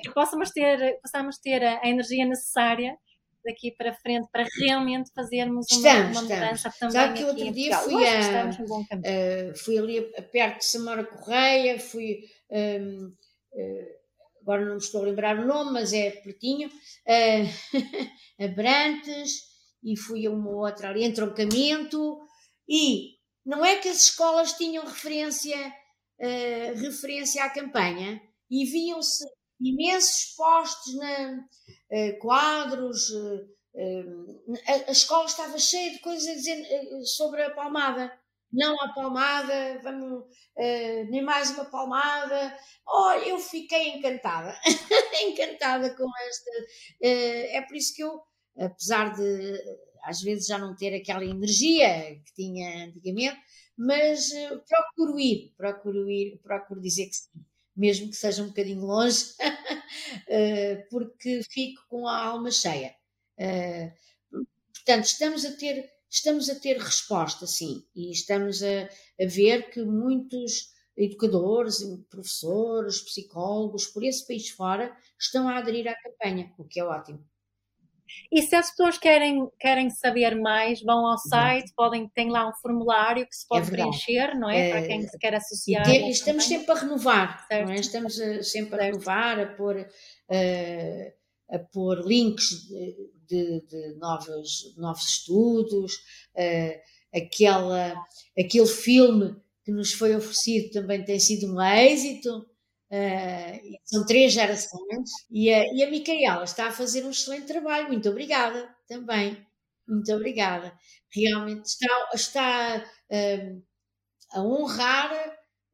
Que 0.01 0.11
possamos 0.13 0.51
ter, 0.51 0.99
possamos 1.01 1.37
ter 1.37 1.63
a 1.63 1.87
energia 1.87 2.25
necessária 2.25 2.97
daqui 3.43 3.71
para 3.71 3.93
frente 3.93 4.27
para 4.31 4.45
realmente 4.57 5.11
fazermos 5.13 5.65
uma, 5.71 5.77
estamos, 5.77 6.17
uma 6.17 6.21
mudança 6.21 6.69
estamos. 6.69 6.77
também. 6.79 6.91
Sabe 6.91 7.17
que 7.17 7.23
outro 7.25 7.51
dia 7.51 7.77
fui, 7.77 8.07
a, 8.07 8.45
uh, 8.49 9.57
fui 9.57 9.77
ali 9.77 10.01
perto 10.31 10.59
de 10.59 10.65
Samora 10.65 11.03
Correia, 11.03 11.79
fui. 11.79 12.19
Um, 12.49 13.07
uh, 13.07 13.13
eh, 13.55 14.03
agora 14.41 14.65
não 14.65 14.73
me 14.73 14.77
estou 14.77 15.01
a 15.01 15.05
lembrar 15.05 15.39
o 15.39 15.45
nome, 15.45 15.71
mas 15.71 15.93
é 15.93 16.11
pertinho, 16.11 16.67
uh, 16.67 16.73
a 18.43 18.47
Brantes, 18.49 19.41
e 19.83 19.97
fui 19.97 20.25
a 20.25 20.31
uma 20.31 20.51
outra 20.51 20.89
ali, 20.89 21.03
entroncamento, 21.03 22.19
e 22.67 23.13
não 23.45 23.63
é 23.63 23.77
que 23.77 23.89
as 23.89 24.01
escolas 24.01 24.53
tinham 24.53 24.85
referência, 24.85 25.57
uh, 26.19 26.79
referência 26.79 27.43
à 27.43 27.49
campanha, 27.49 28.21
e 28.49 28.65
viam-se 28.65 29.25
imensos 29.63 30.33
postes, 30.35 30.95
na, 30.95 31.39
uh, 31.39 32.19
quadros, 32.19 33.09
uh, 33.09 33.47
uh, 33.75 34.53
a, 34.67 34.89
a, 34.89 34.91
escola 34.91 35.25
estava 35.25 35.57
cheia 35.57 35.91
de 35.91 35.99
coisas 35.99 36.27
a 36.27 36.33
dizer 36.33 37.05
sobre 37.05 37.43
a 37.43 37.51
palmada. 37.51 38.11
Não 38.51 38.75
a 38.83 38.93
palmada, 38.93 39.81
vamos, 39.81 40.25
nem 41.09 41.23
mais 41.23 41.49
uma 41.49 41.65
palmada. 41.65 42.55
Oh, 42.87 43.11
eu 43.25 43.39
fiquei 43.39 43.95
encantada, 43.95 44.55
encantada 45.25 45.95
com 45.95 46.07
esta. 46.27 46.51
é 47.01 47.59
por 47.63 47.75
isso 47.75 47.95
que 47.95 48.03
eu, 48.03 48.21
apesar 48.59 49.15
de 49.15 49.59
às 50.03 50.21
vezes 50.21 50.45
já 50.45 50.59
não 50.59 50.75
ter 50.75 50.93
aquela 50.93 51.25
energia 51.25 52.21
que 52.23 52.33
tinha 52.35 52.85
antigamente, 52.85 53.41
mas 53.75 54.29
procuro 54.69 55.19
ir, 55.19 55.51
procuro 55.57 56.07
ir, 56.07 56.37
procuro 56.43 56.79
dizer 56.79 57.07
que 57.07 57.15
sim 57.15 57.43
mesmo 57.75 58.09
que 58.09 58.15
seja 58.15 58.43
um 58.43 58.47
bocadinho 58.47 58.85
longe, 58.85 59.33
uh, 59.41 60.83
porque 60.89 61.41
fico 61.49 61.81
com 61.89 62.07
a 62.07 62.17
alma 62.17 62.51
cheia. 62.51 62.95
Uh, 63.37 63.91
portanto, 64.73 65.05
estamos 65.05 65.45
a 65.45 65.51
ter 65.53 65.91
estamos 66.09 66.47
a 66.47 66.53
ter 66.53 66.77
resposta, 66.77 67.47
sim, 67.47 67.83
e 67.95 68.11
estamos 68.11 68.61
a, 68.61 68.83
a 69.19 69.25
ver 69.25 69.71
que 69.71 69.81
muitos 69.83 70.69
educadores, 70.95 71.79
professores, 72.07 73.01
psicólogos 73.01 73.87
por 73.87 74.03
esse 74.03 74.25
país 74.27 74.47
fora 74.49 74.95
estão 75.19 75.49
a 75.49 75.57
aderir 75.57 75.87
à 75.87 75.95
campanha, 75.95 76.53
o 76.59 76.65
que 76.65 76.79
é 76.79 76.83
ótimo. 76.83 77.27
E 78.31 78.41
se 78.41 78.55
as 78.55 78.69
pessoas 78.69 78.97
querem, 78.97 79.47
querem 79.59 79.89
saber 79.89 80.35
mais, 80.35 80.81
vão 80.81 81.05
ao 81.05 81.17
site, 81.17 81.71
podem, 81.75 82.09
tem 82.09 82.29
lá 82.29 82.47
um 82.47 82.53
formulário 82.61 83.27
que 83.27 83.35
se 83.35 83.47
pode 83.47 83.67
é 83.67 83.71
preencher, 83.71 84.37
não 84.37 84.49
é? 84.49 84.69
é? 84.69 84.71
Para 84.71 84.87
quem 84.87 85.01
se 85.07 85.17
quer 85.17 85.35
associar. 85.35 85.87
E 85.89 86.09
estamos 86.09 86.45
sempre 86.45 86.71
a 86.71 86.75
renovar, 86.75 87.47
é? 87.49 87.63
estamos 87.75 88.19
a, 88.19 88.43
sempre 88.43 88.79
a 88.79 88.83
renovar, 88.83 89.39
a 89.39 89.45
pôr, 89.47 89.77
uh, 89.79 91.55
a 91.55 91.59
pôr 91.59 92.05
links 92.05 92.67
de, 92.67 93.11
de, 93.27 93.61
de 93.67 93.95
novos, 93.97 94.75
novos 94.77 95.05
estudos, 95.05 95.93
uh, 96.35 96.81
aquela, 97.15 97.93
aquele 98.37 98.67
filme 98.67 99.35
que 99.63 99.71
nos 99.71 99.93
foi 99.93 100.15
oferecido 100.15 100.71
também 100.71 101.03
tem 101.03 101.19
sido 101.19 101.53
um 101.53 101.61
êxito. 101.61 102.45
Uh, 102.93 103.79
são 103.83 104.05
três 104.05 104.33
gerações 104.33 105.09
e 105.31 105.51
a, 105.51 105.65
e 105.73 105.83
a 105.83 105.89
Micaela 105.89 106.43
está 106.43 106.67
a 106.67 106.71
fazer 106.71 107.03
um 107.03 107.09
excelente 107.09 107.47
trabalho. 107.47 107.87
Muito 107.87 108.07
obrigada 108.07 108.69
também. 108.87 109.43
Muito 109.87 110.13
obrigada. 110.13 110.77
Realmente 111.11 111.65
está, 111.65 112.09
está 112.13 112.85
uh, 113.09 113.63
a 114.31 114.41
honrar 114.43 115.11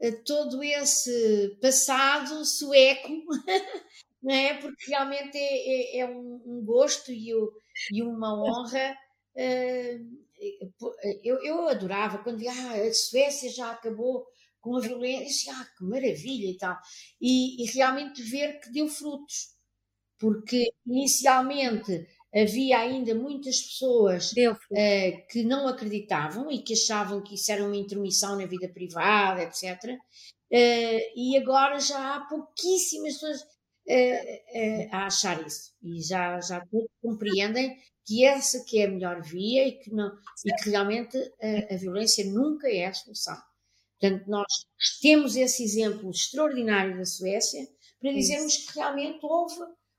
uh, 0.01 0.24
todo 0.24 0.63
esse 0.63 1.57
passado 1.61 2.45
sueco, 2.45 3.09
não 4.24 4.34
é? 4.34 4.53
Porque 4.53 4.89
realmente 4.89 5.38
é, 5.38 5.97
é, 5.97 5.99
é 5.99 6.05
um, 6.07 6.41
um, 6.45 6.63
gosto 6.63 7.11
e, 7.11 7.32
e 7.91 8.01
uma 8.01 8.34
honra. 8.34 8.97
Eu, 11.22 11.43
eu 11.43 11.67
adorava 11.67 12.20
quando 12.20 12.47
ah, 12.47 12.74
a 12.88 12.93
Suécia 12.93 13.49
já 13.49 13.72
acabou 13.72 14.26
com 14.62 14.78
a 14.78 14.82
violência, 14.82 15.53
ah, 15.53 15.66
que 15.78 15.84
maravilha 15.84 16.51
e 16.51 16.57
tal. 16.57 16.78
E, 17.22 17.64
e 17.64 17.66
realmente 17.72 18.22
ver 18.22 18.60
que 18.60 18.72
deu 18.72 18.88
frutos, 18.88 19.55
porque 20.18 20.72
inicialmente 20.86 22.05
havia 22.34 22.80
ainda 22.80 23.16
muitas 23.16 23.62
pessoas 23.62 24.32
uh, 24.32 25.28
que 25.30 25.43
não 25.43 25.68
acreditavam 25.68 26.51
e 26.51 26.62
que 26.62 26.74
achavam 26.74 27.24
que 27.24 27.36
isso 27.36 27.51
era 27.51 27.64
uma 27.64 27.76
intermissão 27.76 28.38
na 28.38 28.45
vida 28.45 28.70
privada, 28.70 29.43
etc. 29.43 29.84
Uh, 29.84 29.97
eh, 30.51 31.14
e 31.16 31.38
agora 31.38 31.80
já 31.80 32.16
há 32.16 32.22
pouquíssimas 32.22 33.14
pessoas 33.14 33.41
uh, 33.41 34.89
a 34.91 35.05
achar 35.05 35.45
isso 35.45 35.74
e 35.82 36.01
já, 36.01 36.39
já 36.39 36.60
todos 36.68 36.89
compreendem 37.01 37.78
que 38.05 38.26
essa 38.26 38.64
que 38.66 38.80
é 38.80 38.86
a 38.86 38.91
melhor 38.91 39.22
via 39.22 39.68
e 39.68 39.74
que, 39.74 39.91
não, 39.91 40.12
e 40.45 40.53
que 40.55 40.70
realmente 40.72 41.18
a, 41.18 41.74
a 41.74 41.78
violência 41.78 42.26
nunca 42.26 42.68
é 42.68 42.88
a 42.88 42.93
solução. 42.93 43.38
Portanto, 44.00 44.28
nós 44.28 44.47
temos 45.02 45.36
esse 45.36 45.64
exemplo 45.64 46.10
extraordinário 46.10 46.97
da 46.97 47.06
Suécia 47.06 47.68
para 48.00 48.14
dizermos 48.14 48.54
Isso. 48.54 48.72
que 48.72 48.80
realmente 48.80 49.20
houve 49.22 49.56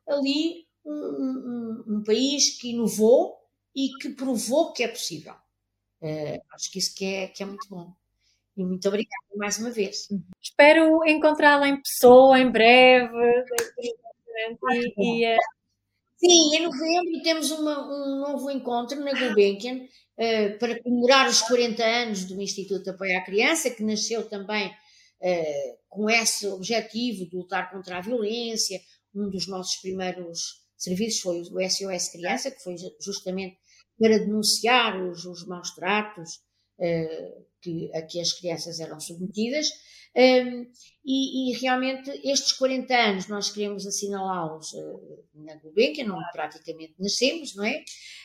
ali 0.08 0.66
um, 0.84 0.92
um, 0.92 1.84
um, 1.86 2.02
país 2.02 2.58
que 2.58 2.70
inovou 2.70 3.36
e 3.76 3.90
que 4.00 4.10
provou 4.10 4.72
que 4.72 4.82
é 4.82 4.88
possível. 4.88 5.34
Uh, 6.00 6.40
acho 6.54 6.72
que 6.72 6.78
isso 6.78 6.94
que 6.94 7.04
é, 7.04 7.28
que 7.28 7.42
é 7.42 7.46
muito 7.46 7.68
bom. 7.68 7.92
E 8.56 8.64
muito 8.64 8.88
obrigada 8.88 9.26
mais 9.36 9.58
uma 9.58 9.70
vez. 9.70 10.08
Espero 10.40 11.04
encontrá-la 11.06 11.68
em 11.68 11.80
pessoa 11.80 12.38
em 12.38 12.50
breve. 12.50 13.44
E, 13.78 13.94
e, 14.98 15.36
uh... 15.36 15.38
Sim, 16.22 16.54
em 16.54 16.62
novembro 16.64 17.22
temos 17.22 17.50
uma, 17.50 17.80
um 17.88 18.20
novo 18.20 18.50
encontro 18.50 19.02
na 19.02 19.12
Gulbenkian 19.12 19.76
uh, 19.76 20.58
para 20.58 20.78
comemorar 20.82 21.26
os 21.26 21.40
40 21.40 21.82
anos 21.82 22.24
do 22.26 22.38
Instituto 22.42 22.90
Apoio 22.90 23.16
à 23.16 23.22
Criança, 23.22 23.70
que 23.70 23.82
nasceu 23.82 24.28
também 24.28 24.68
uh, 24.68 25.78
com 25.88 26.10
esse 26.10 26.46
objetivo 26.46 27.26
de 27.26 27.34
lutar 27.34 27.70
contra 27.70 27.96
a 27.96 28.00
violência. 28.02 28.78
Um 29.14 29.30
dos 29.30 29.46
nossos 29.48 29.76
primeiros 29.80 30.60
serviços 30.76 31.22
foi 31.22 31.40
o 31.40 31.70
SOS 31.70 32.10
Criança, 32.10 32.50
que 32.50 32.62
foi 32.62 32.76
justamente 33.00 33.56
para 33.98 34.18
denunciar 34.18 35.02
os, 35.02 35.24
os 35.24 35.46
maus 35.46 35.70
tratos 35.74 36.34
uh, 36.78 37.46
que, 37.60 37.90
a 37.94 38.02
que 38.02 38.20
as 38.20 38.32
crianças 38.32 38.80
eram 38.80 38.98
submetidas. 39.00 39.68
Um, 40.16 40.66
e, 41.04 41.52
e, 41.52 41.58
realmente 41.60 42.10
estes 42.24 42.52
40 42.52 42.94
anos 42.94 43.28
nós 43.28 43.50
queremos 43.52 43.86
assinalá-los 43.86 44.72
uh, 44.72 45.24
na 45.34 45.54
Gulbenkian, 45.56 46.12
onde 46.12 46.32
praticamente 46.32 46.94
nascemos, 46.98 47.54
não 47.54 47.64
é? 47.64 47.84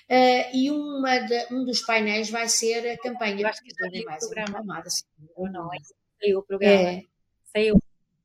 Uh, 0.10 0.56
e 0.56 0.72
uma 0.72 1.20
de, 1.20 1.54
um 1.54 1.64
dos 1.64 1.82
painéis 1.82 2.32
vai 2.32 2.50
ser 2.50 2.90
a 2.90 2.98
campanha 2.98 3.36
que 3.38 3.44
já 3.44 4.04
mais 4.04 4.26
programa. 4.26 4.60
Amada, 4.60 4.90
ou 5.36 5.52
não, 5.52 5.72
é? 5.72 5.78
saiu 6.20 6.40
o 6.40 6.44
programa. 6.44 6.90
É. 6.90 7.04
Saiu. 7.46 7.76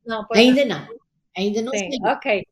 Não, 0.07 0.27
ainda 0.35 0.65
não. 0.65 0.89
Ainda 1.37 1.63
não 1.63 1.73
Sim, 1.73 1.91
saiu. 1.91 2.15
Ok. 2.15 2.47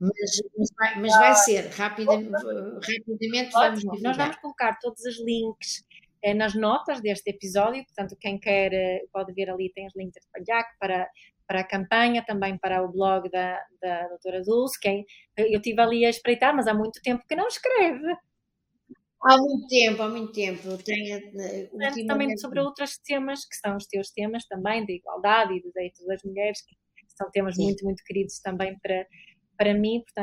Mas, 0.00 0.42
mas, 0.58 0.70
vai, 0.76 1.00
mas 1.00 1.12
vai 1.16 1.34
ser, 1.36 1.68
rapidamente, 1.68 2.32
rapidamente 2.32 3.52
vamos. 3.52 3.84
Nós 4.02 4.16
vamos 4.16 4.36
colocar 4.36 4.78
todos 4.80 5.02
os 5.04 5.24
links 5.24 5.84
é 5.90 5.93
nas 6.32 6.54
notas 6.54 7.02
deste 7.02 7.30
episódio, 7.30 7.84
portanto, 7.84 8.16
quem 8.18 8.38
quer 8.38 8.72
eh, 8.72 9.02
pode 9.12 9.34
ver 9.34 9.50
ali, 9.50 9.70
tem 9.74 9.86
os 9.86 9.94
links 9.94 10.22
de 10.22 10.28
Palhac 10.32 10.70
para, 10.78 11.06
para 11.46 11.60
a 11.60 11.64
campanha, 11.64 12.24
também 12.24 12.56
para 12.56 12.82
o 12.82 12.90
blog 12.90 13.28
da, 13.30 13.60
da 13.82 14.08
doutora 14.08 14.40
Dulce, 14.42 14.80
quem, 14.80 15.04
eu 15.36 15.58
estive 15.58 15.80
ali 15.80 16.06
a 16.06 16.10
espreitar, 16.10 16.56
mas 16.56 16.66
há 16.66 16.72
muito 16.72 17.02
tempo 17.02 17.22
que 17.28 17.36
não 17.36 17.46
escreve. 17.46 18.16
Há 19.22 19.38
muito 19.38 19.66
tempo, 19.68 20.02
há 20.02 20.08
muito 20.08 20.32
tempo. 20.32 20.78
Tenho, 20.84 21.18
uh, 21.18 22.06
também 22.06 22.36
sobre 22.38 22.60
outros 22.60 22.98
temas, 22.98 23.46
que 23.46 23.56
são 23.56 23.76
os 23.76 23.86
teus 23.86 24.10
temas 24.10 24.46
também, 24.46 24.84
de 24.84 24.96
igualdade 24.96 25.54
e 25.54 25.62
dos 25.62 25.72
direitos 25.72 26.06
das 26.06 26.22
mulheres, 26.22 26.60
que 26.62 26.76
são 27.16 27.30
temas 27.30 27.56
Sim. 27.56 27.64
muito, 27.64 27.84
muito 27.84 28.02
queridos 28.04 28.38
também 28.40 28.78
para, 28.80 29.06
para 29.56 29.72
mim, 29.72 30.02
portanto, 30.02 30.14